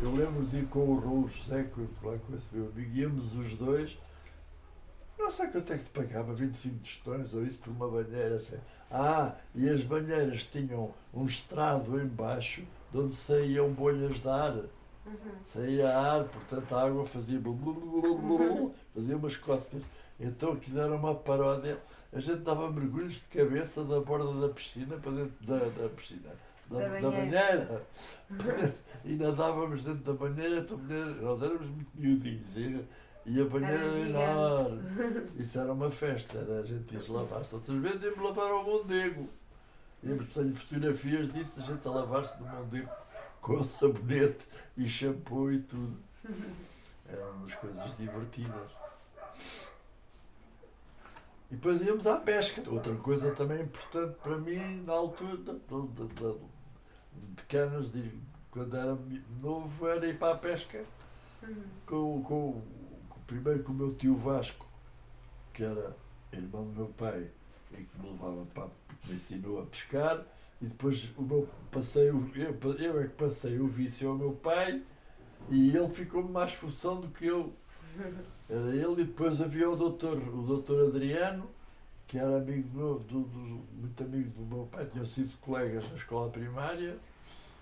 Eu 0.02 0.14
lembro 0.14 0.44
de 0.44 0.58
ir 0.58 0.66
com 0.66 0.80
o 0.80 0.98
Raul 0.98 1.28
José, 1.28 1.66
lá 2.02 2.18
com 2.18 2.36
esse 2.36 2.54
meu 2.54 2.68
amigo, 2.68 2.96
íamos 2.96 3.34
os 3.34 3.54
dois. 3.54 3.98
Não 5.18 5.30
sei 5.30 5.48
quanto 5.48 5.72
é 5.72 5.78
que 5.78 5.84
te 5.84 5.90
pagava, 5.90 6.32
25 6.32 6.78
tostões 6.78 7.34
ou 7.34 7.44
isso 7.44 7.58
por 7.58 7.70
uma 7.70 7.88
banheira. 7.88 8.36
Assim. 8.36 8.56
Ah, 8.90 9.34
e 9.54 9.68
as 9.68 9.82
banheiras 9.82 10.46
tinham 10.46 10.94
um 11.12 11.26
estrado 11.26 12.00
embaixo 12.00 12.62
de 12.90 12.98
onde 12.98 13.14
saíam 13.14 13.70
bolhas 13.72 14.20
de 14.20 14.28
ar. 14.28 14.54
Uhum. 15.10 15.32
Saía 15.44 15.88
ar, 15.98 16.24
portanto 16.24 16.72
a 16.76 16.82
água 16.84 17.04
fazia 17.04 17.38
blu, 17.38 17.52
blu, 17.52 17.74
blu, 17.74 18.00
blu, 18.18 18.38
blu, 18.38 18.74
fazia 18.94 19.16
umas 19.16 19.36
cócegas. 19.36 19.82
Então 20.18 20.52
aquilo 20.52 20.78
era 20.80 20.94
uma 20.94 21.14
paródia. 21.14 21.78
a 22.12 22.20
gente 22.20 22.42
dava 22.42 22.70
mergulhos 22.70 23.14
de 23.14 23.38
cabeça 23.38 23.82
da 23.84 24.00
borda 24.00 24.46
da 24.46 24.52
piscina 24.52 24.96
para 24.96 25.12
dentro 25.12 25.46
da, 25.46 25.58
da 25.58 25.88
piscina. 25.88 26.30
Da, 26.70 26.78
Da 26.78 26.98
da 27.00 27.10
banheira. 27.10 27.86
banheira. 28.28 28.74
e 29.04 29.14
nadávamos 29.14 29.82
dentro 29.82 30.04
da 30.04 30.12
banheira, 30.12 30.62
banheira 30.62 31.14
nós 31.22 31.42
éramos 31.42 31.66
muito 31.66 31.90
miudinhos. 31.94 32.56
E, 32.56 32.84
e 33.26 33.40
a 33.40 33.44
banheira 33.44 33.84
Era 33.84 33.98
enorme. 33.98 34.82
Isso 35.36 35.58
era 35.58 35.72
uma 35.72 35.90
festa, 35.90 36.38
era, 36.38 36.60
a 36.60 36.64
gente 36.64 36.94
ia 36.94 37.12
lavar-se. 37.12 37.54
Outras 37.54 37.78
vezes 37.78 38.04
íamos 38.04 38.24
lavar 38.24 38.50
ao 38.52 38.64
Mondego. 38.64 39.28
Íamos, 40.02 40.32
tenho 40.32 40.54
fotografias 40.54 41.32
disso, 41.32 41.58
a 41.58 41.62
gente 41.62 41.86
a 41.86 41.90
lavar-se 41.90 42.40
no 42.40 42.46
Mondego 42.48 42.88
com 43.40 43.62
sabonete 43.62 44.46
e 44.76 44.88
shampoo 44.88 45.50
e 45.52 45.60
tudo. 45.60 45.96
Eram 47.08 47.30
umas 47.32 47.54
coisas 47.54 47.96
divertidas. 47.96 48.70
E 51.50 51.56
depois 51.56 51.80
íamos 51.82 52.06
à 52.06 52.18
pesca. 52.18 52.62
Outra 52.70 52.94
coisa 52.96 53.32
também 53.32 53.62
importante 53.62 54.16
para 54.22 54.36
mim 54.38 54.82
na 54.86 54.92
altura 54.92 55.36
de, 55.36 55.52
de, 55.52 56.14
de, 56.14 57.34
de 57.34 57.42
canas, 57.48 57.90
de, 57.90 58.12
quando 58.50 58.76
era 58.76 58.96
novo, 59.40 59.88
era 59.88 60.06
ir 60.06 60.18
para 60.18 60.34
a 60.34 60.38
pesca 60.38 60.84
Uhum. 61.42 61.64
com, 61.86 62.22
com, 62.22 62.62
com- 63.08 63.20
primeiro 63.26 63.62
com 63.62 63.72
o 63.72 63.74
meu 63.74 63.94
tio 63.94 64.14
Vasco, 64.14 64.66
que 65.54 65.62
era 65.64 65.96
irmão 66.30 66.64
do 66.66 66.72
meu 66.72 66.86
pai 66.88 67.30
e 67.72 67.76
que 67.82 67.98
me 67.98 68.10
levava 68.10 68.44
para, 68.52 68.68
me 69.06 69.14
ensinou 69.14 69.62
a 69.62 69.64
pescar, 69.64 70.22
e 70.60 70.66
depois 70.66 71.10
o 71.16 71.22
meu 71.22 71.48
passei, 71.70 72.10
eu, 72.10 72.28
eu 72.78 73.00
é 73.00 73.04
que 73.06 73.14
passei 73.14 73.58
o 73.58 73.66
vício 73.66 74.08
ao 74.10 74.16
meu 74.16 74.32
pai 74.32 74.82
e 75.48 75.74
ele 75.76 75.88
ficou 75.88 76.22
mais 76.22 76.52
função 76.52 77.00
do 77.00 77.08
que 77.08 77.26
eu. 77.26 77.52
Era 78.48 78.68
ele 78.74 79.02
e 79.02 79.04
depois 79.04 79.40
havia 79.40 79.68
o 79.70 79.76
doutor, 79.76 80.16
o 80.18 80.42
doutor 80.42 80.88
Adriano, 80.88 81.48
que 82.06 82.18
era 82.18 82.36
amigo 82.38 82.68
do 82.68 82.76
meu, 82.78 82.98
do, 83.00 83.20
do- 83.22 83.64
muito 83.74 84.02
amigo 84.02 84.30
do 84.30 84.54
meu 84.56 84.66
pai, 84.66 84.84
tinham 84.86 85.04
sido 85.04 85.36
colegas 85.40 85.88
na 85.88 85.94
escola 85.94 86.28
primária 86.30 86.98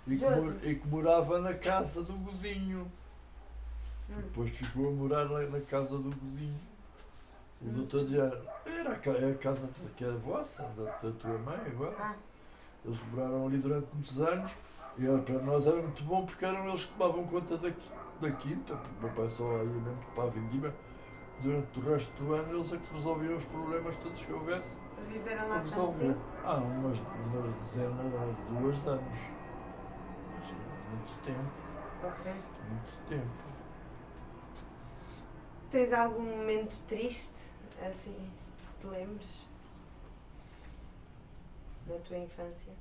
e 0.06 0.16
que, 0.16 0.24
mor- 0.24 0.56
e 0.64 0.74
que 0.74 0.88
morava 0.88 1.38
na 1.40 1.54
casa 1.54 2.02
do 2.02 2.12
Godinho. 2.14 2.90
Hum. 4.10 4.14
Depois 4.16 4.50
ficou 4.50 4.88
a 4.88 4.90
morar 4.92 5.28
na, 5.28 5.40
na 5.42 5.60
casa 5.60 5.98
do 5.98 6.10
Godinho. 6.10 6.58
O 7.60 7.66
Não 7.66 7.74
doutor 7.74 8.04
dizia, 8.04 8.42
era 8.66 8.90
a, 8.92 9.10
é 9.18 9.30
a 9.32 9.34
casa 9.34 9.68
que 9.96 10.04
é 10.04 10.08
a 10.08 10.12
vossa, 10.16 10.62
da, 10.76 10.84
da 10.84 11.12
tua 11.12 11.38
mãe 11.38 11.58
agora. 11.66 12.16
Ah, 12.88 12.90
Eles 12.90 13.00
moraram 13.12 13.46
ali 13.46 13.58
durante 13.58 13.86
muitos 13.92 14.20
anos 14.20 14.54
e 14.96 15.06
era- 15.06 15.18
para 15.18 15.38
nós 15.40 15.66
era 15.66 15.76
muito 15.76 16.02
bom 16.04 16.24
porque 16.24 16.44
eram 16.44 16.66
eles 16.68 16.84
que 16.84 16.92
tomavam 16.94 17.26
conta 17.26 17.56
da, 17.58 17.68
da 18.20 18.30
quinta, 18.32 18.76
porque 18.76 18.96
o 18.98 19.02
meu 19.06 19.10
pai 19.14 19.28
só 19.28 19.44
ia 19.58 19.64
mesmo 19.64 19.98
para 20.14 20.24
a 20.24 20.26
vindima. 20.28 20.74
Durante 21.40 21.78
o 21.78 21.82
resto 21.82 22.22
do 22.24 22.34
ano 22.34 22.52
eles 22.52 22.72
é 22.72 22.76
que 22.78 22.92
resolviam 22.92 23.36
os 23.36 23.44
problemas 23.44 23.96
todos 23.98 24.22
que 24.24 24.32
houvesse. 24.32 24.76
viveram 25.08 25.48
lá 25.48 25.58
tempo? 25.98 26.20
Há 26.44 26.54
umas, 26.56 26.98
umas 26.98 27.54
dezenas, 27.54 28.36
duas 28.60 28.82
de 28.82 28.88
anos. 28.88 29.18
Muito 30.90 31.18
tempo, 31.22 31.50
Ok. 32.02 32.32
muito 32.32 33.08
tempo. 33.08 33.48
Tens 35.70 35.92
algum 35.92 36.22
momento 36.22 36.80
triste, 36.88 37.50
assim, 37.82 38.14
que 38.58 38.80
te 38.80 38.86
lembres? 38.86 39.47
Na 41.88 41.98
tua 42.00 42.18
infância? 42.18 42.72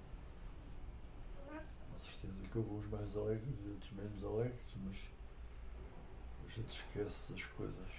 Com 1.49 1.99
certeza 1.99 2.33
que 2.51 2.57
houve 2.57 2.71
uns 2.71 2.87
mais 2.87 3.15
alegres 3.15 3.55
e 3.65 3.69
outros 3.69 3.91
menos 3.91 4.23
alegres, 4.23 4.77
mas 4.83 5.09
a 6.45 6.49
gente 6.49 6.69
esquece 6.69 7.33
as 7.33 7.45
coisas. 7.45 7.91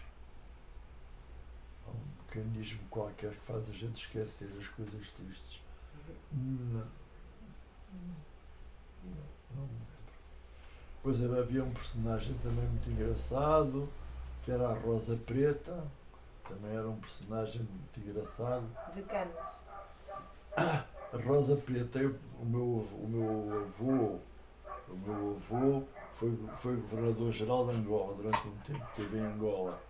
Há 1.86 1.90
um 1.90 2.22
mecanismo 2.22 2.86
qualquer 2.90 3.32
que 3.32 3.40
faz 3.40 3.70
a 3.70 3.72
gente 3.72 4.04
esquecer 4.04 4.50
as 4.58 4.68
coisas 4.68 5.10
tristes. 5.12 5.62
Não. 6.30 6.86
Não, 7.90 9.14
não 9.56 9.62
me 9.62 9.72
lembro. 9.72 9.88
Pois 11.02 11.20
era, 11.22 11.40
havia 11.40 11.64
um 11.64 11.72
personagem 11.72 12.36
também 12.42 12.66
muito 12.66 12.90
engraçado, 12.90 13.88
que 14.44 14.50
era 14.50 14.68
a 14.68 14.74
Rosa 14.74 15.16
Preta. 15.16 15.86
Também 16.46 16.76
era 16.76 16.88
um 16.88 17.00
personagem 17.00 17.62
muito 17.62 18.00
engraçado. 18.00 18.66
De 18.94 19.02
canas? 19.02 19.34
A 20.56 20.84
Rosa 21.12 21.56
Preta, 21.56 21.98
eu- 21.98 22.16
o, 22.40 22.44
meu, 22.44 22.62
o 22.62 23.08
meu 23.08 23.60
avô, 23.62 24.18
o 24.92 24.96
meu 24.96 25.36
avô 25.36 25.82
foi, 26.14 26.36
foi 26.56 26.76
governador-geral 26.76 27.66
de 27.66 27.76
Angola 27.76 28.14
durante 28.14 28.46
um 28.48 28.56
tempo, 28.58 28.84
esteve 28.90 29.16
em 29.18 29.20
Angola. 29.20 29.80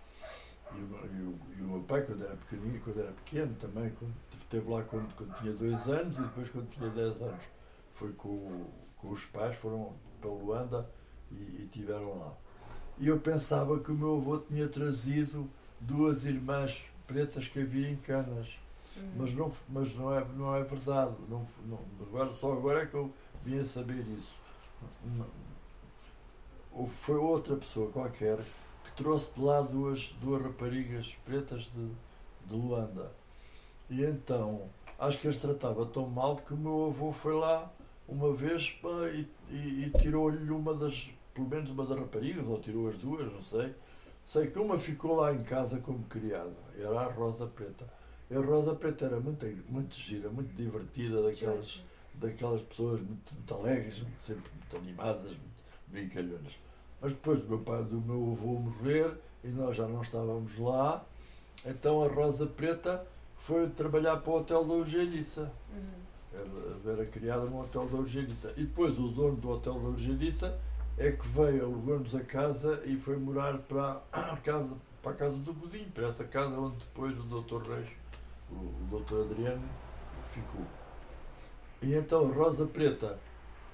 E 0.73 0.77
o, 0.77 1.39
e, 1.57 1.61
o, 1.61 1.65
meu 1.65 1.81
pai, 1.81 2.03
quando 2.03 2.23
era 2.23 2.35
pequenino, 2.35 2.79
quando 2.83 2.99
era 2.99 3.11
pequeno 3.11 3.53
também, 3.55 3.89
quando, 3.99 4.13
esteve 4.39 4.69
lá 4.69 4.83
quando, 4.83 5.13
quando 5.15 5.33
tinha 5.39 5.53
dois 5.53 5.87
anos 5.89 6.17
e 6.17 6.21
depois 6.21 6.49
quando 6.49 6.69
tinha 6.69 6.89
dez 6.89 7.21
anos. 7.21 7.43
Foi 7.93 8.11
com, 8.13 8.65
com 8.97 9.09
os 9.09 9.25
pais, 9.25 9.55
foram 9.57 9.93
para 10.21 10.29
Luanda 10.29 10.89
e, 11.31 11.63
e 11.63 11.67
tiveram 11.71 12.17
lá. 12.19 12.33
E 12.97 13.07
eu 13.07 13.19
pensava 13.19 13.79
que 13.79 13.91
o 13.91 13.95
meu 13.95 14.17
avô 14.17 14.37
tinha 14.37 14.67
trazido 14.67 15.49
duas 15.79 16.25
irmãs 16.25 16.83
pretas 17.07 17.47
que 17.47 17.59
havia 17.59 17.89
em 17.89 17.95
Canas. 17.97 18.57
Mas 19.15 19.33
não, 19.33 19.51
mas 19.67 19.95
não, 19.95 20.13
é, 20.13 20.25
não 20.35 20.55
é 20.55 20.63
verdade. 20.63 21.15
Não, 21.29 21.45
não, 21.65 21.79
agora, 22.01 22.33
só 22.33 22.53
agora 22.53 22.83
é 22.83 22.85
que 22.85 22.95
eu 22.95 23.11
vim 23.43 23.59
a 23.59 23.65
saber 23.65 24.05
isso. 24.17 24.35
Não- 25.03 25.25
foi 26.87 27.17
outra 27.17 27.55
pessoa 27.55 27.91
qualquer 27.91 28.37
que 28.83 28.91
trouxe 28.95 29.33
de 29.33 29.41
lá 29.41 29.61
duas, 29.61 30.11
duas 30.21 30.41
raparigas 30.41 31.15
pretas 31.25 31.63
de, 31.63 31.87
de 32.45 32.55
Luanda. 32.55 33.11
E 33.89 34.03
então, 34.03 34.69
acho 34.97 35.17
que 35.19 35.27
as 35.27 35.37
tratava 35.37 35.85
tão 35.85 36.07
mal 36.07 36.37
que 36.37 36.53
o 36.53 36.57
meu 36.57 36.87
avô 36.87 37.11
foi 37.11 37.33
lá 37.33 37.71
uma 38.07 38.33
vez 38.33 38.77
e, 39.13 39.27
e, 39.49 39.83
e 39.85 39.89
tirou-lhe 39.97 40.51
uma 40.51 40.73
das, 40.73 41.11
pelo 41.33 41.47
menos 41.47 41.69
uma 41.71 41.85
das 41.85 41.97
raparigas, 41.97 42.45
ou 42.47 42.59
tirou 42.59 42.87
as 42.87 42.97
duas, 42.97 43.31
não 43.31 43.41
sei. 43.41 43.73
Sei 44.25 44.47
que 44.47 44.59
uma 44.59 44.77
ficou 44.77 45.15
lá 45.15 45.33
em 45.33 45.43
casa 45.43 45.79
como 45.79 46.03
criada, 46.03 46.53
era 46.77 47.01
a 47.01 47.11
Rosa 47.11 47.47
Preta. 47.47 47.91
E 48.29 48.35
a 48.35 48.39
Rosa 48.39 48.75
Preta 48.75 49.05
era 49.05 49.19
muito, 49.19 49.45
muito 49.69 49.95
gira, 49.95 50.29
muito 50.29 50.53
divertida, 50.55 51.21
daquelas, 51.23 51.81
daquelas 52.13 52.61
pessoas 52.61 53.01
muito, 53.01 53.33
muito 53.33 53.53
alegres, 53.55 53.99
muito- 53.99 54.23
sempre 54.23 54.51
muito 54.53 54.77
animadas, 54.77 55.23
muito 55.31 55.39
brincalhonas. 55.87 56.57
Mas 57.01 57.11
depois 57.13 57.39
do 57.41 57.47
meu 57.49 57.59
pai, 57.59 57.83
do 57.83 57.99
meu 58.01 58.33
avô 58.33 58.59
morrer, 58.59 59.11
e 59.43 59.47
nós 59.47 59.75
já 59.75 59.87
não 59.87 60.01
estávamos 60.01 60.57
lá, 60.59 61.03
então 61.65 62.03
a 62.03 62.07
Rosa 62.07 62.45
Preta 62.45 63.05
foi 63.37 63.67
trabalhar 63.69 64.17
para 64.17 64.31
o 64.31 64.37
Hotel 64.37 64.65
da 64.65 64.73
Eugeniça. 64.75 65.51
Uhum. 65.73 65.99
Era, 66.85 66.93
era 66.93 67.05
criada 67.07 67.45
no 67.45 67.61
Hotel 67.61 67.87
da 67.87 67.97
Eugeniça. 67.97 68.53
E 68.57 68.63
depois 68.63 68.99
o 68.99 69.07
dono 69.07 69.37
do 69.37 69.49
Hotel 69.49 69.73
da 69.79 69.87
Eugeniça 69.87 70.59
é 70.97 71.11
que 71.11 71.27
veio, 71.27 71.63
alugou-nos 71.65 72.13
a 72.13 72.19
casa 72.23 72.83
e 72.85 72.97
foi 72.97 73.17
morar 73.17 73.57
para 73.59 74.01
a 74.11 74.37
casa, 74.43 74.75
para 75.01 75.11
a 75.13 75.15
casa 75.15 75.37
do 75.37 75.53
Godinho, 75.53 75.89
para 75.91 76.07
essa 76.07 76.25
casa 76.25 76.59
onde 76.59 76.77
depois 76.77 77.17
o 77.17 77.23
Dr. 77.23 77.61
Reis, 77.69 77.89
o, 78.51 78.55
o 78.95 78.99
Dr. 78.99 79.31
Adriano, 79.31 79.67
ficou. 80.31 80.65
E 81.81 81.93
então 81.93 82.31
Rosa 82.31 82.65
Preta 82.65 83.17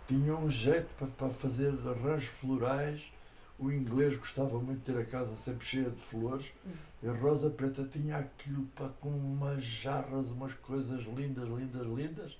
tinha 0.07 0.35
um 0.35 0.49
jeito 0.49 0.87
para, 0.97 1.07
para 1.07 1.29
fazer 1.29 1.73
arranjos 1.87 2.27
florais. 2.27 3.11
O 3.57 3.71
inglês 3.71 4.15
gostava 4.17 4.59
muito 4.59 4.79
de 4.79 4.93
ter 4.93 4.99
a 4.99 5.05
casa 5.05 5.33
sempre 5.33 5.65
cheia 5.65 5.89
de 5.89 6.01
flores. 6.01 6.53
E 7.01 7.07
Rosa 7.07 7.49
Preta 7.49 7.83
tinha 7.85 8.17
aquilo 8.17 8.65
para, 8.75 8.89
com 8.89 9.09
umas 9.09 9.63
jarras, 9.63 10.29
umas 10.29 10.53
coisas 10.53 11.03
lindas, 11.05 11.47
lindas, 11.47 11.87
lindas. 11.87 12.37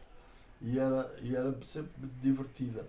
E 0.62 0.78
era, 0.78 1.14
e 1.22 1.36
era 1.36 1.56
sempre 1.64 1.92
divertida. 2.22 2.88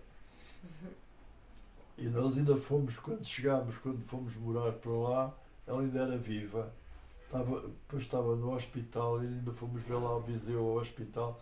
E 1.99 2.07
nós 2.09 2.37
ainda 2.37 2.57
fomos, 2.57 2.97
quando 2.99 3.25
chegámos, 3.25 3.79
quando 3.79 4.03
fomos 4.03 4.37
morar 4.37 4.73
para 4.73 4.93
lá, 4.93 5.35
ela 5.67 5.81
ainda 5.81 6.01
era 6.01 6.19
viva. 6.19 6.71
Estava, 7.27 7.61
depois 7.61 8.03
estava 8.03 8.37
no 8.37 8.55
hospital 8.55 9.23
e 9.23 9.27
ainda 9.27 9.53
fomos 9.53 9.83
ver 9.83 9.95
lá 9.95 10.17
o 10.17 10.21
Viseu 10.21 10.61
ao 10.61 10.77
hospital 10.77 11.41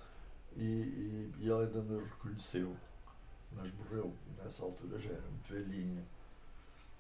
e, 0.57 0.63
e, 0.63 1.35
e 1.41 1.51
ela 1.51 1.65
ainda 1.65 1.83
nos 1.83 2.03
reconheceu. 2.03 2.75
Mas 3.53 3.73
morreu, 3.75 4.13
nessa 4.43 4.65
altura 4.65 4.99
já 4.99 5.11
era 5.11 5.23
muito 5.23 5.53
velhinha. 5.53 6.03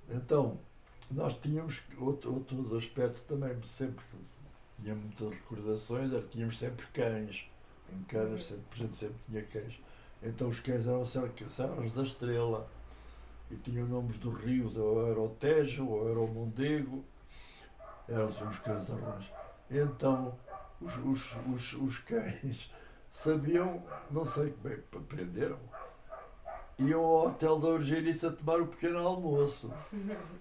Então, 0.09 0.59
nós 1.11 1.35
tínhamos 1.41 1.83
outro, 1.99 2.35
outro 2.35 2.77
aspecto 2.77 3.23
também, 3.25 3.61
sempre 3.63 4.05
que 4.05 4.83
tinha 4.83 4.95
muitas 4.95 5.31
recordações, 5.31 6.13
era, 6.13 6.23
tínhamos 6.23 6.59
sempre 6.59 6.87
cães. 6.89 7.49
Em 7.93 8.03
Canas 8.05 8.45
sempre, 8.45 8.65
a 8.71 8.77
gente 8.77 8.97
sempre 8.97 9.17
tinha 9.29 9.43
cães. 9.43 9.81
Então 10.23 10.49
os 10.49 10.61
cães 10.61 10.87
eram 10.87 11.05
serras 11.05 11.93
da 11.93 12.03
Estrela 12.03 12.69
e 13.51 13.57
tinham 13.57 13.87
nomes 13.87 14.19
dos 14.19 14.35
rios, 14.41 14.77
ou 14.77 15.07
era 15.07 15.21
o 15.21 15.29
Tejo, 15.29 15.87
ou 15.87 16.09
era 16.09 16.19
o 16.19 16.27
Mondego, 16.27 17.05
eram 18.09 18.27
os 18.27 18.59
cães 18.61 18.91
arrões. 18.91 19.31
Então 19.71 20.35
os, 20.81 20.97
os, 20.99 21.37
os, 21.53 21.73
os 21.75 21.99
cães 21.99 22.71
sabiam, 23.11 23.83
não 24.11 24.25
sei 24.25 24.53
como 24.63 24.75
que 24.77 24.97
aprenderam, 24.99 25.59
iam 26.79 27.01
ao 27.05 27.27
hotel 27.29 27.59
da 27.59 27.69
Urgenice 27.69 28.27
a 28.27 28.31
tomar 28.33 28.61
o 28.61 28.67
pequeno 28.67 28.99
almoço. 28.99 29.73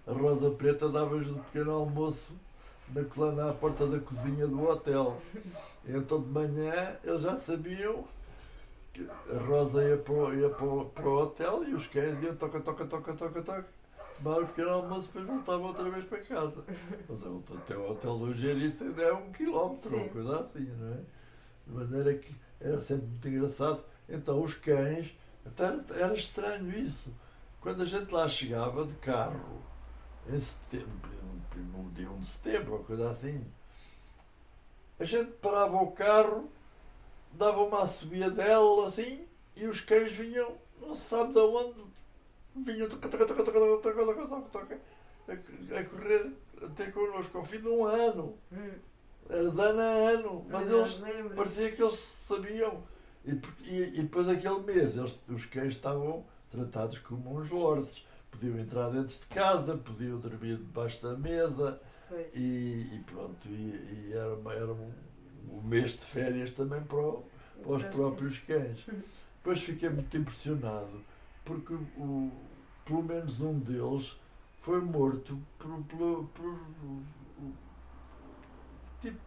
A 0.07 0.11
Rosa 0.11 0.49
Preta 0.51 0.89
dava-lhes 0.89 1.29
o 1.29 1.35
pequeno 1.35 1.71
almoço 1.71 2.35
na 2.89 3.03
colana 3.05 3.49
à 3.51 3.53
porta 3.53 3.85
da 3.87 3.99
cozinha 3.99 4.47
do 4.47 4.61
hotel. 4.67 5.21
Então 5.85 6.21
de 6.21 6.27
manhã 6.29 6.97
eles 7.03 7.21
já 7.21 7.35
sabiam 7.35 8.03
que 8.91 9.07
a 9.31 9.37
Rosa 9.47 9.83
ia 9.87 9.97
para, 9.97 10.13
o- 10.13 10.33
ia 10.33 10.49
para, 10.49 10.65
o- 10.65 10.85
para 10.85 11.07
o 11.07 11.17
hotel 11.21 11.63
e 11.63 11.73
os 11.73 11.87
cães 11.87 12.21
iam 12.21 12.35
toca, 12.35 12.59
toca, 12.59 12.85
toca, 12.85 13.13
toca, 13.13 13.41
toca, 13.41 13.65
tomar 14.23 14.39
um 14.39 14.47
pequeno 14.47 14.69
almoço 14.69 15.07
depois 15.07 15.25
voltavam 15.25 15.67
outra 15.67 15.89
vez 15.89 16.05
para 16.05 16.19
casa. 16.19 16.63
Mas 17.09 17.21
até 17.59 17.75
o 17.75 17.91
hotel 17.91 18.17
do 18.17 18.33
Gerice 18.33 18.83
ainda 18.83 19.01
é 19.01 19.13
um 19.13 19.31
quilómetro, 19.31 19.89
Sim. 19.89 19.95
uma 19.97 20.09
coisa 20.09 20.39
assim, 20.39 20.65
não 20.79 20.93
é? 20.93 20.99
De 21.67 21.73
maneira 21.73 22.17
que 22.17 22.33
era 22.59 22.79
sempre 22.79 23.07
muito 23.07 23.27
engraçado. 23.27 23.83
Então 24.07 24.41
os 24.41 24.53
cães, 24.55 25.13
até 25.45 25.65
era, 25.65 25.85
era 25.95 26.13
estranho 26.13 26.69
isso. 26.71 27.13
Quando 27.59 27.83
a 27.83 27.85
gente 27.85 28.11
lá 28.11 28.27
chegava 28.27 28.85
de 28.85 28.95
carro, 28.95 29.61
em 30.27 30.39
setembro, 30.39 31.11
no 31.55 31.91
dia 31.91 32.09
1 32.09 32.19
de 32.19 32.25
setembro, 32.25 32.75
uma 32.75 32.83
coisa 32.83 33.09
assim, 33.09 33.45
a 34.99 35.05
gente 35.05 35.31
parava 35.33 35.75
o 35.77 35.91
carro, 35.91 36.49
dava 37.31 37.63
uma 37.63 37.83
assobiadela 37.83 38.87
assim, 38.87 39.25
e 39.55 39.65
os 39.65 39.81
cães 39.81 40.11
vinham, 40.11 40.57
não 40.81 40.95
se 40.95 41.01
sabe 41.01 41.33
de 41.33 41.39
onde, 41.39 41.85
vinham 42.55 42.89
toca, 42.89 43.09
toca, 43.09 43.25
toca, 43.25 43.43
toca, 43.43 43.59
toca, 43.81 44.05
toca, 44.05 44.27
toca, 44.27 44.49
toca, 44.51 44.79
a, 45.27 45.83
correr 45.85 46.31
até 46.61 46.91
connosco, 46.91 47.37
ao 47.37 47.45
fim 47.45 47.61
de 47.61 47.67
um 47.67 47.85
ano. 47.85 48.37
Hum, 48.51 48.71
Era 49.29 49.49
de 49.49 49.61
ano 49.61 49.79
a 49.79 49.83
ano, 49.83 50.45
mas 50.49 50.71
eles 50.71 50.99
lembro. 50.99 51.35
parecia 51.35 51.71
que 51.71 51.81
eles 51.81 51.95
sabiam. 51.99 52.83
E, 53.25 53.31
e, 53.63 53.99
e 53.99 54.03
depois 54.03 54.27
aquele 54.27 54.59
mês 54.59 54.97
eles, 54.97 55.17
os 55.27 55.45
cães 55.45 55.73
estavam 55.73 56.25
tratados 56.49 56.99
como 56.99 57.37
uns 57.37 57.49
lordes. 57.49 58.05
Podiam 58.29 58.57
entrar 58.59 58.89
dentro 58.89 59.15
de 59.19 59.27
casa, 59.27 59.77
podiam 59.77 60.19
dormir 60.19 60.57
debaixo 60.57 61.01
da 61.03 61.15
mesa 61.15 61.79
e, 62.33 62.89
e 62.91 63.03
pronto. 63.05 63.47
E, 63.47 64.09
e 64.09 64.13
era, 64.13 64.55
era 64.55 64.73
um, 64.73 64.91
um 65.49 65.61
mês 65.61 65.91
de 65.91 66.05
férias 66.05 66.51
também 66.51 66.81
para, 66.81 66.97
para 67.61 67.71
os 67.71 67.83
próprios 67.83 68.39
cães. 68.39 68.79
Depois 69.37 69.61
fiquei 69.61 69.89
muito 69.89 70.15
impressionado 70.17 71.03
porque 71.43 71.73
o, 71.73 72.31
pelo 72.85 73.03
menos 73.03 73.41
um 73.41 73.59
deles 73.59 74.17
foi 74.61 74.81
morto 74.81 75.37
por, 75.59 75.83
por, 75.83 76.25
por, 76.33 76.59
tipo, 79.01 79.19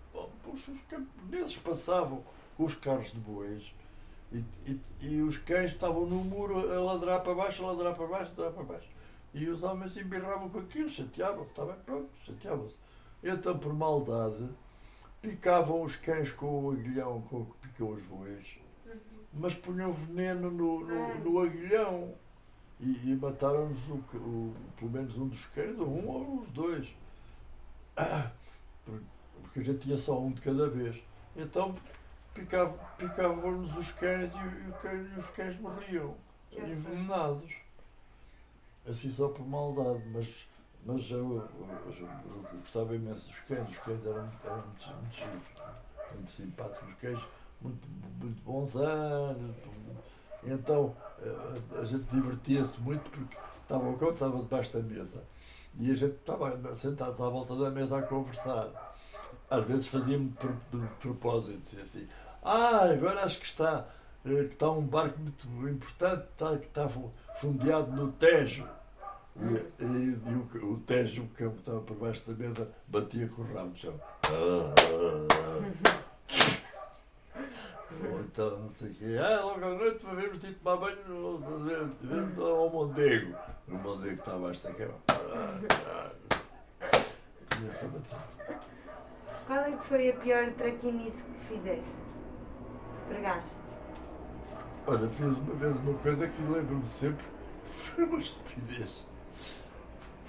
os, 0.46 0.80
camponeses 0.88 1.56
passavam 1.56 2.22
com 2.56 2.64
os 2.64 2.74
carros 2.74 3.12
de 3.12 3.18
bois 3.18 3.74
e, 4.32 4.44
e, 4.66 4.80
e 5.02 5.20
os 5.22 5.36
cães 5.36 5.72
estavam 5.72 6.06
no 6.06 6.24
muro 6.24 6.58
a 6.72 6.80
ladrar 6.80 7.22
para 7.22 7.34
baixo, 7.34 7.64
a 7.64 7.72
ladrar 7.72 7.94
para 7.94 8.06
baixo, 8.06 8.32
a 8.32 8.42
ladrar 8.42 8.52
para 8.52 8.74
baixo. 8.74 8.88
E 9.34 9.46
os 9.48 9.62
homens 9.62 9.96
embirravam 9.96 10.48
com 10.48 10.58
aquilo, 10.60 10.88
chateavam-se, 10.88 11.52
bem, 11.54 11.76
pronto, 11.84 12.08
chateavam-se. 12.24 12.76
Então, 13.22 13.58
por 13.58 13.74
maldade, 13.74 14.48
picavam 15.20 15.82
os 15.82 15.96
cães 15.96 16.30
com 16.32 16.64
o 16.64 16.70
aguilhão 16.72 17.20
com 17.22 17.44
que 17.44 17.68
picam 17.68 17.90
os 17.90 18.02
bois. 18.04 18.58
Mas 19.38 19.54
punham 19.54 19.92
veneno 19.92 20.50
no, 20.50 20.80
no, 20.80 21.14
no 21.24 21.40
aguilhão 21.40 22.14
e, 22.80 23.10
e 23.12 23.16
mataram-nos 23.16 23.88
o, 23.88 23.94
o- 24.14 24.54
pelo 24.76 24.90
menos 24.90 25.16
um 25.18 25.28
dos 25.28 25.46
cães, 25.46 25.78
ou 25.78 25.86
um 25.88 26.08
ou 26.08 26.40
os 26.40 26.48
dois. 26.50 26.94
Por- 28.84 29.00
Porque 29.42 29.60
a 29.60 29.64
gente 29.64 29.78
tinha 29.80 29.96
só 29.96 30.20
um 30.20 30.30
de 30.32 30.40
cada 30.40 30.68
vez. 30.68 30.96
Então 31.36 31.74
picavam- 32.34 32.78
picavam-nos 32.98 33.76
os 33.76 33.92
cães 33.92 34.32
e, 34.34 34.86
e 34.88 35.18
os 35.18 35.26
cães 35.30 35.58
morriam, 35.60 36.14
envenenados. 36.52 37.52
Assim 38.88 39.10
só 39.10 39.28
por 39.28 39.46
maldade, 39.46 40.02
mas, 40.12 40.48
mas 40.84 41.10
eu, 41.10 41.18
eu- 41.18 41.68
eu- 41.98 42.08
eu 42.52 42.58
gostava 42.58 42.94
imenso 42.94 43.26
dos 43.28 43.40
cães, 43.40 43.68
os 43.68 43.78
cães 43.78 44.06
eram, 44.06 44.30
eram 44.44 44.62
muito, 44.66 44.90
muito 44.90 45.56
muito 46.14 46.30
simpáticos, 46.30 46.88
os 46.88 46.94
cães 46.94 47.18
muito, 47.66 47.88
muito 48.24 48.42
bons 48.42 48.76
anos. 48.76 49.54
Então 50.44 50.94
eh, 51.20 51.80
a 51.80 51.84
gente 51.84 52.04
divertia-se 52.04 52.80
muito 52.80 53.08
porque 53.10 53.36
estava 53.62 53.88
o 53.88 53.96
cão 53.96 54.10
estava 54.10 54.38
debaixo 54.38 54.76
da 54.76 54.82
mesa 54.82 55.22
e 55.78 55.90
a 55.90 55.94
gente 55.96 56.14
estava 56.16 56.74
sentados 56.74 57.20
à 57.20 57.28
volta 57.28 57.54
da 57.56 57.70
mesa 57.70 57.98
a 57.98 58.02
conversar. 58.02 58.94
Às 59.50 59.64
vezes 59.64 59.86
fazia-me 59.86 60.28
de, 60.30 60.36
pro- 60.36 60.56
de 60.80 60.86
propósito, 61.00 61.58
dizia 61.60 61.82
assim, 61.82 62.08
ah, 62.42 62.84
agora 62.90 63.22
acho 63.24 63.38
que 63.38 63.46
está, 63.46 63.86
eh, 64.24 64.44
que 64.44 64.54
está 64.54 64.70
um 64.70 64.82
barco 64.86 65.18
muito 65.20 65.46
importante, 65.68 66.26
está, 66.32 66.56
que 66.58 66.66
está 66.66 66.88
fu- 66.88 67.12
fundeado 67.40 67.92
no 67.92 68.10
Tejo. 68.12 68.66
E, 69.36 69.82
e- 69.84 70.18
e 70.30 70.58
o, 70.58 70.72
o 70.72 70.80
Tejo, 70.80 71.22
o 71.24 71.28
cão 71.28 71.50
que 71.52 71.58
estava 71.58 71.80
por 71.80 71.96
baixo 71.96 72.22
da 72.26 72.34
mesa, 72.34 72.68
batia 72.88 73.28
com 73.28 73.42
o 73.42 73.54
rabo 73.54 73.68
no 73.70 73.76
chão. 73.76 73.94
Ou 74.30 75.26
então, 78.20 78.58
não 78.58 78.70
sei 78.70 78.90
o 78.90 78.94
quê. 78.94 79.16
Ah, 79.18 79.40
logo 79.44 79.64
à 79.64 79.74
noite 79.74 80.04
vamos 80.04 80.44
ir 80.44 80.54
tomar 80.54 80.76
banho 80.76 81.08
no, 81.08 82.44
ao 82.44 82.70
Mondego. 82.70 83.36
No 83.66 83.78
Mondego 83.78 84.14
está 84.14 84.34
abaixo 84.34 84.62
da 84.62 84.72
cama. 84.72 84.94
Começa 87.50 87.86
a 87.86 87.88
bater. 87.88 88.58
Qual 89.46 89.60
é 89.60 89.72
que 89.72 89.86
foi 89.86 90.10
a 90.10 90.12
pior 90.14 90.52
traquinice 90.52 91.22
que 91.22 91.54
fizeste? 91.54 91.96
Pregaste? 93.08 93.50
Olha, 94.86 95.08
fiz 95.08 95.38
uma 95.38 95.54
vez 95.54 95.76
uma 95.78 95.94
coisa 95.98 96.28
que 96.28 96.42
lembro-me 96.42 96.86
sempre 96.86 97.24
foi 97.64 98.04
uma 98.04 98.18
estupidez. 98.18 99.06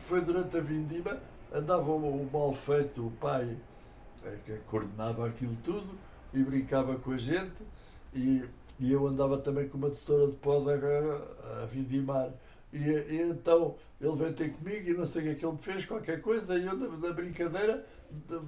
Foi 0.08 0.22
durante 0.22 0.58
a 0.58 0.62
vindima, 0.62 1.20
andava 1.54 1.92
o, 1.92 2.30
mal 2.32 2.54
feito, 2.54 3.08
o 3.08 3.12
pai, 3.12 3.58
eh, 4.24 4.38
que 4.46 4.58
coordenava 4.70 5.28
aquilo 5.28 5.56
tudo 5.64 6.07
e 6.34 6.44
brincava 6.44 6.96
com 6.98 7.12
a 7.12 7.18
gente 7.18 7.56
e, 8.14 8.44
e 8.80 8.92
eu 8.92 9.08
andava 9.08 9.38
também 9.38 9.68
com 9.68 9.78
uma 9.78 9.90
tesoura 9.90 10.28
de 10.28 10.38
poda 10.38 10.74
a, 10.76 11.64
a 11.64 11.66
vindimar. 11.66 12.32
E, 12.72 12.78
e 12.80 13.22
então 13.22 13.76
ele 14.00 14.16
veio 14.16 14.34
ter 14.34 14.52
comigo 14.54 14.90
e 14.90 14.94
não 14.94 15.06
sei 15.06 15.22
o 15.22 15.26
que 15.26 15.32
é 15.32 15.36
que 15.36 15.46
ele 15.46 15.54
me 15.54 15.60
fez, 15.60 15.86
qualquer 15.86 16.22
coisa, 16.22 16.58
e 16.58 16.66
eu 16.66 16.76
na, 16.78 16.88
na 16.98 17.14
brincadeira 17.14 17.86
de- 18.12 18.42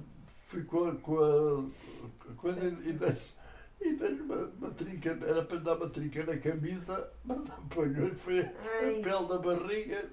fui 0.46 0.62
com 0.64 0.84
a, 0.88 0.94
com 0.96 1.18
a, 1.18 1.64
a 2.30 2.34
coisa 2.34 2.60
e, 2.64 2.90
e 2.90 2.94
e 3.82 3.94
dei-lhe 3.94 4.20
uma, 4.20 4.36
uma 4.58 4.70
trinca, 4.72 5.18
era 5.26 5.42
para 5.42 5.56
dar 5.58 5.76
uma 5.76 5.88
trinca 5.88 6.22
na 6.24 6.36
camisa, 6.36 7.10
mas 7.24 7.48
apanhou-lhe, 7.48 8.14
foi 8.14 8.40
a 8.40 8.52
Ai, 8.82 9.00
pele 9.00 9.26
da 9.28 9.38
barriga 9.38 10.04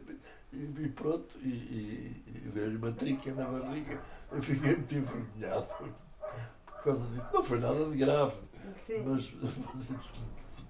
e, 0.54 0.58
e 0.58 0.90
pronto, 0.90 1.38
e, 1.44 1.50
e, 1.50 2.24
e 2.28 2.50
deu-lhe 2.54 2.78
uma 2.78 2.94
trinca 2.94 3.34
na 3.34 3.44
barriga. 3.46 4.02
Eu 4.32 4.42
fiquei 4.42 4.74
muito 4.76 4.96
envergonhado 4.96 5.68
por 6.78 6.84
causa 6.84 7.06
disso. 7.08 7.28
Não 7.34 7.44
foi 7.44 7.60
nada 7.60 7.86
de 7.90 7.98
grave, 7.98 8.38
sim. 8.86 9.04
mas 9.06 9.32
mas 9.74 10.12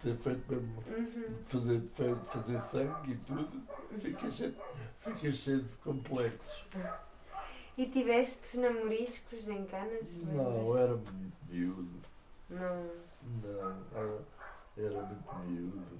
ter 0.01 0.15
feito 0.17 0.51
mesmo 0.51 0.83
Uhum. 0.87 1.35
fazer, 1.45 1.81
fazer 2.25 2.59
sangue 2.61 3.11
e 3.13 3.17
tudo, 3.17 3.61
fiquei 3.99 4.31
cheio, 4.31 4.55
fiquei 5.01 5.31
cheio 5.31 5.63
de 5.63 5.75
complexos. 5.77 6.65
E 7.77 7.85
tiveste 7.87 8.57
namoriscos 8.57 9.47
em 9.47 9.65
canas? 9.65 10.11
Não, 10.23 10.77
era 10.77 10.95
muito 10.95 11.35
miúdo. 11.49 11.99
Não. 12.49 12.89
Não, 13.43 13.83
era, 13.93 14.19
era 14.77 15.01
muito 15.03 15.35
miúdo. 15.45 15.99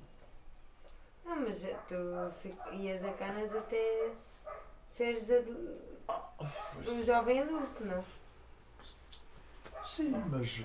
Não, 1.26 1.42
mas 1.42 1.62
tu 1.88 1.96
fi- 2.42 2.56
ias 2.78 3.04
a 3.04 3.12
canas 3.14 3.54
até 3.56 4.12
seres 4.88 5.30
adul- 5.30 5.76
um 6.88 7.04
jovem 7.06 7.42
adulto, 7.42 7.84
não? 7.84 8.04
Sim, 9.86 10.12
mas. 10.30 10.64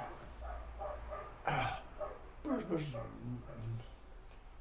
Ah, 1.46 1.80
pois, 2.42 2.64
mas. 2.68 2.86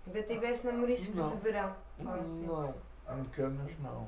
Ainda 0.07 0.23
tiveste 0.23 0.65
namoriscos 0.65 1.15
Não. 1.15 1.29
de 1.29 1.37
verão? 1.37 1.75
Não, 1.99 2.75
em 3.19 3.25
Canas 3.25 3.71
não. 3.79 4.07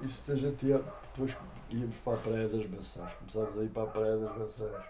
Isso 0.00 0.30
a 0.32 0.34
gente 0.36 0.66
ia, 0.66 0.78
depois 0.78 1.36
íamos 1.70 1.96
para 1.98 2.14
a 2.14 2.16
Praia 2.18 2.48
das 2.48 2.68
Maçãs, 2.68 3.12
começámos 3.14 3.58
a 3.58 3.62
ir 3.62 3.68
para 3.70 3.82
a 3.84 3.86
Praia 3.86 4.16
das 4.18 4.36
Maçãs, 4.36 4.84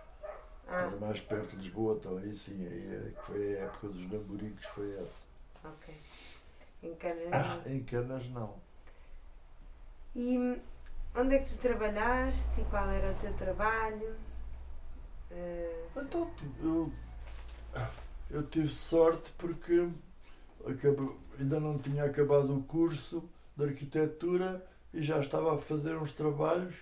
Ah, 0.67 0.81
era 0.81 0.97
mais 0.97 1.21
perto 1.21 1.51
de 1.51 1.57
Lisboa, 1.57 1.97
então 1.99 2.17
aí 2.19 2.35
sim, 2.35 2.67
aí 2.67 3.07
é 3.07 3.11
que 3.11 3.23
foi 3.27 3.57
a 3.57 3.65
época 3.65 3.89
dos 3.89 4.11
namoricos, 4.11 4.65
foi 4.67 4.97
essa. 4.99 5.27
ok. 5.63 5.95
Em 6.83 6.95
canas. 6.97 7.29
Ah, 7.33 7.61
em 7.69 7.83
Canas 7.85 8.29
não. 8.29 8.55
E 10.17 10.61
onde 11.15 11.35
é 11.35 11.39
que 11.39 11.51
tu 11.53 11.59
trabalhaste 11.59 12.61
e 12.61 12.65
qual 12.65 12.89
era 12.91 13.13
o 13.13 13.15
teu 13.17 13.33
trabalho? 13.35 14.17
Eh, 15.35 15.85
Então, 15.97 16.31
eu, 16.63 16.93
eu 18.31 18.43
tive 18.47 18.69
sorte 18.69 19.33
porque 19.39 19.89
ainda 21.39 21.61
não 21.61 21.79
tinha 21.79 22.05
acabado 22.05 22.57
o 22.57 22.63
curso 22.65 23.29
de 23.57 23.65
arquitetura 23.65 24.65
e 24.93 25.03
já 25.03 25.21
estava 25.21 25.55
a 25.55 25.59
fazer 25.59 25.97
uns 25.97 26.13
trabalhos. 26.13 26.77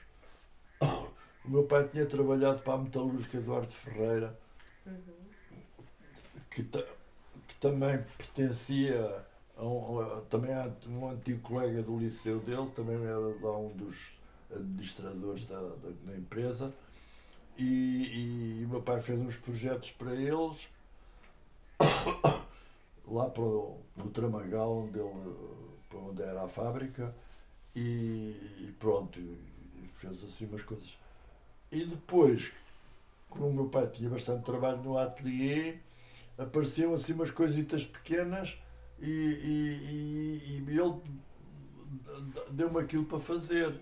O 1.45 1.51
meu 1.51 1.65
pai 1.65 1.89
tinha 1.89 2.07
trabalhado 2.07 2.61
para 2.63 2.75
a 2.75 2.79
metalúrgica 2.79 3.37
Eduardo 3.37 3.73
Ferreira, 3.73 4.39
uhum. 4.87 4.95
que, 6.51 6.63
ta- 6.63 6.87
que 7.49 7.55
também 7.57 7.99
pertencia 8.17 9.25
a 9.57 9.65
um, 9.65 10.01
a- 10.01 10.21
também 10.23 10.55
a 10.55 10.71
um 10.89 11.11
antigo 11.11 11.41
colega 11.41 11.83
do 11.83 11.99
liceu 11.99 12.39
dele, 12.41 12.71
também 12.77 12.97
era 13.05 13.19
lá 13.19 13.59
um 13.59 13.71
dos 13.77 14.19
administradores 14.55 15.47
da, 15.47 15.59
da, 15.61 15.91
da 16.05 16.17
empresa 16.17 16.73
e, 17.59 18.61
e 18.61 18.65
o 18.65 18.69
meu 18.69 18.83
pai 18.83 19.01
fez 19.01 19.19
uns 19.21 19.37
projetos 19.37 19.91
para 19.93 20.15
eles 20.15 20.69
lá 23.07 23.29
para 23.29 23.43
o, 23.43 23.79
no 23.97 24.11
Tramagal, 24.11 24.79
onde, 24.79 24.99
ele, 24.99 25.35
para 25.89 25.99
onde 25.99 26.23
era 26.23 26.45
a 26.45 26.49
fábrica, 26.49 27.15
e, 27.75 28.37
e 28.61 28.75
pronto, 28.79 29.19
fez 29.95 30.25
assim 30.25 30.47
umas 30.47 30.63
coisas. 30.63 30.99
E 31.71 31.85
depois, 31.85 32.53
como 33.31 33.49
o 33.49 33.53
meu 33.53 33.69
pai 33.69 33.87
tinha 33.89 34.11
bastante 34.11 34.45
trabalho 34.45 34.83
no 34.83 34.99
ateliê, 34.99 35.79
apareciam 36.37 36.95
assim 36.95 37.13
umas 37.13 37.31
coisitas 37.31 37.85
pequenas 37.85 38.57
e, 39.01 39.11
e, 39.11 40.41
e, 40.51 40.65
e 40.69 40.79
ele 40.79 41.01
deu-me 42.51 42.79
aquilo 42.79 43.05
para 43.05 43.21
fazer. 43.21 43.75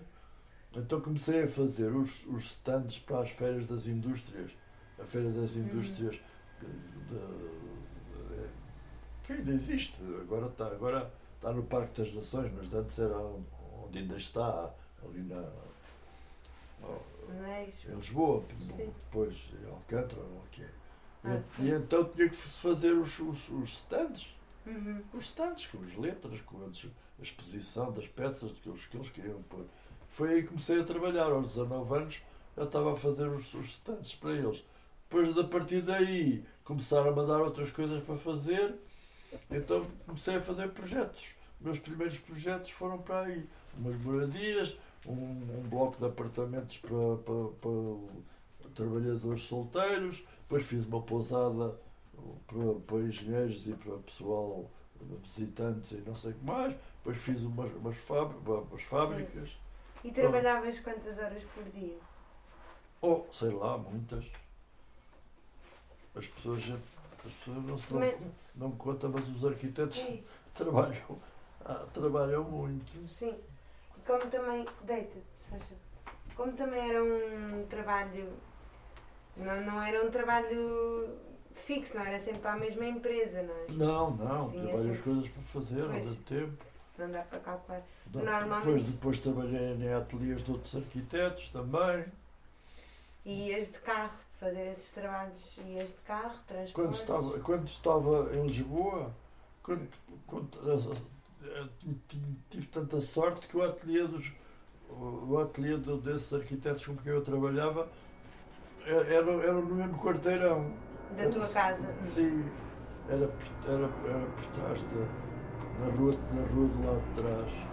Então 0.73 1.01
comecei 1.01 1.43
a 1.43 1.47
fazer 1.47 1.93
os, 1.93 2.25
os 2.27 2.45
stands 2.45 2.99
para 2.99 3.21
as 3.21 3.29
feiras 3.29 3.65
das 3.65 3.87
indústrias. 3.87 4.51
A 4.99 5.03
Feira 5.03 5.29
das 5.31 5.55
uhum. 5.55 5.63
Indústrias 5.63 6.15
de, 7.09 7.19
que 9.23 9.33
ainda 9.33 9.51
existe, 9.51 9.97
agora 10.21 10.47
está, 10.47 10.67
agora 10.67 11.11
está 11.35 11.51
no 11.51 11.63
Parque 11.63 12.01
das 12.01 12.13
Nações, 12.13 12.51
mas 12.55 12.73
antes 12.73 12.99
era 12.99 13.17
onde 13.17 13.99
ainda 13.99 14.17
está, 14.17 14.73
ali 15.03 15.21
na. 15.23 15.49
É 17.45 17.69
em 17.87 17.95
Lisboa, 17.95 18.43
Sim. 18.59 18.93
depois 19.05 19.49
em 19.61 19.69
Alcântara, 19.69 20.21
ou 20.21 20.39
o 20.39 20.47
que 20.51 20.63
é. 20.63 20.69
Ah, 21.23 21.39
e, 21.59 21.67
e, 21.67 21.71
então 21.71 22.03
tinha 22.05 22.27
que 22.27 22.35
fazer 22.35 22.91
os, 22.91 23.19
os, 23.19 23.49
os 23.49 23.69
stands. 23.69 24.35
Uhum. 24.65 25.01
Os 25.13 25.25
stands, 25.25 25.67
com 25.67 25.83
as 25.83 25.95
letras, 25.95 26.41
com 26.41 26.57
a 26.65 27.23
exposição 27.23 27.91
das 27.91 28.07
peças 28.07 28.51
que 28.51 28.67
eles, 28.67 28.85
que 28.87 28.97
eles 28.97 29.09
queriam 29.11 29.41
pôr. 29.43 29.65
Foi 30.11 30.29
aí 30.29 30.41
que 30.41 30.49
comecei 30.49 30.79
a 30.79 30.83
trabalhar, 30.83 31.25
aos 31.25 31.47
19 31.49 31.95
anos, 31.95 32.21
eu 32.55 32.65
estava 32.65 32.93
a 32.93 32.95
fazer 32.95 33.27
os, 33.27 33.53
os 33.53 33.69
stands 33.69 34.15
para 34.15 34.31
eles. 34.33 34.63
Depois, 35.09 35.37
a 35.37 35.43
partir 35.43 35.81
daí, 35.81 36.45
começaram 36.63 37.17
a 37.17 37.25
dar 37.25 37.41
outras 37.41 37.71
coisas 37.71 38.03
para 38.03 38.17
fazer, 38.17 38.75
então 39.49 39.85
comecei 40.05 40.35
a 40.35 40.41
fazer 40.41 40.69
projetos. 40.69 41.35
Meus 41.59 41.79
primeiros 41.79 42.17
projetos 42.17 42.71
foram 42.71 42.97
para 42.97 43.21
aí. 43.21 43.45
Umas 43.77 43.99
moradias, 44.01 44.77
um, 45.05 45.13
um 45.13 45.63
bloco 45.69 45.97
de 45.97 46.05
apartamentos 46.05 46.77
para, 46.79 47.17
para, 47.17 47.45
para 47.61 48.69
trabalhadores 48.73 49.41
solteiros, 49.41 50.23
depois 50.41 50.63
fiz 50.63 50.85
uma 50.85 51.01
pousada 51.01 51.79
para, 52.47 52.73
para 52.85 52.97
engenheiros 52.97 53.67
e 53.67 53.73
para 53.73 53.97
pessoal 53.97 54.69
visitantes 55.23 55.91
e 55.93 56.03
não 56.05 56.15
sei 56.15 56.31
o 56.31 56.33
que 56.35 56.45
mais, 56.45 56.75
depois 56.97 57.17
fiz 57.17 57.41
umas, 57.43 57.71
umas, 57.73 57.97
fábricas, 57.97 58.63
umas 58.69 58.81
fábricas. 58.83 59.60
E 60.03 60.11
trabalhavas 60.11 60.79
quantas 60.79 61.17
horas 61.17 61.43
por 61.43 61.63
dia? 61.65 61.97
Oh, 63.01 63.23
sei 63.31 63.49
lá, 63.49 63.77
muitas. 63.77 64.31
As 66.15 66.27
pessoas, 66.27 66.63
as 67.25 67.31
pessoas 67.33 67.63
não 67.63 67.77
se 67.77 67.93
não, 67.93 68.13
não 68.55 68.71
contam, 68.71 69.11
mas 69.11 69.27
os 69.29 69.45
arquitetos 69.45 69.97
Sim. 69.97 70.23
trabalham, 70.53 71.19
ah, 71.63 71.85
trabalham 71.93 72.43
muito. 72.43 73.07
Sim. 73.07 73.37
Como 74.05 74.25
também, 74.27 74.65
deita-te, 74.83 75.21
Sasha. 75.35 75.75
Como 76.35 76.51
também 76.53 76.89
era 76.89 77.03
um 77.03 77.65
trabalho, 77.67 78.33
não, 79.37 79.61
não 79.61 79.81
era 79.81 80.03
um 80.03 80.09
trabalho 80.09 81.17
fixo, 81.53 81.97
não 81.97 82.03
era 82.03 82.19
sempre 82.19 82.41
para 82.41 82.53
a 82.53 82.57
mesma 82.57 82.85
empresa, 82.85 83.43
não 83.43 83.53
é? 83.53 83.65
Não, 83.69 84.11
não, 84.11 84.51
tinha 84.51 84.75
várias 84.75 84.99
coisas 84.99 85.27
para 85.29 85.43
fazer 85.43 85.83
ao 85.83 85.89
mesmo 85.89 86.15
tempo. 86.23 86.70
Não 86.97 87.11
dá 87.11 87.21
para 87.21 87.39
calcular. 87.39 87.81
Normalmente... 88.13 88.65
Depois, 88.65 88.87
depois 88.87 89.19
trabalhei 89.19 89.73
em 89.73 89.93
ateliês 89.93 90.43
de 90.43 90.51
outros 90.51 90.75
arquitetos 90.75 91.49
também. 91.49 92.05
E 93.25 93.49
ias 93.49 93.71
de 93.71 93.79
carro, 93.79 94.17
fazer 94.39 94.71
esses 94.71 94.89
trabalhos, 94.89 95.59
ias 95.65 95.89
de 95.89 96.01
carro, 96.01 96.35
transportes? 96.47 96.73
Quando 96.73 96.93
estava, 96.93 97.39
quando 97.39 97.67
estava 97.67 98.35
em 98.35 98.47
Lisboa, 98.47 99.13
quando, 99.63 99.87
quando, 100.25 100.49
eh, 101.43 101.67
tive 102.49 102.65
tanta 102.67 102.99
sorte 103.01 103.47
que 103.47 103.57
o 103.57 103.63
ateliê 103.63 104.05
dos 104.05 104.33
o 104.93 105.37
ateliê 105.37 105.77
desses 105.77 106.33
arquitetos 106.33 106.85
com 106.85 106.95
quem 106.97 107.13
eu 107.13 107.21
trabalhava 107.21 107.87
eh, 108.85 109.15
era, 109.15 109.31
era 109.31 109.53
no 109.53 109.75
mesmo 109.75 109.97
quarteirão. 109.97 110.73
Da 111.15 111.29
tua 111.29 111.47
casa? 111.47 111.87
Sim, 112.13 112.45
era, 113.07 113.29
era, 113.67 113.89
era 114.09 114.25
por 114.25 114.45
trás 114.47 114.83
da, 114.83 115.30
na, 115.81 115.91
rua, 115.95 116.13
na 116.33 116.41
rua 116.53 116.67
do 116.67 116.85
lado 116.85 117.01
de 117.01 117.21
trás. 117.21 117.71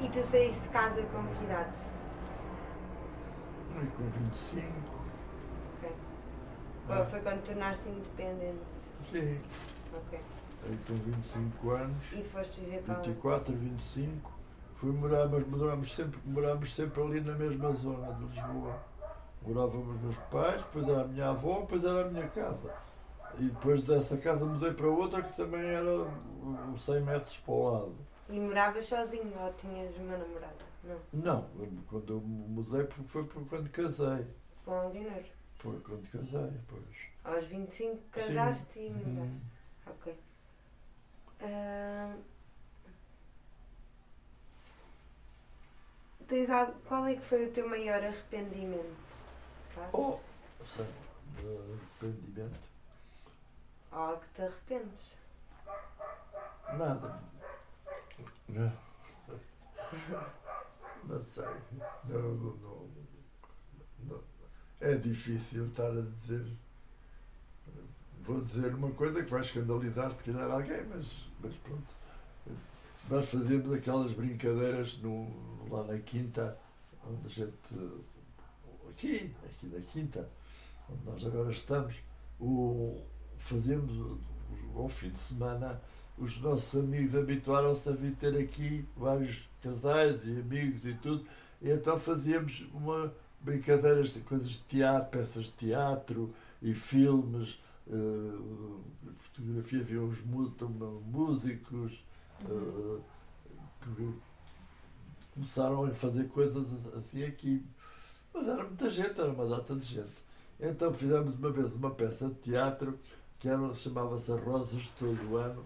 E 0.00 0.08
tu 0.08 0.26
saíste 0.26 0.60
de 0.62 0.68
casa 0.68 1.02
com 1.02 1.26
que 1.34 1.44
idade? 1.44 1.78
Ai, 3.76 3.86
com 3.96 4.04
25. 4.04 4.66
Ok. 5.76 5.92
Ah. 6.88 7.06
Foi 7.10 7.20
quando 7.20 7.42
tornaste 7.44 7.88
independente? 7.88 8.58
Sim. 9.12 9.40
Ok. 9.94 10.20
Aí 10.66 10.78
com 10.86 10.94
25 10.94 11.70
anos. 11.70 12.12
E 12.12 12.22
foste 12.24 12.60
viver 12.60 12.82
para 12.82 12.94
24, 12.96 13.54
25. 13.54 14.32
Fui 14.76 14.92
morar, 14.92 15.28
mas 15.28 15.46
morámos 15.46 15.94
sempre, 15.94 16.18
morámos 16.24 16.74
sempre 16.74 17.02
ali 17.02 17.20
na 17.20 17.34
mesma 17.34 17.72
zona 17.72 18.12
de 18.14 18.24
Lisboa. 18.24 18.82
Morávamos 19.46 20.00
meus 20.00 20.16
pais, 20.30 20.56
depois 20.56 20.88
era 20.88 21.02
a 21.02 21.04
minha 21.04 21.28
avó, 21.28 21.60
depois 21.60 21.84
era 21.84 22.02
a 22.02 22.10
minha 22.10 22.28
casa. 22.28 22.72
E 23.38 23.44
depois 23.44 23.82
dessa 23.82 24.16
casa 24.16 24.44
mudei 24.44 24.72
para 24.72 24.88
outra 24.88 25.22
que 25.22 25.34
também 25.36 25.64
era 25.64 26.06
100 26.78 27.00
metros 27.02 27.36
para 27.38 27.52
o 27.52 27.70
lado. 27.70 27.96
E 28.28 28.38
moravas 28.38 28.86
sozinho 28.86 29.32
ou 29.40 29.52
tinhas 29.54 29.96
uma 29.96 30.16
namorada? 30.16 30.70
Não. 30.84 31.00
Não, 31.12 31.48
quando 31.88 32.14
eu 32.14 32.20
mudei 32.20 32.86
foi 33.06 33.24
quando 33.26 33.70
casei. 33.70 34.26
Com 34.64 34.70
o 34.70 34.74
Aldinor? 34.74 35.22
Foi 35.58 35.78
quando 35.80 36.10
casei, 36.10 36.52
pois. 36.68 37.10
Aos 37.24 37.46
25 37.46 37.98
casaste 38.10 38.72
Sim. 38.72 38.86
e 38.86 38.90
mudaste. 38.90 39.08
Uhum. 39.08 39.40
Ok. 39.86 40.14
Uh... 41.42 42.30
Tens 46.28 46.48
algo, 46.48 46.72
qual 46.86 47.06
é 47.06 47.16
que 47.16 47.22
foi 47.22 47.46
o 47.46 47.50
teu 47.50 47.68
maior 47.68 48.02
arrependimento? 48.04 48.86
Sabes? 49.74 49.90
Oh, 49.92 50.18
sei, 50.64 50.86
arrependimento. 51.38 52.69
Algo 53.90 54.20
que 54.20 54.34
te 54.34 54.42
arrependes? 54.42 55.14
Nada. 56.76 57.20
Não. 58.48 58.72
Não 61.04 61.24
sei. 61.24 61.44
Não, 62.04 62.34
não, 62.34 62.88
não, 64.04 64.20
É 64.80 64.94
difícil 64.96 65.66
estar 65.66 65.88
a 65.88 66.02
dizer. 66.02 66.46
Vou 68.22 68.44
dizer 68.44 68.74
uma 68.74 68.90
coisa 68.92 69.24
que 69.24 69.30
vai 69.30 69.40
escandalizar 69.40 70.12
se 70.12 70.22
calhar 70.22 70.50
alguém, 70.50 70.84
mas, 70.86 71.12
mas 71.40 71.54
pronto. 71.56 72.00
Nós 73.08 73.28
fazíamos 73.28 73.72
aquelas 73.72 74.12
brincadeiras 74.12 74.98
no, 74.98 75.68
lá 75.68 75.84
na 75.84 75.98
quinta, 75.98 76.56
onde 77.04 77.26
a 77.26 77.28
gente. 77.28 78.00
Aqui, 78.90 79.34
aqui 79.44 79.66
na 79.66 79.80
quinta, 79.80 80.28
onde 80.88 81.04
nós 81.06 81.24
agora 81.26 81.50
estamos, 81.50 81.96
o, 82.38 83.02
fazíamos 83.40 84.18
ao 84.74 84.88
fim 84.88 85.10
de 85.10 85.20
semana 85.20 85.80
os 86.18 86.38
nossos 86.40 86.78
amigos 86.78 87.14
habituaram-se 87.14 87.88
a 87.88 87.92
vir 87.92 88.14
ter 88.14 88.36
aqui 88.36 88.84
vários 88.96 89.48
casais 89.62 90.24
e 90.24 90.38
amigos 90.38 90.84
e 90.84 90.94
tudo, 90.94 91.24
e 91.62 91.70
então 91.70 91.98
fazíamos 91.98 92.66
uma 92.74 93.12
brincadeiras 93.40 94.12
de 94.12 94.20
coisas 94.20 94.48
de 94.48 94.58
teatro, 94.60 95.10
peças 95.10 95.44
de 95.44 95.52
teatro 95.52 96.34
e 96.60 96.74
filmes, 96.74 97.58
uh, 97.86 98.80
fotografia, 99.16 99.80
havia 99.80 100.02
uns 100.02 100.20
músicos 101.06 102.04
uh, 102.44 103.00
que 103.80 104.14
começaram 105.32 105.84
a 105.84 105.90
fazer 105.94 106.28
coisas 106.28 106.66
assim 106.94 107.24
aqui. 107.24 107.64
Mas 108.32 108.46
era 108.46 108.62
muita 108.62 108.90
gente, 108.90 109.18
era 109.18 109.32
uma 109.32 109.46
data 109.46 109.74
de 109.74 109.86
gente. 109.86 110.30
Então 110.60 110.92
fizemos 110.92 111.36
uma 111.36 111.50
vez 111.50 111.74
uma 111.74 111.90
peça 111.90 112.28
de 112.28 112.34
teatro 112.34 112.98
que 113.40 113.48
era, 113.48 113.74
chamava-se 113.74 114.30
Rosas 114.32 114.82
de 114.82 114.90
Todo 114.90 115.32
o 115.32 115.36
Ano, 115.38 115.64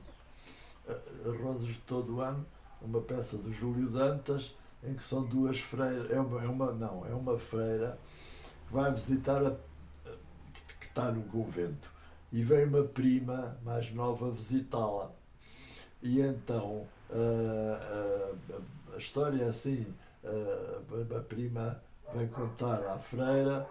Rosas 1.42 1.66
de 1.66 1.78
Todo 1.80 2.16
o 2.16 2.20
Ano, 2.20 2.46
uma 2.80 3.00
peça 3.00 3.36
do 3.36 3.52
Júlio 3.52 3.90
Dantas, 3.90 4.54
em 4.82 4.94
que 4.94 5.02
são 5.02 5.24
duas 5.24 5.58
freiras, 5.58 6.10
é 6.10 6.20
uma, 6.20 6.42
é 6.42 6.46
uma 6.46 6.72
não, 6.72 7.04
é 7.04 7.12
uma 7.12 7.38
freira 7.38 7.98
que 8.68 8.72
vai 8.72 8.92
visitar 8.92 9.44
a, 9.44 9.50
que, 9.50 10.74
que 10.80 10.86
está 10.86 11.10
no 11.10 11.22
convento 11.24 11.90
e 12.32 12.42
vem 12.42 12.64
uma 12.66 12.84
prima 12.84 13.56
mais 13.64 13.90
nova 13.92 14.30
visitá-la. 14.30 15.10
E 16.02 16.20
então 16.20 16.86
a, 17.10 18.92
a, 18.92 18.94
a 18.94 18.98
história 18.98 19.44
é 19.44 19.48
assim, 19.48 19.86
a, 20.22 21.16
a 21.16 21.20
prima 21.20 21.82
vem 22.14 22.28
contar 22.28 22.84
à 22.86 22.98
freira 22.98 23.66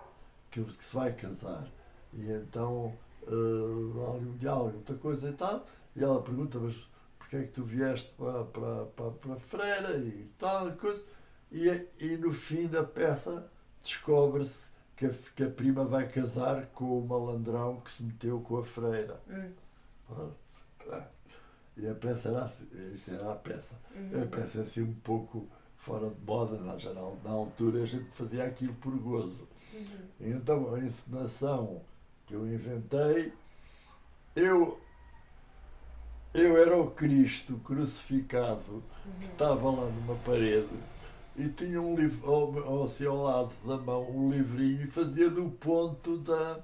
que, 0.52 0.62
que 0.62 0.84
se 0.84 0.96
vai 0.96 1.14
casar. 1.14 1.68
E 2.14 2.32
então 2.32 2.94
uh, 3.28 4.06
há 4.06 4.12
um 4.12 4.38
diálogo, 4.38 4.78
outra 4.78 4.96
coisa 4.96 5.30
e 5.30 5.34
tal, 5.34 5.66
e 5.96 6.04
ela 6.04 6.22
pergunta, 6.22 6.60
mas 6.60 6.88
porque 7.18 7.38
é 7.38 7.44
que 7.44 7.52
tu 7.52 7.64
vieste 7.64 8.14
para, 8.18 8.44
para, 8.46 8.86
para, 8.86 9.12
para 9.12 9.34
a 9.34 9.40
freira 9.40 9.98
e 9.98 10.30
tal, 10.38 10.72
coisa. 10.74 11.04
E, 11.52 11.68
e 12.00 12.18
no 12.18 12.32
fim 12.32 12.68
da 12.68 12.84
peça 12.84 13.50
descobre-se 13.82 14.70
que 14.96 15.06
a, 15.06 15.10
que 15.36 15.44
a 15.44 15.50
prima 15.50 15.86
vai 15.86 16.08
casar 16.08 16.68
com 16.68 17.00
o 17.00 17.08
malandrão 17.08 17.82
que 17.82 17.92
se 17.92 18.04
meteu 18.04 18.40
com 18.42 18.58
a 18.58 18.64
freira. 18.64 19.20
Hum. 19.30 19.52
E 21.76 21.88
a 21.88 21.96
peça 21.96 22.30
era 22.30 22.44
assim, 22.44 22.68
isso 22.94 23.12
era 23.12 23.32
a 23.32 23.36
peça. 23.36 23.80
Uhum. 23.96 24.24
A 24.24 24.26
peça 24.28 24.60
é 24.60 24.62
assim 24.62 24.82
um 24.82 24.94
pouco 24.94 25.48
fora 25.76 26.10
de 26.10 26.22
moda, 26.26 26.58
na, 26.58 26.78
já 26.78 26.94
na, 26.94 27.32
altura 27.32 27.82
a 27.82 27.86
gente 27.86 28.12
fazia 28.12 28.46
aquilo 28.46 28.74
por 28.76 28.96
gozo. 28.98 29.48
Uhum. 29.74 29.86
Então 30.20 30.74
a 30.74 30.80
encenação 30.80 31.82
que 32.28 32.34
eu 32.34 32.46
inventei, 32.48 33.34
eu, 34.36 34.80
eu 36.34 36.58
era 36.58 36.78
o 36.78 36.92
Cristo 36.92 37.60
crucificado 37.64 38.62
que 39.20 39.26
Uhum. 39.26 39.32
estava 39.32 39.70
lá 39.70 39.90
numa 39.90 40.16
parede 40.24 40.70
e 41.36 41.50
tinha 41.50 41.82
um 41.82 41.96
livro 41.96 42.32
ao, 42.32 42.84
assim, 42.84 43.06
ao 43.06 43.22
lado 43.24 43.52
da 43.66 43.76
mão 43.78 44.10
um 44.10 44.30
livrinho 44.32 44.84
e 44.84 44.88
fazia 44.88 45.30
do 45.30 45.50
ponto 45.50 46.18
da 46.20 46.60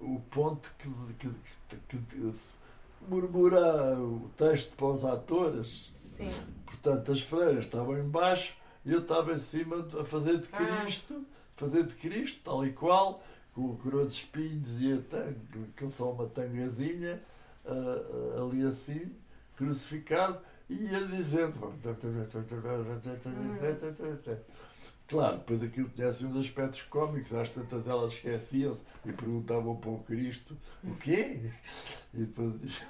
o 0.00 0.20
ponto 0.30 0.72
que, 0.78 0.88
que, 1.18 1.28
que, 1.88 1.98
que 1.98 2.34
murmura 3.08 3.94
o 3.98 4.30
texto 4.36 4.74
para 4.74 4.86
os 4.86 5.04
atores 5.04 5.90
Sim. 6.16 6.30
portanto 6.64 7.12
as 7.12 7.20
freiras 7.20 7.64
estavam 7.66 7.98
embaixo 7.98 8.54
e 8.86 8.92
eu 8.92 9.00
estava 9.00 9.32
em 9.34 9.38
cima 9.38 9.86
a 10.00 10.04
fazer 10.04 10.38
de 10.38 10.48
Ah. 10.52 10.56
Cristo 10.82 11.24
fazer 11.56 11.84
de 11.84 11.94
Cristo 11.94 12.40
tal 12.42 12.64
e 12.66 12.72
qual 12.72 13.22
com 13.54 13.70
o 13.70 13.76
coroa 13.76 14.06
de 14.06 14.14
espinhos 14.14 14.80
e 14.80 14.92
a 14.92 15.00
tanga, 15.02 15.36
que 15.76 15.90
só 15.90 16.12
uma 16.12 16.26
tangazinha 16.26 17.22
ah, 17.64 17.70
ah, 17.70 18.42
ali 18.42 18.64
assim 18.66 19.12
crucificado 19.56 20.40
e 20.68 20.74
ia 20.74 21.06
dizendo 21.06 21.54
Claro, 25.08 25.38
depois 25.38 25.62
aquilo 25.62 25.90
tinha 25.90 26.08
assim 26.08 26.24
uns 26.24 26.36
aspectos 26.38 26.82
cómicos, 26.82 27.34
às 27.34 27.50
tantas 27.50 27.86
elas 27.86 28.12
esqueciam-se 28.12 28.82
e 29.04 29.12
perguntavam 29.12 29.76
para 29.76 29.90
o 29.90 29.98
Cristo 30.04 30.56
o 30.82 30.94
quê? 30.94 31.50
E, 32.14 32.18
depois, 32.20 32.82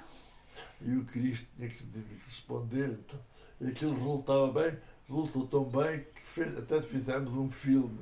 e 0.81 0.95
o 0.95 1.03
Cristo 1.03 1.45
tinha 1.57 1.67
que 1.67 1.83
responder. 2.25 2.91
Então, 2.91 3.19
e 3.59 3.67
aquilo 3.67 3.93
resultava 3.95 4.51
bem, 4.53 4.77
resultou 5.09 5.47
tão 5.47 5.65
bem 5.65 5.99
que 5.99 6.21
fez- 6.21 6.57
até 6.57 6.81
fizemos 6.81 7.33
um 7.33 7.49
filme 7.49 7.99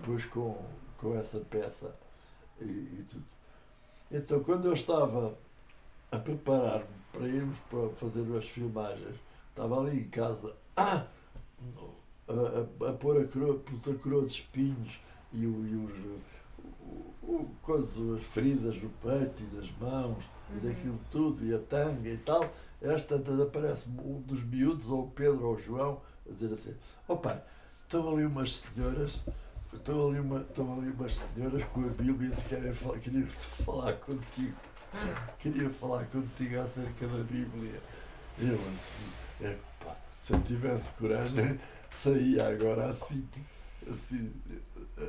depois 0.00 0.24
com, 0.24 0.60
com 0.98 1.16
essa 1.16 1.38
peça 1.40 1.94
e, 2.60 2.64
e 2.64 3.06
tudo. 3.08 3.24
Então 4.10 4.42
quando 4.42 4.66
eu 4.66 4.72
estava 4.72 5.36
a 6.10 6.18
preparar-me 6.18 6.86
para 7.12 7.26
irmos 7.26 7.58
para 7.70 7.88
fazer 7.90 8.36
as 8.36 8.48
filmagens, 8.48 9.16
estava 9.50 9.80
ali 9.80 10.00
em 10.00 10.08
casa 10.08 10.54
a, 10.76 11.06
a, 12.28 12.88
a 12.88 12.92
pôr 12.92 13.22
a 13.22 13.26
coroa, 13.26 13.60
a 13.90 13.94
coroa 14.02 14.24
de 14.24 14.32
espinhos 14.32 14.98
e, 15.32 15.46
o, 15.46 15.66
e 15.66 15.74
os, 15.76 15.92
o, 16.82 17.32
o, 17.32 17.50
coisa, 17.62 18.16
as 18.16 18.24
feridas 18.24 18.76
no 18.80 18.90
peito 18.90 19.42
e 19.42 19.56
das 19.56 19.70
mãos 19.78 20.24
e 20.50 20.54
Uhum. 20.54 20.60
daquilo 20.60 21.00
tudo, 21.10 21.44
e 21.44 21.54
a 21.54 21.58
tanga 21.58 22.08
e 22.08 22.18
tal. 22.18 22.44
Tantas 23.08 23.40
aparece 23.40 23.88
um 23.88 24.20
dos 24.20 24.44
miúdos, 24.44 24.90
ou 24.90 25.04
o 25.04 25.10
Pedro 25.10 25.46
ou 25.46 25.54
o 25.54 25.58
João, 25.58 26.00
a 26.28 26.32
dizer 26.32 26.52
assim: 26.52 26.74
Ó 27.08 27.16
pai, 27.16 27.42
estão 27.82 28.06
ali 28.12 28.26
umas 28.26 28.56
senhoras, 28.56 29.22
estão 29.76 30.08
ali, 30.08 30.20
uma, 30.20 30.40
estão 30.40 30.72
ali 30.78 30.90
umas 30.90 31.14
senhoras 31.34 31.64
com 31.64 31.80
a 31.84 31.88
Bíblia 31.88 32.32
e 32.36 32.42
querem 32.42 32.72
falar, 32.74 32.98
queriam 32.98 33.26
falar 33.28 33.92
contigo. 33.94 34.54
Queria 35.38 35.70
falar 35.70 36.04
contigo 36.06 36.60
acerca 36.60 37.06
da 37.08 37.22
Bíblia. 37.24 37.80
Eu 38.38 38.54
assim, 38.54 39.46
epá, 39.46 39.96
se 40.20 40.32
eu 40.32 40.40
tivesse 40.42 40.88
coragem, 40.98 41.58
saía 41.90 42.48
agora 42.48 42.90
assim, 42.90 43.26
assim, 43.90 44.32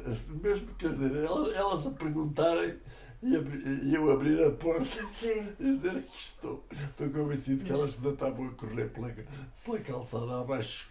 assim 0.09 0.33
mesmo, 0.41 0.67
quer 0.75 0.89
dizer, 0.93 1.15
elas, 1.25 1.55
elas 1.55 1.87
a 1.87 1.91
perguntarem 1.91 2.77
e, 3.23 3.35
abri- 3.35 3.93
eu 3.93 4.11
abrir 4.11 4.43
a 4.43 4.51
porta 4.51 4.85
Sim. 5.19 5.47
e 5.59 5.75
dizer 5.75 5.97
aqui 5.97 6.17
estou. 6.17 6.65
Estou 6.71 7.09
convencido 7.09 7.63
que 7.63 7.71
elas 7.71 7.95
ainda 7.95 8.09
estavam 8.09 8.47
a 8.47 8.51
correr 8.51 8.89
pela, 8.89 9.11
pela 9.63 9.79
calçada 9.79 10.41
abaixo. 10.41 10.87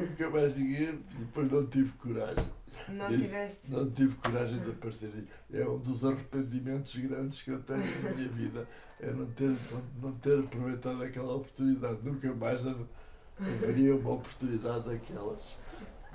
Nunca 0.00 0.30
mais 0.30 0.56
ninguém, 0.56 0.88
e 1.12 1.14
depois 1.18 1.50
não 1.50 1.66
tive 1.66 1.92
coragem. 1.92 2.44
Não 2.88 3.06
tiveste. 3.08 3.60
Não 3.70 3.90
tive 3.90 4.14
coragem 4.16 4.58
de 4.60 4.70
aparecer. 4.70 5.28
É 5.52 5.64
um 5.68 5.78
dos 5.78 6.04
arrependimentos 6.04 6.96
grandes 6.96 7.40
que 7.42 7.50
eu 7.50 7.62
tenho 7.62 8.02
na 8.02 8.10
minha 8.10 8.28
vida. 8.28 8.66
É 9.00 9.10
não 9.12 9.26
ter, 9.26 9.54
não, 9.70 9.82
não 10.02 10.12
ter 10.18 10.38
aproveitado 10.40 11.02
aquela 11.02 11.34
oportunidade. 11.36 11.98
Nunca 12.02 12.32
mais 12.34 12.66
hav- 12.66 12.86
haveria 13.38 13.94
uma 13.96 14.14
oportunidade 14.14 14.88
daquelas. 14.88 15.40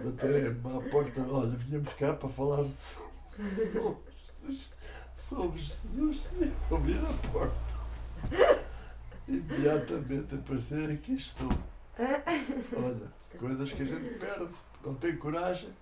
Baterem-me 0.03 0.59
à 0.77 0.89
porta. 0.89 1.21
Olha, 1.21 1.55
vinhamos 1.55 1.93
cá 1.93 2.13
para 2.13 2.29
falar 2.29 2.65
sobre 2.65 3.09
Jesus. 3.37 4.69
Sobre 5.15 5.59
Jesus. 5.59 6.29
E 6.41 6.73
abrir 6.73 6.97
a 6.99 7.27
porta. 7.31 8.59
Imediatamente 9.27 10.35
aparecer 10.35 10.89
aqui 10.89 11.13
estou. 11.13 11.49
Olha, 12.77 13.11
coisas 13.38 13.71
que 13.71 13.82
a 13.82 13.86
gente 13.86 14.19
perde. 14.19 14.55
Não 14.84 14.95
tem 14.95 15.17
coragem. 15.17 15.73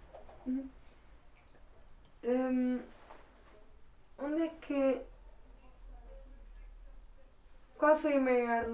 Hum, 2.24 2.80
onde 4.18 4.42
é 4.42 4.50
que. 4.50 5.02
Qual 7.78 7.96
foi 7.96 8.18
a 8.18 8.20
maior 8.20 8.66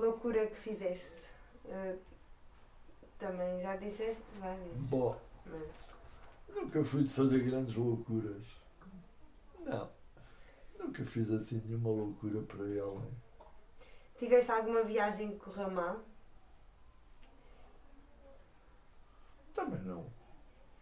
loucura 0.00 0.46
que 0.46 0.56
fizeste? 0.56 1.28
Eh, 1.66 1.96
também 3.18 3.60
já 3.60 3.76
disseste 3.76 4.22
várias. 4.38 4.76
Bom. 4.76 5.18
Mas. 5.46 5.94
Nunca 6.48 6.84
fui 6.84 7.02
de 7.02 7.10
fazer 7.10 7.40
grandes 7.40 7.74
loucuras. 7.74 8.46
Não. 9.58 9.90
Nunca 10.78 11.04
fiz 11.04 11.30
assim 11.30 11.60
nenhuma 11.64 11.90
loucura 11.90 12.42
para 12.42 12.68
ela. 12.68 13.02
Tiveste 14.18 14.52
alguma 14.52 14.82
viagem 14.82 15.32
que 15.32 15.38
correu 15.38 15.70
mal? 15.70 16.00
Também 19.54 19.80
não. 19.82 20.12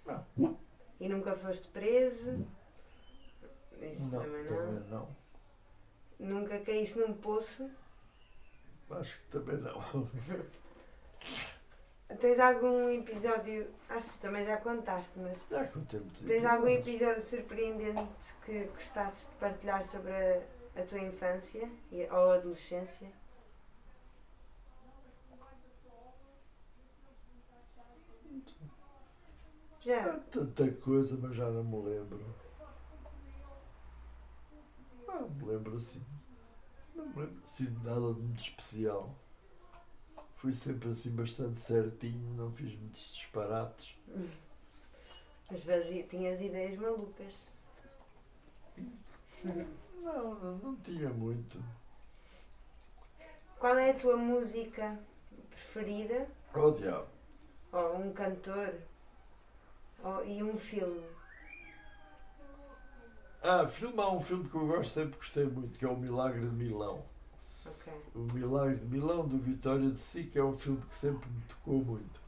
Não, 0.05 0.59
E 0.99 1.09
nunca 1.09 1.37
foste 1.37 1.68
preso? 1.68 2.47
Isso 3.81 4.11
não, 4.11 4.23
também 4.23 4.45
não. 4.45 4.57
também 4.57 4.91
não. 4.91 5.09
Nunca 6.18 6.59
caíste 6.61 6.99
num 6.99 7.14
poço? 7.14 7.70
Acho 8.91 9.18
que 9.20 9.27
também 9.29 9.57
não. 9.59 9.79
Tens 12.20 12.39
algum 12.39 12.91
episódio, 12.91 13.70
acho 13.89 14.11
que 14.11 14.18
também 14.18 14.45
já 14.45 14.59
contaste, 14.59 15.18
mas 15.18 15.43
Já 15.51 15.66
contei 15.66 16.01
tens 16.27 16.45
algum 16.45 16.68
episódio 16.68 17.23
surpreendente 17.23 18.35
que 18.45 18.64
gostasses 18.64 19.29
de 19.29 19.35
partilhar 19.37 19.83
sobre 19.87 20.12
a, 20.12 20.43
a 20.81 20.85
tua 20.85 20.99
infância 20.99 21.70
e, 21.91 22.07
ou 22.11 22.33
adolescência? 22.33 23.11
Já. 29.85 30.18
tanta 30.30 30.70
coisa, 30.70 31.18
mas 31.20 31.37
já 31.37 31.51
não 31.51 31.64
me 31.64 31.91
lembro. 31.91 32.24
Não 35.07 35.28
me 35.28 35.45
lembro 35.45 35.76
assim. 35.76 36.03
Não 36.95 37.07
me 37.07 37.20
lembro 37.22 37.43
assim 37.43 37.64
de 37.64 37.85
nada 37.85 38.14
de 38.14 38.20
muito 38.20 38.43
especial. 38.43 39.14
Fui 40.37 40.53
sempre 40.53 40.91
assim 40.91 41.11
bastante 41.11 41.61
certinho, 41.61 42.35
não 42.35 42.53
fiz 42.53 42.74
muitos 42.76 43.14
disparates. 43.14 43.97
Mas 45.51 45.62
fazia, 45.64 46.03
tinhas 46.05 46.41
ideias 46.41 46.76
malucas. 46.76 47.49
Não, 49.45 50.35
não, 50.35 50.59
não 50.59 50.76
tinha 50.76 51.11
muito. 51.11 51.62
Qual 53.59 53.76
é 53.78 53.91
a 53.91 53.95
tua 53.95 54.16
música 54.16 54.99
preferida? 55.51 56.28
Oh 56.55 56.70
diabo. 56.70 57.07
Ou 57.72 57.97
um 57.99 58.12
cantor? 58.12 58.74
Ou, 60.03 60.24
e 60.26 60.42
um 60.42 60.57
filme? 60.59 61.03
Ah, 63.42 63.66
filme 63.66 64.00
há 64.00 64.09
um 64.11 64.20
filme 64.20 64.48
que 64.48 64.55
eu 64.55 64.66
gosto, 64.66 64.92
sempre 64.94 65.16
gostei 65.16 65.44
muito, 65.46 65.78
que 65.78 65.84
é 65.84 65.88
O 65.88 65.96
Milagre 65.96 66.40
de 66.48 66.55
Milão. 66.55 67.05
Ok. 67.66 67.92
O 68.14 68.20
Milagre 68.32 68.76
de 68.76 68.86
Milão, 68.86 69.26
do 69.26 69.38
Vitória 69.38 69.90
de 69.90 69.98
Sica, 69.98 70.38
é 70.38 70.44
um 70.44 70.57
filme 70.57 70.80
que 70.88 70.94
sempre 70.94 71.28
me 71.28 71.40
tocou 71.48 71.84
muito. 71.84 72.20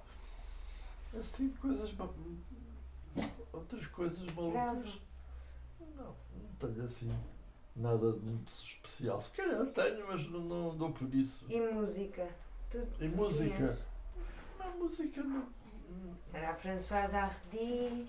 Assim, 1.18 1.51
coisas. 1.61 1.95
Outras 3.53 3.87
coisas 3.87 4.29
malucas. 4.35 5.01
Não, 5.97 6.05
não 6.07 6.55
tenho 6.59 6.85
assim 6.85 7.16
nada 7.77 8.12
de 8.12 8.18
muito 8.18 8.53
especial. 8.53 9.20
Se 9.20 9.31
calhar 9.33 9.64
tenho, 9.66 10.07
mas 10.09 10.29
não, 10.29 10.41
não 10.41 10.77
dou 10.77 10.91
por 10.91 11.12
isso. 11.14 11.45
E 11.49 11.61
música? 11.61 12.29
Tu, 12.70 12.79
E 13.01 13.09
tu 13.09 13.16
música? 13.16 13.55
tinhas? 13.55 13.87
Música 14.79 15.22
não. 15.22 15.47
Era 16.32 16.51
a 16.51 16.55
Françoise 16.55 17.14
Hardy. 17.14 18.07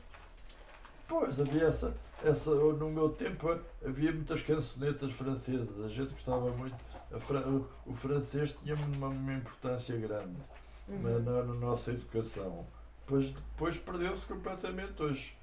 Pois, 1.07 1.39
havia 1.39 1.65
essa, 1.65 1.95
essa. 2.23 2.49
No 2.53 2.89
meu 2.89 3.09
tempo 3.09 3.47
havia 3.86 4.11
muitas 4.11 4.41
cançonetas 4.41 5.11
francesas, 5.13 5.84
a 5.84 5.88
gente 5.88 6.11
gostava 6.13 6.49
muito. 6.51 6.76
A 7.13 7.19
fra- 7.19 7.47
o, 7.47 7.67
o 7.86 7.93
francês 7.93 8.55
tinha 8.63 8.76
uma, 8.76 9.07
uma 9.09 9.34
importância 9.34 9.95
grande 9.97 10.36
na, 10.88 10.95
Uhum. 11.09 11.19
na, 11.23 11.43
na 11.43 11.53
nossa 11.53 11.91
educação. 11.91 12.65
Depois, 13.01 13.30
depois 13.30 13.78
perdeu-se 13.78 14.26
completamente. 14.26 15.01
Hoje 15.01 15.36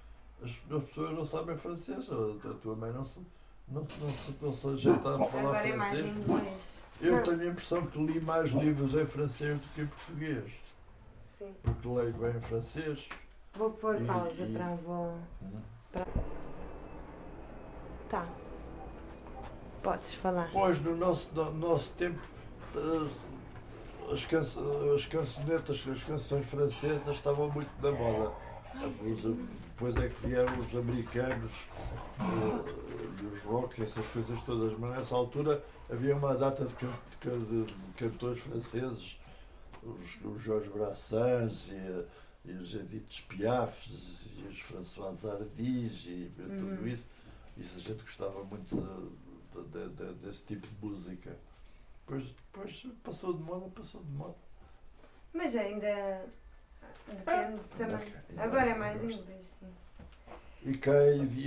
as, 0.42 0.50
as 0.50 0.82
pessoas 0.84 1.12
não 1.12 1.24
sabem 1.24 1.56
francês. 1.56 2.08
A, 2.10 2.48
a 2.50 2.54
tua 2.54 2.74
mãe 2.74 2.92
não 2.92 3.04
se, 3.04 3.20
não, 3.68 3.86
não, 4.00 4.10
se, 4.10 4.34
não 4.42 4.52
se 4.52 4.68
ajeita 4.68 5.14
a 5.16 5.24
falar 5.24 5.64
é 5.66 5.72
francês. 5.72 6.16
inglês. 6.16 6.60
Eu 7.00 7.22
tenho 7.22 7.40
a 7.40 7.46
impressão 7.46 7.86
que 7.86 7.98
li 8.04 8.20
mais 8.20 8.50
livros 8.50 8.94
em 8.94 9.06
francês 9.06 9.54
do 9.56 9.66
que 9.74 9.80
em 9.82 9.86
português. 9.86 10.44
Sim. 11.42 11.54
Porque 11.62 11.88
leio 11.88 12.12
bem 12.12 12.36
em 12.36 12.40
francês. 12.40 13.08
Vou 13.56 13.70
pôr 13.70 14.00
E- 14.00 14.04
pausa 14.04 14.44
e- 14.44 14.52
para 14.52 14.64
a 14.66 14.72
avó. 14.72 15.14
Tá. 18.08 18.26
Podes 19.82 20.14
falar. 20.14 20.48
Pois, 20.52 20.80
no 20.80 20.96
nosso, 20.96 21.34
no 21.34 21.52
nosso 21.54 21.90
tempo, 21.94 22.20
eh, 22.76 24.12
as, 24.12 24.24
canço, 24.26 24.60
as 24.94 25.06
cançonetas, 25.06 25.84
as 25.90 26.02
canções 26.04 26.46
francesas 26.46 27.08
estavam 27.16 27.50
muito 27.50 27.70
na 27.82 27.90
moda. 27.90 28.32
Os- 29.00 29.24
depois 29.24 29.96
é 29.96 30.08
que 30.08 30.26
vieram 30.28 30.56
os 30.60 30.74
americanos 30.76 31.66
eh, 32.20 32.72
e 33.22 33.26
os 33.26 33.40
rock, 33.42 33.82
essas 33.82 34.06
coisas 34.06 34.40
todas. 34.42 34.78
Mas 34.78 34.90
nessa 34.98 35.16
altura 35.16 35.62
havia 35.90 36.14
uma 36.14 36.34
data 36.36 36.64
de, 36.64 36.74
can- 36.76 36.92
de 37.20 37.64
de 37.64 37.74
cantores 37.96 38.40
franceses, 38.42 39.18
os, 39.82 40.18
os 40.24 40.40
Jorge 40.42 40.68
Brassens 40.70 41.68
e, 41.70 41.74
eh, 41.74 42.04
e 42.44 42.52
os 42.52 42.74
Edith 42.74 43.22
Piafs 43.28 44.26
e 44.38 44.46
os 44.48 44.58
François 44.60 45.22
Hardis 45.24 46.04
e 46.06 46.30
tudo 46.36 46.80
Uhum. 46.80 46.86
isso. 46.86 47.04
Isso 47.56 47.76
a 47.76 47.80
gente 47.80 48.02
gostava 48.02 48.42
muito 48.44 48.76
de- 48.76 49.62
de- 49.62 49.68
de- 49.68 49.88
de- 49.94 50.14
desse 50.14 50.44
tipo 50.44 50.66
de 50.66 50.74
música. 50.86 51.36
Depois, 52.00 52.24
depois 52.52 52.86
passou 53.04 53.34
de 53.34 53.42
moda, 53.42 53.68
passou 53.70 54.02
de 54.02 54.10
moda. 54.12 54.36
Mas 55.32 55.54
ainda 55.54 56.26
depende 57.06 57.60
também. 57.76 57.96
ok. 57.96 58.14
Ainda 58.30 58.42
Agora 58.42 58.70
é 58.70 58.74
mais 58.78 59.00
gosto. 59.00 59.20
inglês. 59.22 59.46
sim. 59.60 59.68
E 60.64 60.74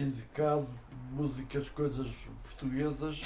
e 0.01 0.05
de 0.11 0.23
cá, 0.33 0.61
músicas, 1.11 1.69
coisas 1.69 2.07
portuguesas, 2.43 3.21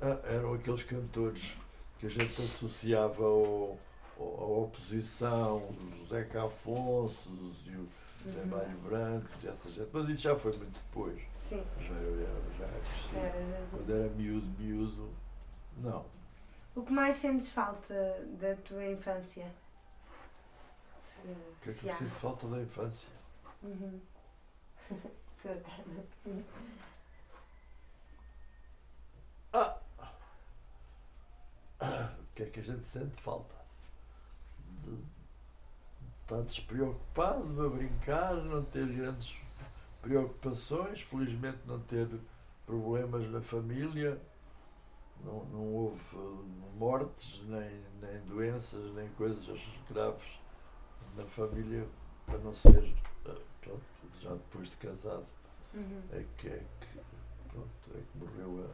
ah, 0.00 0.20
eram 0.24 0.52
aqueles 0.54 0.82
cantores 0.82 1.56
que 1.98 2.06
a 2.06 2.08
gente 2.08 2.32
associava 2.40 3.24
ao, 3.24 3.78
à 4.18 4.22
oposição, 4.22 5.56
o 5.58 6.06
Zeca 6.08 6.44
Afonso 6.46 7.28
e 7.66 7.76
o 7.76 7.88
Zé 8.30 8.40
Uhum. 8.40 8.46
Mário 8.46 8.78
Branco, 8.78 9.28
e 9.42 9.48
essa 9.48 9.68
gente. 9.70 9.90
Mas 9.92 10.08
isso 10.08 10.22
já 10.22 10.36
foi 10.38 10.56
muito 10.56 10.72
depois. 10.80 11.20
Sim. 11.34 11.64
Já 11.80 11.94
eu 11.94 12.20
era, 12.20 12.40
já 12.58 12.66
cresci. 12.68 13.16
Era- 13.16 13.66
Quando 13.70 13.90
era 13.92 14.08
miúdo, 14.10 14.46
miúdo, 14.62 15.12
não. 15.78 16.04
O 16.74 16.82
que 16.82 16.92
mais 16.92 17.16
sentes 17.16 17.50
falta 17.50 17.94
da 18.40 18.54
tua 18.56 18.86
infância? 18.86 19.52
Se, 21.02 21.20
O 21.28 21.56
que 21.60 21.70
é 21.70 21.72
que 21.74 21.86
eu 21.88 21.94
sinto 21.94 22.14
falta 22.20 22.46
da 22.48 22.60
infância? 22.62 23.08
Uhum. 23.62 24.00
Coitada. 25.42 26.06
O 31.82 32.34
que 32.34 32.44
é 32.44 32.46
que 32.46 32.60
a 32.60 32.62
gente 32.62 32.86
sente 32.86 33.20
falta? 33.20 33.54
Estar 36.22 36.42
despreocupado, 36.42 37.66
a 37.66 37.68
brincar, 37.68 38.34
não 38.34 38.64
ter 38.64 38.86
grandes 38.86 39.36
preocupações, 40.00 41.00
felizmente 41.02 41.58
não 41.66 41.78
ter 41.80 42.08
problemas 42.66 43.28
na 43.30 43.40
família, 43.40 44.20
não, 45.24 45.44
não 45.46 45.74
houve 45.74 46.16
mortes, 46.78 47.42
nem, 47.46 47.70
nem 48.00 48.20
doenças, 48.26 48.92
nem 48.94 49.08
coisas 49.10 49.60
graves 49.90 50.38
na 51.16 51.24
família, 51.26 51.86
a 52.28 52.38
não 52.38 52.54
ser, 52.54 52.82
eh, 53.26 53.36
pronto, 53.60 53.82
já 54.20 54.30
depois 54.30 54.70
de 54.70 54.76
casado, 54.76 55.26
Uhum. 55.74 56.02
é 56.12 56.24
que, 56.36 56.48
é 56.48 56.62
que, 56.80 57.00
pronto, 57.48 57.68
é 57.94 58.00
que 58.00 58.18
morreu 58.18 58.68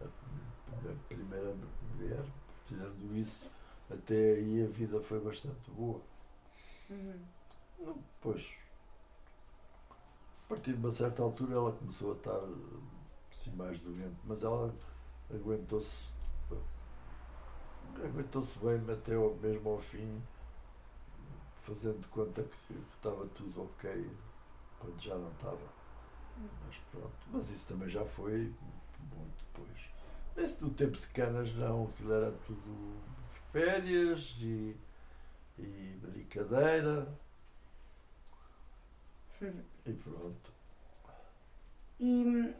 a, 0.00 0.04
a, 0.04 0.90
a 0.90 0.94
primeira 1.08 1.52
mulher. 1.96 2.24
Tirando 2.66 3.16
isso, 3.16 3.48
até 3.90 4.14
aí 4.34 4.62
a 4.64 4.68
vida 4.68 5.00
foi 5.00 5.18
bastante 5.20 5.68
boa. 5.70 6.00
Uhum. 6.90 7.20
A 10.44 10.48
partir 10.48 10.72
de 10.72 10.78
uma 10.78 10.90
certa 10.90 11.22
altura 11.22 11.54
ela 11.54 11.72
começou 11.72 12.12
a 12.12 12.16
estar 12.16 12.40
assim, 13.30 13.50
mais 13.52 13.80
doente, 13.80 14.16
mas 14.24 14.42
ela 14.42 14.74
aguentou-se 15.30 16.08
aguentou-se 18.04 18.58
bem 18.58 18.80
até 18.92 19.14
ao, 19.14 19.34
mesmo 19.34 19.70
ao 19.70 19.78
fim, 19.78 20.22
fazendo 21.62 22.00
de 22.00 22.06
conta 22.08 22.42
que, 22.42 22.74
que 22.74 22.94
estava 22.96 23.26
tudo 23.28 23.62
ok 23.62 24.10
quando 24.78 25.00
já 25.00 25.16
não 25.16 25.30
estava. 25.32 25.78
Mas 26.64 26.76
pronto, 26.90 27.16
mas 27.32 27.50
isso 27.50 27.66
também 27.66 27.88
já 27.88 28.04
foi 28.04 28.54
muito 29.14 29.44
depois. 29.52 29.90
Esse 30.36 30.60
do 30.60 30.70
tempo 30.70 30.96
de 30.96 31.06
canas 31.08 31.52
não, 31.54 31.86
aquilo 31.86 32.12
era 32.12 32.30
tudo 32.46 32.96
férias 33.52 34.36
e, 34.40 34.76
e 35.58 35.98
brincadeira 36.00 37.08
Uhum. 39.40 39.62
e 39.86 39.92
pronto. 39.92 40.52
E 42.00 42.04
hum, 42.24 42.54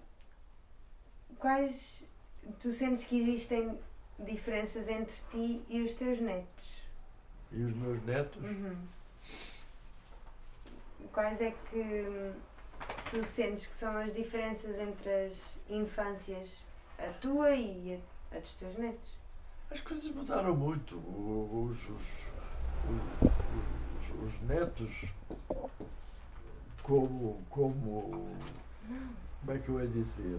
quais 1.38 2.05
tu 2.61 2.72
sentes 2.72 3.05
que 3.05 3.20
existem 3.20 3.78
diferenças 4.18 4.88
entre 4.88 5.16
ti 5.30 5.62
e 5.68 5.80
os 5.82 5.94
teus 5.94 6.20
netos? 6.20 6.82
E 7.53 7.62
os 7.62 7.72
meus 7.74 8.03
netos, 8.05 8.42
Uhum. 8.44 8.76
Quais 11.12 11.40
é 11.40 11.51
que 11.51 11.76
hum, 11.78 12.32
tu 13.11 13.24
sentes 13.24 13.66
que 13.66 13.74
são 13.74 13.96
as 13.96 14.12
diferenças 14.12 14.78
entre 14.78 15.09
as 15.26 15.32
infâncias, 15.68 16.62
a 16.99 17.12
tua 17.20 17.51
e 17.55 17.94
a, 18.32 18.36
a 18.36 18.40
dos 18.40 18.55
teus 18.57 18.76
netos? 18.76 19.18
as 19.70 19.80
coisas 19.80 20.09
mudaram 20.11 20.57
muito. 20.57 20.96
Os, 20.99 21.88
os, 21.90 22.28
os, 22.91 24.11
os- 24.11 24.34
os 24.34 24.41
netos, 24.43 25.05
como, 26.82 27.43
como. 27.51 28.36
Como 29.41 29.53
é 29.53 29.59
que 29.59 29.68
eu 29.68 29.80
ia 29.80 29.86
dizer? 29.86 30.39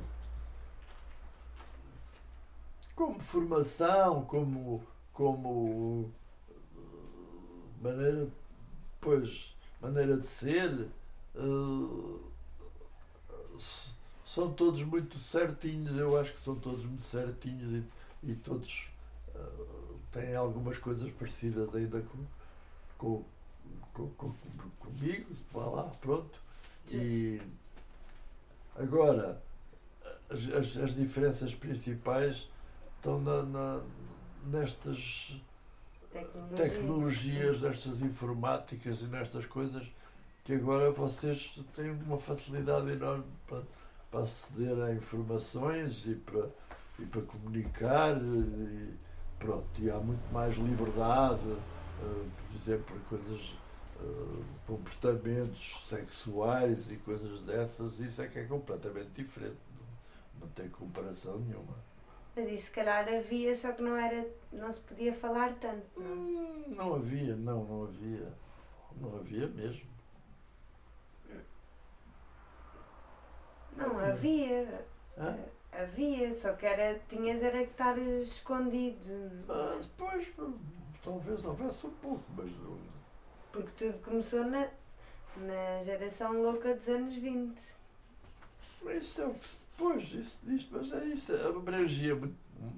Como 2.96 3.20
formação, 3.22 4.26
como, 4.26 4.84
como 5.14 6.12
eh, 6.50 7.82
maneira, 7.82 8.28
pois, 9.00 9.56
maneira 9.82 10.18
de 10.18 10.26
ser, 10.26 10.90
s- 13.56 13.92
são 14.26 14.52
todos 14.54 14.84
muito 14.84 15.18
certinhos, 15.18 15.96
eu 15.98 16.20
acho 16.20 16.34
que 16.34 16.40
são 16.40 16.56
todos 16.56 16.84
muito 16.84 17.04
certinhos 17.04 17.84
e, 18.24 18.32
e 18.32 18.36
todos 18.36 18.90
eh, 19.34 19.40
têm 20.12 20.36
algumas 20.36 20.78
coisas 20.78 21.10
parecidas 21.12 21.74
ainda 21.74 22.02
com, 22.02 22.18
com, 23.00 23.24
com, 23.94 24.08
com- 24.10 24.32
com- 24.34 24.70
comigo, 24.80 25.26
vá 25.52 25.66
lá, 25.66 25.84
pronto. 26.00 26.40
E 26.92 27.42
agora 28.76 29.42
as, 30.30 30.46
as, 30.54 30.78
as 30.78 30.96
diferenças 30.96 31.56
principais 31.56 32.48
estão 32.98 33.20
na, 33.20 33.42
na- 33.44 33.82
nestas 34.46 35.42
Tecnologia. 36.12 36.56
tecnologias, 36.56 37.62
nestas 37.62 38.02
informáticas 38.02 39.02
e 39.02 39.06
nestas 39.06 39.46
coisas 39.46 39.88
que 40.44 40.54
agora 40.54 40.90
vocês 40.92 41.62
têm 41.76 41.92
uma 41.92 42.18
facilidade 42.18 42.92
enorme 42.92 43.26
para, 43.48 43.62
para 44.10 44.22
aceder 44.22 44.76
a 44.82 44.92
informações 44.94 46.08
e 46.08 46.16
para, 46.16 46.50
e 46.98 47.06
para 47.06 47.22
comunicar 47.22 48.18
e 48.20 48.94
pronto, 49.38 49.68
e 49.80 49.90
há 49.92 50.00
muito 50.00 50.34
mais 50.34 50.56
liberdade, 50.56 51.56
por 52.00 52.56
exemplo, 52.56 52.96
em 52.96 53.00
coisas, 53.02 53.56
eh, 54.00 54.44
comportamentos 54.68 55.86
sexuais 55.88 56.92
e 56.92 56.98
coisas 56.98 57.42
dessas, 57.44 58.00
isso 58.00 58.22
é 58.22 58.28
que 58.28 58.40
é 58.40 58.46
completamente 58.46 59.10
diferente, 59.12 59.58
não, 59.78 60.42
não 60.42 60.48
tem 60.50 60.70
comparação 60.70 61.40
nenhuma. 61.40 61.76
Mas 62.36 62.50
isso 62.52 62.66
se 62.66 62.72
calhar 62.72 63.08
havia, 63.08 63.56
só 63.56 63.72
que 63.72 63.82
não 63.82 63.96
era, 63.98 64.26
não 64.52 64.72
se 64.72 64.80
podia 64.82 65.14
falar 65.14 65.54
tanto. 65.60 65.86
Não? 65.98 66.06
Hum, 66.06 66.64
Não 66.70 66.96
havia, 66.96 67.36
não, 67.36 67.64
não 67.66 67.84
havia. 67.84 68.34
Não 69.00 69.16
havia 69.18 69.48
mesmo. 69.48 69.90
Não, 73.76 74.00
havia. 74.00 74.86
Hã? 75.18 75.38
Havia, 75.72 76.36
só 76.36 76.54
que 76.54 76.66
era, 76.66 77.00
tinhas 77.08 77.42
era 77.42 77.64
que 77.64 77.72
estar 77.72 77.98
escondido. 77.98 79.46
Ah, 79.48 79.78
depois, 79.82 80.28
talvez 81.04 81.46
houvesse 81.46 81.88
um 81.88 81.92
pouco, 81.92 82.24
mas 82.38 82.52
não. 82.60 82.78
Porque 83.52 83.72
tudo 83.78 84.00
começou 84.04 84.46
na, 84.46 84.70
na 85.38 85.84
geração 85.84 86.42
louca 86.42 86.76
dos 86.76 86.88
anos 86.88 87.16
20. 87.16 87.60
Mas 88.84 89.04
Isso 89.04 89.22
é 89.22 89.28
o 89.28 89.34
que 89.34 89.48
se. 89.48 89.58
Pois, 89.78 90.12
isso 90.14 90.42
diz, 90.44 90.68
mas 90.70 90.92
é 90.92 91.06
isso. 91.06 91.34
Abrangia, 91.48 92.14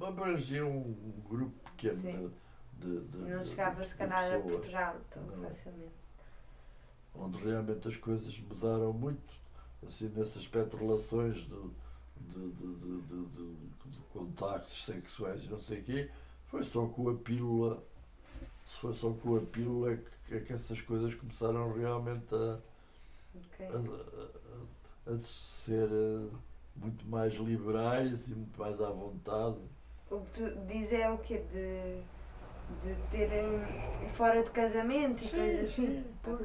abrangia 0.05 0.65
um 0.65 0.93
grupo 1.27 1.51
pequeno 1.71 1.95
Sim. 1.95 2.31
de, 2.79 2.99
de, 2.99 3.07
de. 3.07 3.17
Não 3.17 3.43
chegava 3.43 3.83
se 3.83 3.95
calhar 3.95 4.35
a. 4.35 4.39
Portugal 4.39 4.95
tão 5.09 5.23
Não. 5.23 5.49
facilmente. 5.49 5.91
onde 7.15 7.37
realmente 7.43 7.87
as 7.87 7.97
coisas 7.97 8.39
mudaram 8.41 8.93
muito, 8.93 9.33
assim, 9.85 10.09
nesse 10.15 10.37
aspecto 10.37 10.77
de 10.77 10.83
relações 10.85 11.37
de, 11.37 11.69
de, 12.19 12.51
de, 12.51 13.01
de, 13.01 13.55
de 13.89 14.03
contactos 14.13 14.85
sexuais 14.85 15.43
e 15.43 15.49
não 15.49 15.57
sei 15.57 15.79
o 15.79 15.83
quê, 15.83 16.09
foi 16.47 16.63
só 16.63 16.85
com 16.87 17.09
a 17.09 17.15
pílula, 17.15 17.83
foi 18.79 18.93
só 18.93 19.11
com 19.13 19.35
a 19.37 19.41
pílula 19.41 19.97
que, 20.27 20.39
que 20.41 20.53
essas 20.53 20.81
coisas 20.81 21.13
começaram 21.15 21.73
realmente 21.73 22.33
a, 22.33 22.59
Ok. 23.35 23.65
a, 23.69 25.11
a, 25.11 25.13
a 25.13 25.19
ser 25.19 25.89
eh, 25.91 26.27
muito 26.75 27.05
mais 27.07 27.33
liberais 27.35 28.27
e 28.27 28.31
muito 28.35 28.59
mais 28.59 28.81
à 28.81 28.89
vontade. 28.89 29.57
O 30.09 30.19
que 30.21 30.31
tu 30.31 30.65
dizes 30.67 30.93
é 30.93 31.09
o 31.09 31.17
quê? 31.19 31.39
De, 31.51 32.01
de 32.83 32.95
terem 33.11 33.59
fora 34.13 34.43
de 34.43 34.49
casamento 34.51 35.23
e 35.23 35.27
Sim, 35.27 35.37
coisas 35.37 35.69
assim? 35.69 35.85
sim, 35.87 36.03
pois. 36.23 36.39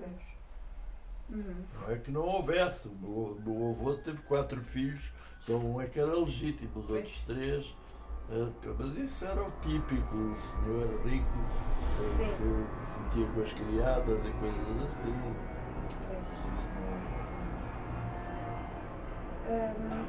Uhum. 1.29 1.64
Não 1.74 1.91
é 1.91 1.99
que 1.99 2.11
não 2.11 2.22
houvesse. 2.22 2.89
O 2.89 2.95
meu, 2.95 3.41
meu 3.45 3.70
avô 3.70 3.95
teve 3.97 4.22
quatro 4.22 4.61
filhos, 4.62 5.12
só 5.41 5.57
um 5.57 5.81
é 5.81 5.87
que 5.87 5.99
era 5.99 6.14
legítimo, 6.14 6.70
os 6.81 6.87
Pois. 6.87 6.99
outros 6.99 7.18
três. 7.20 7.74
Eh, 8.31 8.74
mas 8.79 8.97
isso 8.97 9.24
era 9.24 9.43
o 9.43 9.51
típico, 9.61 10.16
o 10.16 10.41
senhor 10.41 11.07
rico 11.07 11.27
Sim. 12.16 12.33
que 12.85 12.91
se 12.91 12.99
metia 12.99 13.27
com 13.33 13.41
as 13.41 13.53
criadas 13.53 14.27
e 14.27 14.33
coisas 14.33 14.85
assim. 14.85 15.14
Mas 16.33 16.59
isso 16.59 16.70
não. 16.70 17.27
Hum, 19.49 20.07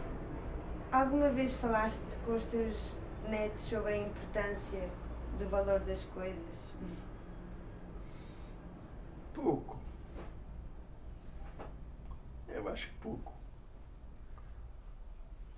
alguma 0.91 1.29
vez 1.29 1.53
falaste 1.55 2.17
com 2.25 2.35
os 2.35 2.45
teus 2.45 2.95
netos 3.29 3.63
sobre 3.65 3.93
a 3.93 3.97
importância 3.97 4.89
do 5.37 5.47
valor 5.49 5.79
das 5.81 6.03
coisas? 6.05 6.57
Pouco. 9.33 9.77
Eu 12.47 12.67
acho 12.69 12.87
que 12.87 12.95
pouco. 12.95 13.33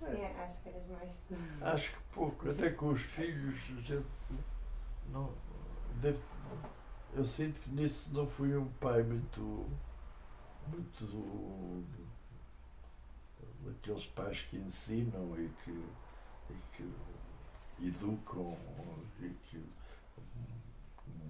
É. 0.02 0.06
É, 0.06 0.44
acho 0.44 0.62
que 0.62 0.68
eras 0.68 0.86
mais. 0.88 1.72
Acho 1.74 1.92
que 1.92 1.99
pouco. 2.12 2.50
Até 2.50 2.70
com 2.70 2.88
os 2.90 3.02
filhos, 3.02 3.54
a 3.54 3.80
gente 3.80 4.06
não. 5.08 5.32
Deve, 6.00 6.18
eu 7.14 7.24
sinto 7.24 7.60
que 7.60 7.70
nisso 7.70 8.10
não 8.12 8.26
fui 8.26 8.56
um 8.56 8.68
pai 8.74 9.02
muito. 9.02 9.66
muito. 10.68 11.84
daqueles 13.64 14.06
pais 14.06 14.42
que 14.42 14.56
ensinam 14.56 15.34
e 15.38 15.48
que, 15.64 15.84
e 16.50 16.54
que 16.76 16.92
educam 17.86 18.56
e 19.20 19.28
que 19.44 19.64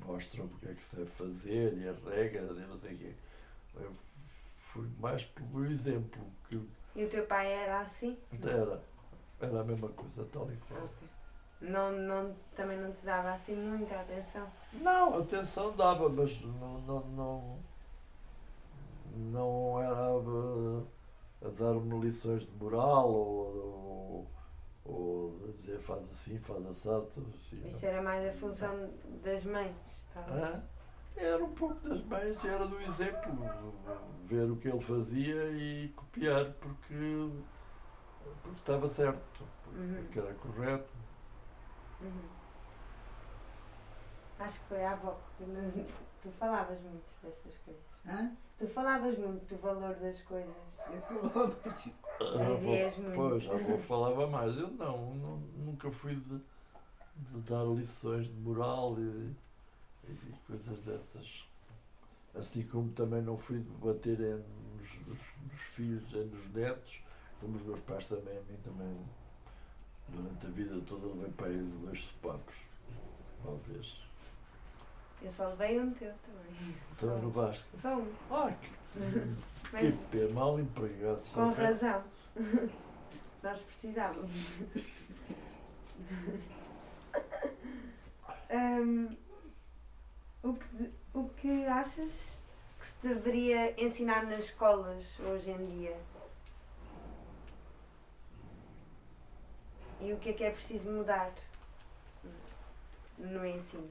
mostram 0.05 0.47
o 0.47 0.49
que 0.49 0.69
é 0.69 0.75
que 0.75 0.83
se 0.83 0.97
deve 0.97 1.11
fazer 1.11 1.77
e 1.79 1.89
as 1.89 2.03
regras 2.05 2.57
e 2.57 2.61
não 2.61 2.77
sei 2.77 2.95
o 2.95 2.99
quê. 2.99 3.15
Eu 3.77 3.93
fui 4.61 4.89
mais 4.99 5.25
pelo 5.25 5.65
exemplo 5.67 6.23
que 6.49 6.61
E 6.95 7.05
o 7.05 7.09
teu 7.09 7.25
pai 7.27 7.53
era 7.53 7.81
assim? 7.81 8.19
era. 8.43 8.83
Era 9.41 9.61
a 9.61 9.65
mesma 9.65 9.89
coisa, 9.89 10.25
tal 10.33 10.51
e 10.53 10.57
qual. 10.57 10.89
Não, 11.61 11.93
não, 11.93 12.35
também 12.57 12.79
não 12.79 12.91
te 12.93 13.05
dava 13.05 13.33
assim 13.33 13.55
muita 13.55 13.95
atenção? 14.01 14.47
Não, 14.75 15.19
atenção 15.19 15.77
dava, 15.77 16.09
mas 16.09 16.41
não, 16.43 16.81
não, 16.81 17.01
não, 17.01 17.59
não 19.17 19.83
era 19.83 19.95
a, 19.95 21.47
a 21.47 21.51
dar-me 21.51 22.01
lições 22.01 22.43
de 22.47 22.53
moral 22.53 23.11
ou, 23.11 24.27
ou, 24.85 24.93
ou 24.93 25.49
a 25.49 25.53
dizer 25.53 25.79
faz 25.81 26.11
assim, 26.11 26.39
faz 26.39 26.65
assado, 26.67 27.09
assim. 27.35 27.67
Isso 27.69 27.85
era 27.85 28.01
mais 28.01 28.27
a 28.27 28.33
função 28.39 28.91
das 29.23 29.45
mães, 29.45 29.75
talvez. 30.15 30.43
Hã? 30.43 30.63
Era 31.17 31.45
um 31.45 31.53
pouco 31.53 31.75
das 31.87 32.03
mães, 32.05 32.43
era 32.45 32.67
do 32.67 32.81
exemplo, 32.81 33.33
ver 34.25 34.51
o 34.51 34.57
que 34.57 34.69
ele 34.69 34.81
fazia 34.81 35.51
e 35.51 35.89
copiar 35.89 36.53
porque, 36.55 37.31
porque 38.43 38.59
estava 38.59 38.89
certo, 38.89 39.45
Uhum. 39.73 39.95
porque 40.03 40.19
era 40.19 40.35
correto. 40.35 40.95
Uhum. 42.01 42.29
Acho 44.39 44.59
que 44.61 44.67
foi 44.67 44.85
a 44.85 44.93
avó. 44.93 45.19
que 45.37 45.45
não- 45.45 45.71
Tu 46.23 46.31
falavas 46.33 46.79
muito 46.83 47.03
dessas 47.23 47.57
coisas. 47.65 47.83
Hã? 48.07 48.31
Tu 48.59 48.67
falavas 48.69 49.17
muito 49.17 49.43
do 49.55 49.59
valor 49.63 49.95
das 49.95 50.21
coisas. 50.23 50.55
Eu 50.87 51.01
falava 51.01 51.47
muito. 51.47 51.95
A 52.21 52.47
avó- 52.47 52.59
Vias 52.73 52.97
muito. 52.99 53.15
Pois, 53.17 53.49
a 53.51 53.55
avó 53.55 53.79
falava 53.79 54.27
mais. 54.27 54.55
Eu 54.59 54.69
não, 54.73 55.15
nu- 55.15 55.43
nunca 55.65 55.91
fui 55.91 56.17
de, 56.17 56.39
de 57.17 57.41
dar 57.49 57.65
lições 57.65 58.27
de 58.27 58.35
moral 58.35 58.97
e, 58.99 59.35
e 60.09 60.35
coisas 60.47 60.79
dessas. 60.81 61.49
Assim 62.35 62.67
como 62.67 62.91
também 62.93 63.23
não 63.23 63.39
fui 63.39 63.61
de 63.61 63.71
bater 63.79 64.21
em- 64.21 64.45
nos, 64.77 65.07
nos- 65.07 65.35
nos 65.51 65.61
filhos 65.63 66.13
e 66.13 66.19
nos 66.25 66.47
netos, 66.53 67.03
como 67.41 67.57
os 67.57 67.63
meus 67.63 67.81
pais 67.81 68.05
também, 68.07 68.37
a 68.37 68.41
mim 68.43 68.59
também, 68.63 68.97
durante 70.09 70.47
a 70.47 70.51
vida 70.51 70.81
toda, 70.87 71.07
levei 71.07 71.31
para 71.33 71.47
aí 71.47 71.57
dois 71.57 72.01
sopapos. 72.01 72.55
Talvez. 73.43 73.97
Eu 75.23 75.33
só 75.33 75.49
levei 75.49 75.81
um 75.81 75.91
teu 75.93 76.13
também. 76.13 76.77
Então 76.93 77.31
basta. 77.31 77.67
Só 77.81 77.97
um. 77.97 78.13
Ah, 78.31 78.53
que, 78.53 78.71
Mas 79.73 79.81
que 79.81 79.93
pena, 80.11 80.33
mal 80.33 80.59
empregado. 80.59 81.23
com 81.35 81.51
razão. 81.51 82.03
Nós 83.43 83.61
precisávamos. 83.61 84.31
Hum, 88.53 89.17
o, 90.43 90.55
que, 90.55 90.91
o 91.15 91.29
que 91.29 91.65
achas 91.67 92.37
que 92.81 92.87
se 92.87 93.07
deveria 93.07 93.81
ensinar 93.81 94.27
nas 94.27 94.47
escolas 94.47 95.05
hoje 95.21 95.53
em 95.53 95.67
dia? 95.67 95.97
E 100.03 100.13
o 100.13 100.17
que 100.19 100.31
é 100.31 100.33
que 100.33 100.45
é 100.45 100.51
preciso 100.51 100.91
mudar 100.91 101.33
no 103.19 103.45
ensino? 103.45 103.91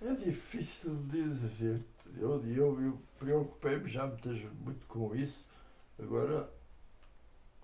É 0.00 0.14
difícil 0.14 0.96
dizer. 1.08 1.84
Eu, 2.16 2.42
eu, 2.46 2.82
eu 2.82 3.02
preocupei-me 3.18 3.88
já 3.88 4.06
muitas, 4.06 4.40
muito 4.54 4.86
com 4.86 5.14
isso. 5.14 5.44
Agora, 5.98 6.50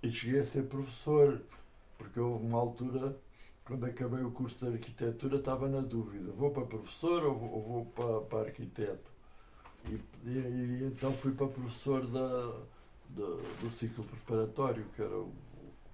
e 0.03 0.11
cheguei 0.11 0.41
a 0.41 0.45
ser 0.45 0.65
professor, 0.69 1.41
porque 1.97 2.21
houve 2.21 2.45
uma 2.45 2.59
altura, 2.59 3.17
quando 3.65 3.87
acabei 3.87 4.23
o 4.23 4.31
curso 4.31 4.67
de 4.67 4.73
arquitetura, 4.75 5.37
estava 5.37 5.69
na 5.69 5.81
dúvida: 5.81 6.31
vou 6.33 6.51
para 6.51 6.67
professor 6.67 7.25
ou 7.25 7.35
vou, 7.37 7.51
ou 7.51 7.63
vou 7.63 7.87
para, 7.87 8.21
para 8.23 8.49
arquiteto? 8.49 9.16
E, 9.89 10.01
e, 10.29 10.31
e 10.31 10.85
então 10.87 11.13
fui 11.13 11.33
para 11.33 11.47
professor 11.47 12.07
da, 12.07 12.47
da- 13.11 13.37
do 13.61 13.71
ciclo 13.71 14.05
preparatório, 14.05 14.85
que 14.95 15.03
era 15.03 15.17
o 15.17 15.33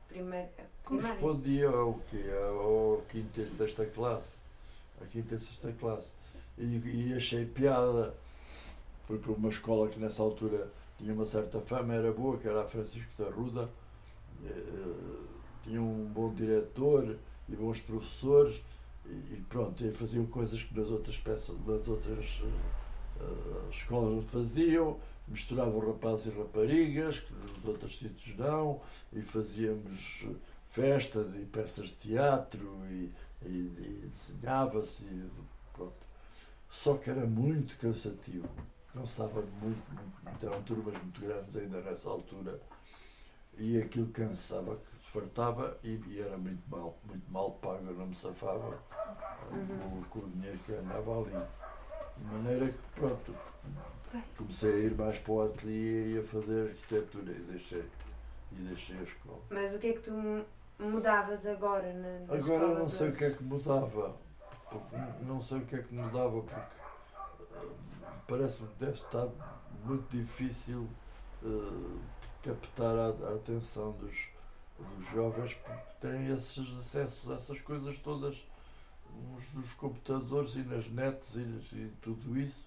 Primeiro. 0.08 0.48
Correspondia 0.84 1.68
ao 1.70 1.94
quê? 2.10 2.22
Ao 2.44 3.02
quinta 3.08 3.40
e 3.40 3.48
sexta 3.48 3.86
classe. 3.86 4.36
A 5.00 5.06
quinta 5.06 5.34
e 5.36 5.40
sexta 5.40 5.72
classe. 5.72 6.16
E, 6.58 6.64
e 7.10 7.14
achei 7.14 7.46
piada. 7.46 8.14
Fui 9.06 9.18
para 9.18 9.32
uma 9.32 9.48
escola 9.48 9.88
que 9.88 9.98
nessa 9.98 10.22
altura 10.22 10.68
tinha 10.98 11.12
uma 11.14 11.24
certa 11.24 11.60
fama, 11.60 11.94
era 11.94 12.12
boa, 12.12 12.36
que 12.36 12.46
era 12.46 12.62
a 12.62 12.64
Francisco 12.64 13.10
da 13.22 13.30
Ruda. 13.30 13.70
Eh, 14.44 15.24
tinha 15.62 15.80
um 15.80 16.04
bom 16.06 16.32
diretor 16.34 17.16
e 17.48 17.56
bons 17.56 17.80
professores. 17.80 18.62
E, 19.06 19.08
e 19.34 19.44
pronto, 19.48 19.84
e 19.84 19.92
faziam 19.92 20.26
coisas 20.26 20.62
que 20.62 20.78
nas 20.78 20.90
outras 20.90 21.18
peças, 21.18 21.58
nas 21.66 21.88
outras 21.88 22.42
eh, 23.20 23.68
escolas 23.70 24.14
não 24.14 24.22
faziam. 24.22 24.98
Misturavam 25.28 25.78
rapazes 25.78 26.26
e 26.26 26.38
raparigas, 26.38 27.20
que 27.20 27.32
nos 27.32 27.64
outros 27.64 27.96
sítios 27.98 28.36
não 28.36 28.80
e 29.12 29.22
fazíamos 29.22 30.26
festas 30.68 31.34
e 31.36 31.40
peças 31.44 31.86
de 31.88 31.94
teatro 31.94 32.76
e, 32.90 33.12
e, 33.42 33.46
e 33.46 34.08
desenhava-se 34.10 35.04
e 35.04 35.30
pronto. 35.72 36.06
Só 36.68 36.96
que 36.96 37.08
era 37.08 37.24
muito 37.24 37.78
cansativo. 37.78 38.48
Cansava 38.92 39.42
muito, 39.42 39.90
muito, 39.92 40.24
muito. 40.24 40.46
Eram 40.46 40.62
turmas 40.62 40.94
muito 41.00 41.20
grandes 41.20 41.56
ainda 41.56 41.80
nessa 41.80 42.10
altura. 42.10 42.60
E 43.56 43.78
aquilo 43.78 44.08
cansava, 44.08 44.78
fartava 45.02 45.78
e, 45.84 46.00
e 46.08 46.20
era 46.20 46.36
muito 46.36 46.62
mal, 46.68 46.98
muito 47.06 47.30
mal 47.30 47.52
pago, 47.52 47.86
eu 47.86 47.94
não 47.94 48.06
me 48.06 48.14
safava 48.14 48.82
Uhum. 49.50 50.02
com, 50.02 50.20
com 50.20 50.26
o 50.26 50.30
dinheiro 50.30 50.58
que 50.64 50.72
andava 50.72 51.20
ali. 51.20 51.46
De 52.22 52.28
maneira 52.34 52.66
que, 52.68 52.78
pronto, 53.00 53.34
comecei 54.36 54.72
a 54.72 54.78
ir 54.78 54.94
mais 54.96 55.18
para 55.18 55.32
o 55.32 55.42
ateliê 55.42 56.14
e 56.14 56.18
a 56.18 56.22
fazer 56.22 56.68
arquitetura 56.70 57.32
e 57.32 57.40
deixei, 57.40 57.84
e 58.52 58.54
deixei 58.56 58.98
a 58.98 59.02
escola. 59.02 59.38
Mas 59.50 59.74
o 59.74 59.78
que 59.78 59.86
é 59.88 59.92
que 59.94 60.00
tu 60.00 60.12
mu- 60.12 60.44
mudavas 60.78 61.44
agora 61.46 61.92
na, 61.92 62.20
na 62.26 62.34
Agora 62.34 62.78
não 62.78 62.88
sei 62.88 63.08
o 63.08 63.12
que 63.16 63.24
é 63.24 63.30
que 63.30 63.42
mudava. 63.42 64.14
Não 65.26 65.40
sei 65.40 65.58
o 65.58 65.64
que 65.66 65.76
é 65.76 65.82
que 65.82 65.94
mudava 65.94 66.40
porque 66.42 66.54
eh, 66.54 67.68
parece-me 68.26 68.68
que 68.70 68.78
deve 68.78 68.92
estar 68.94 69.28
muito 69.84 70.16
difícil 70.16 70.86
eh, 71.44 71.98
captar 72.42 72.94
a, 72.96 73.06
a 73.08 73.34
atenção 73.34 73.92
dos, 73.92 74.28
dos 74.78 75.06
jovens 75.10 75.54
porque 75.54 75.82
têm 76.00 76.34
esses 76.34 76.78
acessos 76.78 77.30
a 77.30 77.34
essas 77.34 77.60
coisas 77.60 77.98
todas 77.98 78.46
nos, 79.32 79.52
nos 79.54 79.72
computadores 79.74 80.56
e 80.56 80.62
nas 80.62 80.88
nets 80.88 81.34
e, 81.34 81.40
nas- 81.40 81.72
e 81.72 81.92
tudo 82.00 82.38
isso. 82.38 82.66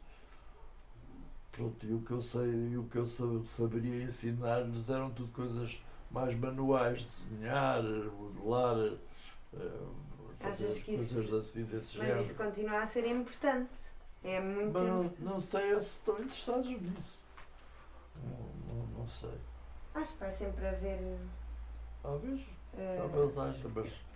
Pronto, 1.51 1.85
e 1.85 1.93
o 1.93 2.01
que 2.01 2.11
eu 2.11 2.21
sei 2.21 2.49
e 2.71 2.77
o 2.77 2.83
que 2.83 2.97
eu 2.97 3.07
sa- 3.07 3.23
saberia 3.47 4.03
ensinar-lhes 4.03 4.89
eram 4.89 5.09
tudo 5.11 5.31
coisas 5.31 5.81
mais 6.11 6.37
manuais, 6.37 7.03
desenhar, 7.05 7.81
modelar, 7.83 8.77
eh, 9.53 9.79
fazer 10.37 10.65
Achas 10.67 10.79
que 10.83 10.91
isso- 10.93 11.15
coisas 11.15 11.33
assim 11.33 11.63
desse 11.63 11.97
Mas 11.97 12.07
género. 12.07 12.21
isso 12.21 12.35
continua 12.35 12.81
a 12.83 12.87
ser 12.87 13.07
importante. 13.07 13.69
É 14.23 14.41
muito 14.41 14.73
Mas 14.73 14.83
não, 14.83 15.03
não 15.19 15.39
sei 15.39 15.73
se 15.75 15.79
estão 15.97 16.15
interessados 16.15 16.67
nisso. 16.69 17.19
Não, 18.23 18.75
não, 18.75 18.85
não 18.99 19.07
sei. 19.07 19.37
Acho 19.93 20.11
que 20.13 20.19
vai 20.19 20.31
sempre 20.33 20.65
haver. 20.67 21.17
Talvez, 22.01 22.41
eh, 22.77 22.97
talvez 22.97 23.37
haja, 23.37 23.69
mas 23.73 23.93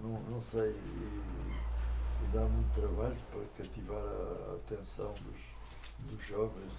não, 0.00 0.20
não 0.22 0.40
sei. 0.40 0.70
E, 0.70 1.22
dá 2.32 2.40
muito 2.46 2.72
trabalho 2.80 3.16
para 3.30 3.44
cativar 3.62 4.02
a, 4.02 4.54
atenção 4.54 5.12
dos, 5.12 6.10
dos 6.10 6.24
jovens. 6.24 6.72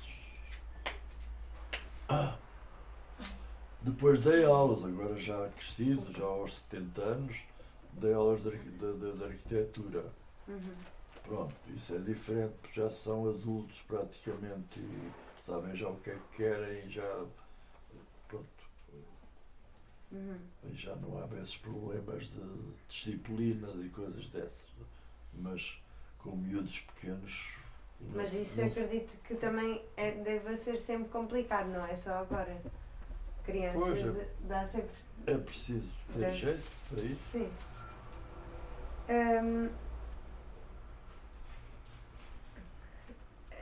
Ah. 2.09 2.37
Depois 3.81 4.19
dei 4.21 4.45
aulas, 4.45 4.83
agora 4.83 5.17
já 5.17 5.47
crescido, 5.49 6.11
já 6.11 6.23
aos 6.25 6.55
70 6.59 7.01
anos, 7.01 7.43
dei 7.93 8.13
aulas 8.13 8.41
de, 8.41 8.51
de, 8.51 8.93
de- 8.93 9.17
de 9.17 9.23
arquitetura. 9.23 10.05
uhum. 10.47 10.75
Pronto, 11.23 11.55
isso 11.73 11.95
é 11.95 11.99
diferente, 11.99 12.53
porque 12.61 12.81
já 12.81 12.91
são 12.91 13.29
adultos 13.29 13.81
praticamente 13.83 14.79
e 14.79 15.11
sabem 15.41 15.73
já 15.75 15.87
o 15.87 15.95
que 15.97 16.09
é 16.09 16.15
que 16.15 16.37
querem 16.37 16.89
já. 16.89 17.25
Uhum. 20.13 20.37
e 20.69 20.75
já 20.75 20.95
não 20.97 21.17
há 21.17 21.25
esses 21.39 21.57
problemas 21.57 22.25
de 22.29 22.39
disciplinas 22.87 23.73
e 23.83 23.89
coisas 23.89 24.29
dessas. 24.29 24.69
Mas 25.33 25.81
com 26.19 26.35
miúdos 26.35 26.79
pequenos. 26.81 27.57
Mas 28.13 28.29
se- 28.29 28.43
isso 28.43 28.61
eu 28.61 28.69
se- 28.69 28.79
acredito 28.81 29.17
que 29.23 29.33
também 29.35 29.83
é, 29.97 30.11
deve 30.11 30.55
ser 30.55 30.79
sempre 30.79 31.09
complicado, 31.09 31.67
não 31.69 31.85
é 31.85 31.95
só 31.95 32.11
agora. 32.19 32.61
Crianças 33.43 33.81
Pois 33.81 33.99
é. 34.05 34.29
dá 34.41 34.67
sempre. 34.69 34.95
É 35.25 35.37
preciso 35.37 35.87
ter 36.13 36.19
Deve- 36.19 36.37
jeito 36.37 36.71
para 36.89 37.03
isso. 37.03 37.31
Sim. 37.31 37.51
Hum, 39.09 39.69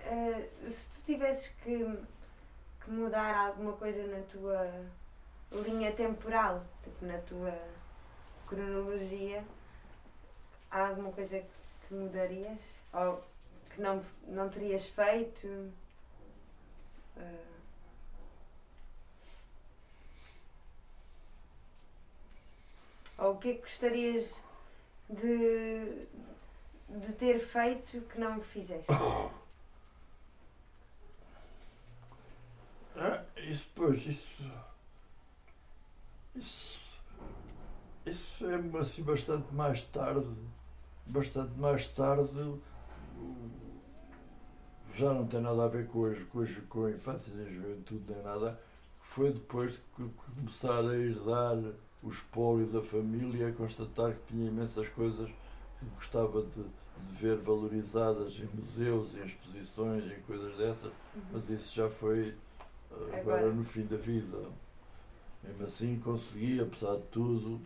eh, 0.05 0.49
se 0.67 0.89
tu 0.91 1.01
tivesses 1.05 1.47
que, 1.63 1.97
que 2.83 2.91
mudar 2.91 3.35
alguma 3.47 3.73
coisa 3.73 4.05
na 4.07 4.21
tua 4.23 4.85
linha 5.51 5.91
temporal, 5.91 6.65
tipo 6.83 7.05
na 7.05 7.17
tua 7.19 7.57
cronologia, 8.47 9.43
há 10.69 10.87
alguma 10.87 11.11
coisa 11.11 11.43
que 11.87 11.93
mudarias? 11.93 12.59
Ou 12.93 13.23
que 13.69 13.81
não, 13.81 14.03
não 14.27 14.49
terias 14.49 14.85
feito? 14.85 15.71
Eh, 17.17 17.45
ou 23.17 23.33
o 23.33 23.37
que 23.37 23.49
é 23.49 23.53
que 23.53 23.61
gostarias 23.61 24.41
de, 25.09 26.07
de 26.89 27.13
ter 27.13 27.39
feito 27.39 28.01
que 28.01 28.19
não 28.19 28.41
fizeste? 28.41 28.87
Ah, 32.93 33.23
isso, 33.37 33.67
pois, 33.73 34.05
isso. 34.05 34.43
Isso. 36.35 36.79
Isso 38.05 38.45
é 38.47 38.55
assim 38.79 39.03
bastante 39.03 39.53
mais 39.53 39.83
tarde. 39.83 40.35
Bastante 41.05 41.57
mais 41.59 41.87
tarde. 41.87 42.59
Já 44.93 45.13
não 45.13 45.25
tem 45.25 45.39
nada 45.41 45.63
a 45.63 45.67
ver 45.67 45.87
com, 45.87 46.05
as, 46.05 46.21
com, 46.23 46.41
as, 46.41 46.51
com 46.69 46.85
a 46.85 46.91
infância 46.91 47.33
nem 47.35 47.47
a 47.47 47.49
juventude, 47.51 48.03
nem 48.13 48.23
nada. 48.23 48.59
Foi 49.01 49.31
depois 49.31 49.73
de 49.73 49.77
que- 49.95 50.09
começar 50.35 50.79
a 50.81 50.95
herdar 50.97 51.57
o 52.03 52.09
espólio 52.09 52.65
da 52.67 52.81
família, 52.81 53.49
a 53.49 53.51
constatar 53.53 54.13
que 54.13 54.33
tinha 54.33 54.47
imensas 54.49 54.87
coisas 54.89 55.29
que 55.79 55.85
gostava 55.95 56.41
de, 56.41 56.63
de 56.63 57.13
ver 57.15 57.37
valorizadas 57.37 58.37
em 58.39 58.47
museus, 58.55 59.17
em 59.17 59.23
exposições, 59.25 60.05
em 60.11 60.19
coisas 60.21 60.55
dessas, 60.57 60.91
mas 61.31 61.49
isso 61.49 61.73
já 61.75 61.89
foi 61.89 62.29
eh, 62.91 62.95
agora, 63.19 63.19
Agora. 63.39 63.53
no 63.53 63.63
fim 63.63 63.85
da 63.85 63.97
vida. 63.97 64.37
Mesmo 65.43 65.65
assim 65.65 65.99
consegui, 65.99 66.59
apesar 66.59 66.95
de 66.97 67.03
tudo, 67.03 67.59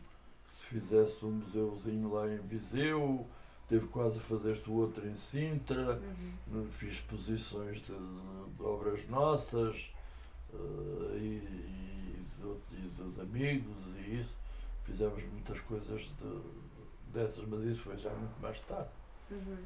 que 0.49 0.56
se 0.56 0.61
fizesse 0.68 1.26
um 1.26 1.31
museuzinho 1.31 2.14
lá 2.14 2.27
em 2.31 2.38
Viseu, 2.39 3.26
teve 3.68 3.88
quase 3.88 4.18
a 4.18 4.22
fazer-se 4.22 4.69
outro 4.69 5.07
em 5.07 5.15
Sintra, 5.15 6.02
Uhum. 6.52 6.68
fiz 6.72 6.93
exposições 6.93 7.77
de, 7.81 7.88
de- 7.93 8.53
de 8.57 8.64
obras 8.64 9.07
nossas 9.10 9.91
eh, 10.53 11.18
e, 11.18 11.19
e 11.19 12.26
de, 12.39 12.76
e 12.77 13.11
de 13.14 13.22
amigos 13.22 13.76
e 13.97 14.15
isso. 14.22 14.38
Fizemos 14.85 15.23
muitas 15.34 15.60
coisas 15.61 16.02
de- 16.02 17.11
dessas, 17.14 17.45
mas 17.47 17.61
isso 17.64 17.81
foi 17.81 17.97
já 17.97 18.10
muito 18.11 18.39
mais 18.41 18.60
tarde. 18.60 18.89
Uhum. 19.31 19.57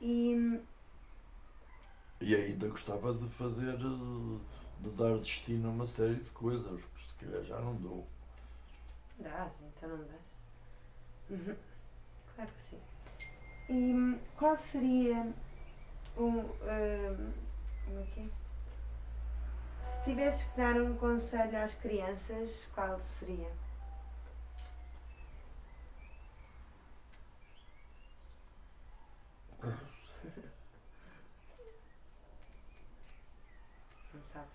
E 0.00 0.60
E 2.20 2.34
ainda 2.34 2.68
gostava 2.68 3.12
de 3.14 3.28
fazer, 3.28 3.74
eh, 3.74 4.38
de 4.80 4.90
dar 4.90 5.16
destino 5.18 5.68
a 5.68 5.72
uma 5.72 5.86
série 5.86 6.16
de 6.16 6.30
coisas, 6.30 6.84
que 6.84 7.02
se 7.08 7.14
calhar 7.14 7.42
já 7.44 7.58
não 7.60 7.74
dou. 7.76 8.06
dás, 9.18 9.52
então 9.76 9.88
não 9.88 9.98
dás. 10.06 10.20
Uhum. 11.30 11.56
Claro 12.34 12.50
que 12.52 12.70
sim. 12.70 12.80
E 13.70 14.18
qual 14.36 14.56
seria 14.56 15.32
o. 16.16 16.22
hum, 16.24 17.32
como 17.84 18.00
é 18.00 18.04
que 18.14 18.20
é? 18.20 18.28
Se 19.82 20.04
tivesses 20.04 20.44
que 20.44 20.56
dar 20.56 20.80
um 20.80 20.96
conselho 20.96 21.58
às 21.58 21.74
crianças, 21.74 22.66
qual 22.74 22.98
seria? 23.00 23.50
Não 34.14 34.22
sabes? 34.32 34.48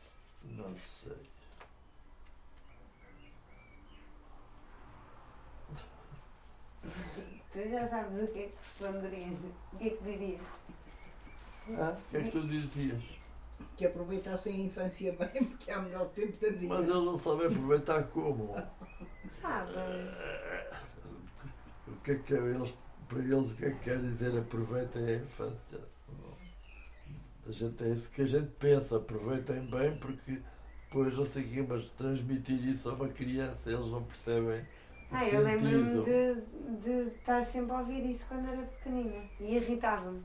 Não 0.56 0.76
sei. 0.86 1.18
Tu 7.52 7.70
já 7.70 7.88
sabes 7.88 8.24
o 8.24 8.28
que 8.34 8.40
é 8.40 8.48
que 8.48 8.56
responderias, 8.58 9.40
o 9.74 9.78
que 9.78 9.88
é 9.88 9.90
que 9.92 10.04
dirias? 10.04 10.42
Ah, 11.70 11.98
o 11.98 12.10
que 12.10 12.18
é 12.18 12.24
que 12.24 12.32
tu 12.32 12.48
dizias? 12.48 13.04
Que 13.78 13.86
aproveitassem 13.86 14.56
a 14.56 14.66
infância 14.66 15.14
bem, 15.14 15.44
porque 15.46 15.72
é 15.72 15.78
o 15.78 15.84
melhor 15.84 16.08
tempo 16.10 16.40
da 16.40 16.52
vida. 16.52 16.74
Mas 16.74 16.84
eles 16.84 16.96
não 16.96 17.16
sabem 17.16 17.48
aproveitar 17.48 18.04
como. 18.08 18.56
Sabes? 19.42 19.76
O 21.88 21.96
que 22.04 22.12
é 22.12 22.16
que 22.16 22.34
é 22.34 22.38
eles, 22.38 22.74
para 23.08 23.20
eles 23.20 23.52
o 23.52 23.56
que 23.56 23.66
é 23.66 23.72
que 23.72 23.80
quer 23.80 24.00
dizer 24.00 24.38
aproveitem 24.38 25.06
a 25.06 25.16
infância? 25.16 25.80
A 27.48 27.52
gente, 27.52 27.84
é 27.84 27.90
isso 27.90 28.10
que 28.10 28.22
a 28.22 28.26
gente 28.26 28.50
pensa, 28.60 28.98
aproveitem 28.98 29.62
bem 29.66 29.98
porque 29.98 30.40
depois 30.88 31.18
não 31.18 31.26
sei 31.26 31.44
o 31.44 31.50
quê, 31.50 31.66
mas 31.68 31.90
transmitir 31.90 32.68
isso 32.68 32.90
a 32.90 32.94
uma 32.94 33.10
criança, 33.10 33.70
eles 33.70 33.88
não 33.88 34.04
percebem 34.04 34.62
Ah, 35.12 35.28
eu 35.28 35.44
lembro-me 35.44 36.04
de, 36.04 36.42
de 36.82 37.10
estar 37.10 37.44
sempre 37.44 37.72
a 37.72 37.80
ouvir 37.80 38.12
isso 38.12 38.26
quando 38.28 38.48
era 38.48 38.62
pequenina 38.62 39.24
e 39.40 39.56
irritava-me. 39.56 40.22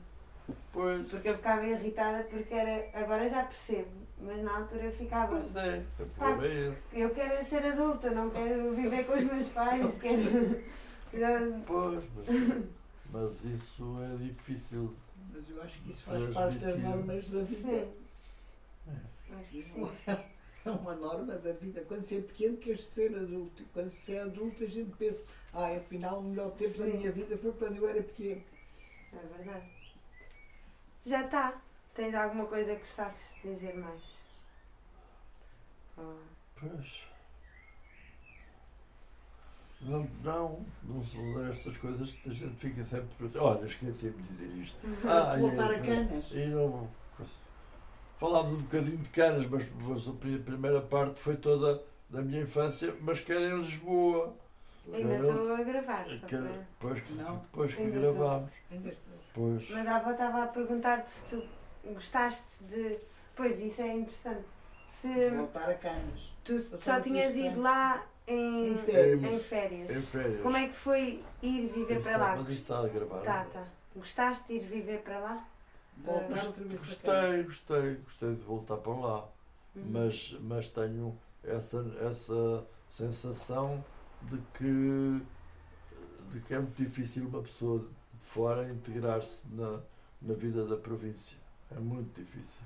Pois, 0.71 1.07
Porque 1.07 1.29
eu 1.29 1.35
ficava 1.35 1.65
irritada 1.65 2.23
porque 2.23 2.53
era. 2.53 2.89
Agora 2.93 3.29
já 3.29 3.43
percebo, 3.43 3.89
mas 4.19 4.43
na 4.43 4.57
altura 4.57 4.85
eu 4.85 4.91
ficava. 4.91 5.35
pois 5.35 5.55
é, 5.55 5.83
o 5.99 6.05
problema 6.05 6.45
é 6.45 6.69
esse. 6.69 6.83
Eu 6.93 7.09
quero 7.11 7.45
ser 7.45 7.65
adulta, 7.65 8.09
não 8.11 8.29
quero 8.29 8.71
viver 8.73 9.05
com 9.05 9.13
os 9.13 9.23
meus 9.23 9.47
pais, 9.49 9.85
quero. 9.99 10.59
Pois, 11.65 12.03
mas, 12.15 12.63
mas 13.11 13.43
isso 13.45 13.97
é 13.99 14.23
difícil. 14.23 14.93
Mas 15.39 15.49
eu 15.49 15.63
acho 15.63 15.81
que 15.81 15.91
isso 15.91 16.03
faz 16.03 16.33
parte 16.33 16.57
das 16.57 16.77
normas 16.79 17.29
da 17.29 17.41
vida. 17.43 17.71
É- 17.71 17.89
É 20.65 20.71
uma 20.71 20.93
norma 20.93 21.37
da 21.37 21.53
vida. 21.53 21.85
Quando 21.87 22.05
se 22.05 22.17
é 22.17 22.21
pequeno, 22.21 22.57
queres 22.57 22.83
ser 22.87 23.15
adulto. 23.15 23.63
Quando 23.71 23.89
se 23.89 24.13
é 24.13 24.21
adulto, 24.21 24.61
a 24.65 24.67
gente 24.67 24.93
pensa, 24.97 25.23
ah, 25.53 25.67
afinal, 25.77 26.19
o 26.19 26.23
melhor 26.23 26.51
tempo 26.51 26.77
da 26.77 26.83
Sim. 26.83 26.97
minha 26.97 27.11
vida 27.13 27.37
foi 27.37 27.53
quando 27.53 27.77
eu 27.77 27.87
era 27.87 28.03
pequeno. 28.03 28.43
É 29.13 29.37
verdade. 29.37 29.71
Já 31.05 31.23
está. 31.23 31.61
Tens 31.95 32.13
alguma 32.13 32.45
coisa 32.45 32.75
que 32.75 32.81
gostasses 32.81 33.41
de 33.41 33.55
dizer 33.55 33.73
mais? 33.77 34.01
Oh. 35.97 36.17
Pois. 36.59 37.03
Não, 39.81 40.05
não, 40.23 40.65
não 40.83 41.03
são 41.03 41.47
estas 41.47 41.77
coisas 41.77 42.11
que 42.11 42.29
a 42.29 42.33
gente 42.33 42.55
fica 42.55 42.83
sempre. 42.83 43.07
Olha, 43.37 43.65
esqueci-me 43.65 44.11
de 44.21 44.27
dizer 44.27 44.47
isto. 44.57 44.77
Ah, 45.07 45.37
Voltar 45.39 45.71
é, 45.71 45.75
a 45.77 45.79
canas. 45.81 46.25
E 46.31 46.45
não. 46.47 46.89
Falámos 48.17 48.53
um 48.53 48.61
bocadinho 48.63 48.97
de 48.97 49.09
canas, 49.09 49.45
mas, 49.45 49.65
mas 49.81 50.07
a 50.07 50.11
pri- 50.11 50.39
primeira 50.39 50.81
parte 50.81 51.19
foi 51.21 51.37
toda 51.37 51.81
da 52.09 52.21
minha 52.21 52.41
infância, 52.41 52.93
mas 52.99 53.21
que 53.21 53.31
era 53.31 53.41
em 53.55 53.57
Lisboa. 53.59 54.35
Ainda 54.91 55.15
estou 55.19 55.53
a 55.53 55.63
gravar, 55.63 56.05
só 56.09 56.25
que- 56.25 56.35
para... 56.35 56.47
Depois 56.49 56.99
que, 57.01 57.13
Não. 57.13 57.35
depois 57.37 57.75
que 57.75 57.81
Ainda 57.83 57.99
gravámos. 57.99 58.51
Ainda 58.71 58.89
estou. 58.89 59.13
Pois. 59.33 59.69
Mas 59.69 59.87
a 59.87 59.95
avó 59.97 60.11
estava 60.11 60.43
a 60.43 60.47
perguntar-te 60.47 61.09
se 61.09 61.23
tu 61.25 61.43
gostaste 61.93 62.63
de. 62.63 62.97
Pois, 63.35 63.59
isso 63.59 63.81
é 63.81 63.93
interessante. 63.95 64.43
Se 64.87 65.29
Voltar 65.29 65.69
a 65.69 65.75
canas. 65.75 66.33
tu 66.43 66.57
só 66.59 66.99
tinhas 66.99 67.35
ido 67.35 67.61
lá 67.61 68.03
em, 68.29 68.73
Em 68.73 68.77
férias. 68.77 69.23
em 69.23 69.39
férias. 69.39 69.91
Em 69.97 70.01
férias. 70.01 70.41
Como 70.41 70.57
é 70.57 70.67
que 70.67 70.75
foi 70.75 71.23
ir 71.41 71.67
viver 71.69 71.97
Isto 71.97 72.03
para 72.03 72.11
está- 72.13 72.17
lá? 72.17 72.35
Mas 72.37 72.47
isto 72.49 72.61
está 72.61 72.79
a 72.79 72.87
gravar. 72.87 73.19
Tá, 73.21 73.45
tá. 73.51 73.63
Gostaste 73.95 74.47
de 74.47 74.53
ir 74.55 74.67
viver 74.67 74.99
para 75.01 75.19
lá? 75.19 75.47
Voltar 75.97 76.27
Gost- 76.29 76.45
outra 76.47 76.63
vez 76.63 76.95
para 76.95 77.11
cá. 77.13 77.27
Gostei, 77.27 77.43
gostei, 77.43 77.95
gostei 78.03 78.35
de 78.35 78.41
voltar 78.43 78.77
para 78.77 78.93
lá. 78.93 79.27
Uhum. 79.75 79.83
Mas, 79.91 80.37
mas 80.41 80.69
tenho 80.69 81.17
essa, 81.43 81.85
essa 82.01 82.65
sensação 82.89 83.83
de 84.23 84.37
que, 84.53 85.21
de 86.31 86.39
que 86.41 86.53
é 86.53 86.59
muito 86.59 86.81
difícil 86.81 87.27
uma 87.27 87.41
pessoa 87.41 87.79
de 87.79 87.87
fora 88.27 88.69
integrar-se 88.71 89.47
na, 89.51 89.79
na 90.21 90.33
vida 90.33 90.65
da 90.65 90.77
província. 90.77 91.37
É 91.75 91.79
muito 91.79 92.13
difícil. 92.19 92.61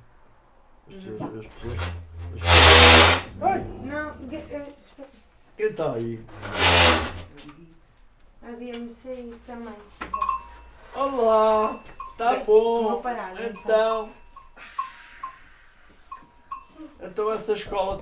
As, 0.87 0.95
pessoas- 0.95 1.19
Uhum. 1.21 1.39
as 1.39 1.47
pessoas. 1.47 1.79
As 1.79 2.41
pessoas... 2.41 3.41
Ai! 3.41 3.63
Não. 3.85 4.15
Quem 5.55 5.67
está 5.67 5.93
aí? 5.93 6.19
havia-me 8.41 8.93
sair 9.01 9.39
também. 9.45 9.73
Olá! 10.95 11.83
Está 12.11 12.37
bom! 12.37 12.89
vou 12.89 13.01
parar. 13.01 13.33
Então. 13.41 14.09
Então 16.99 17.31
essa 17.31 17.53
escola 17.53 17.93
está 17.93 18.01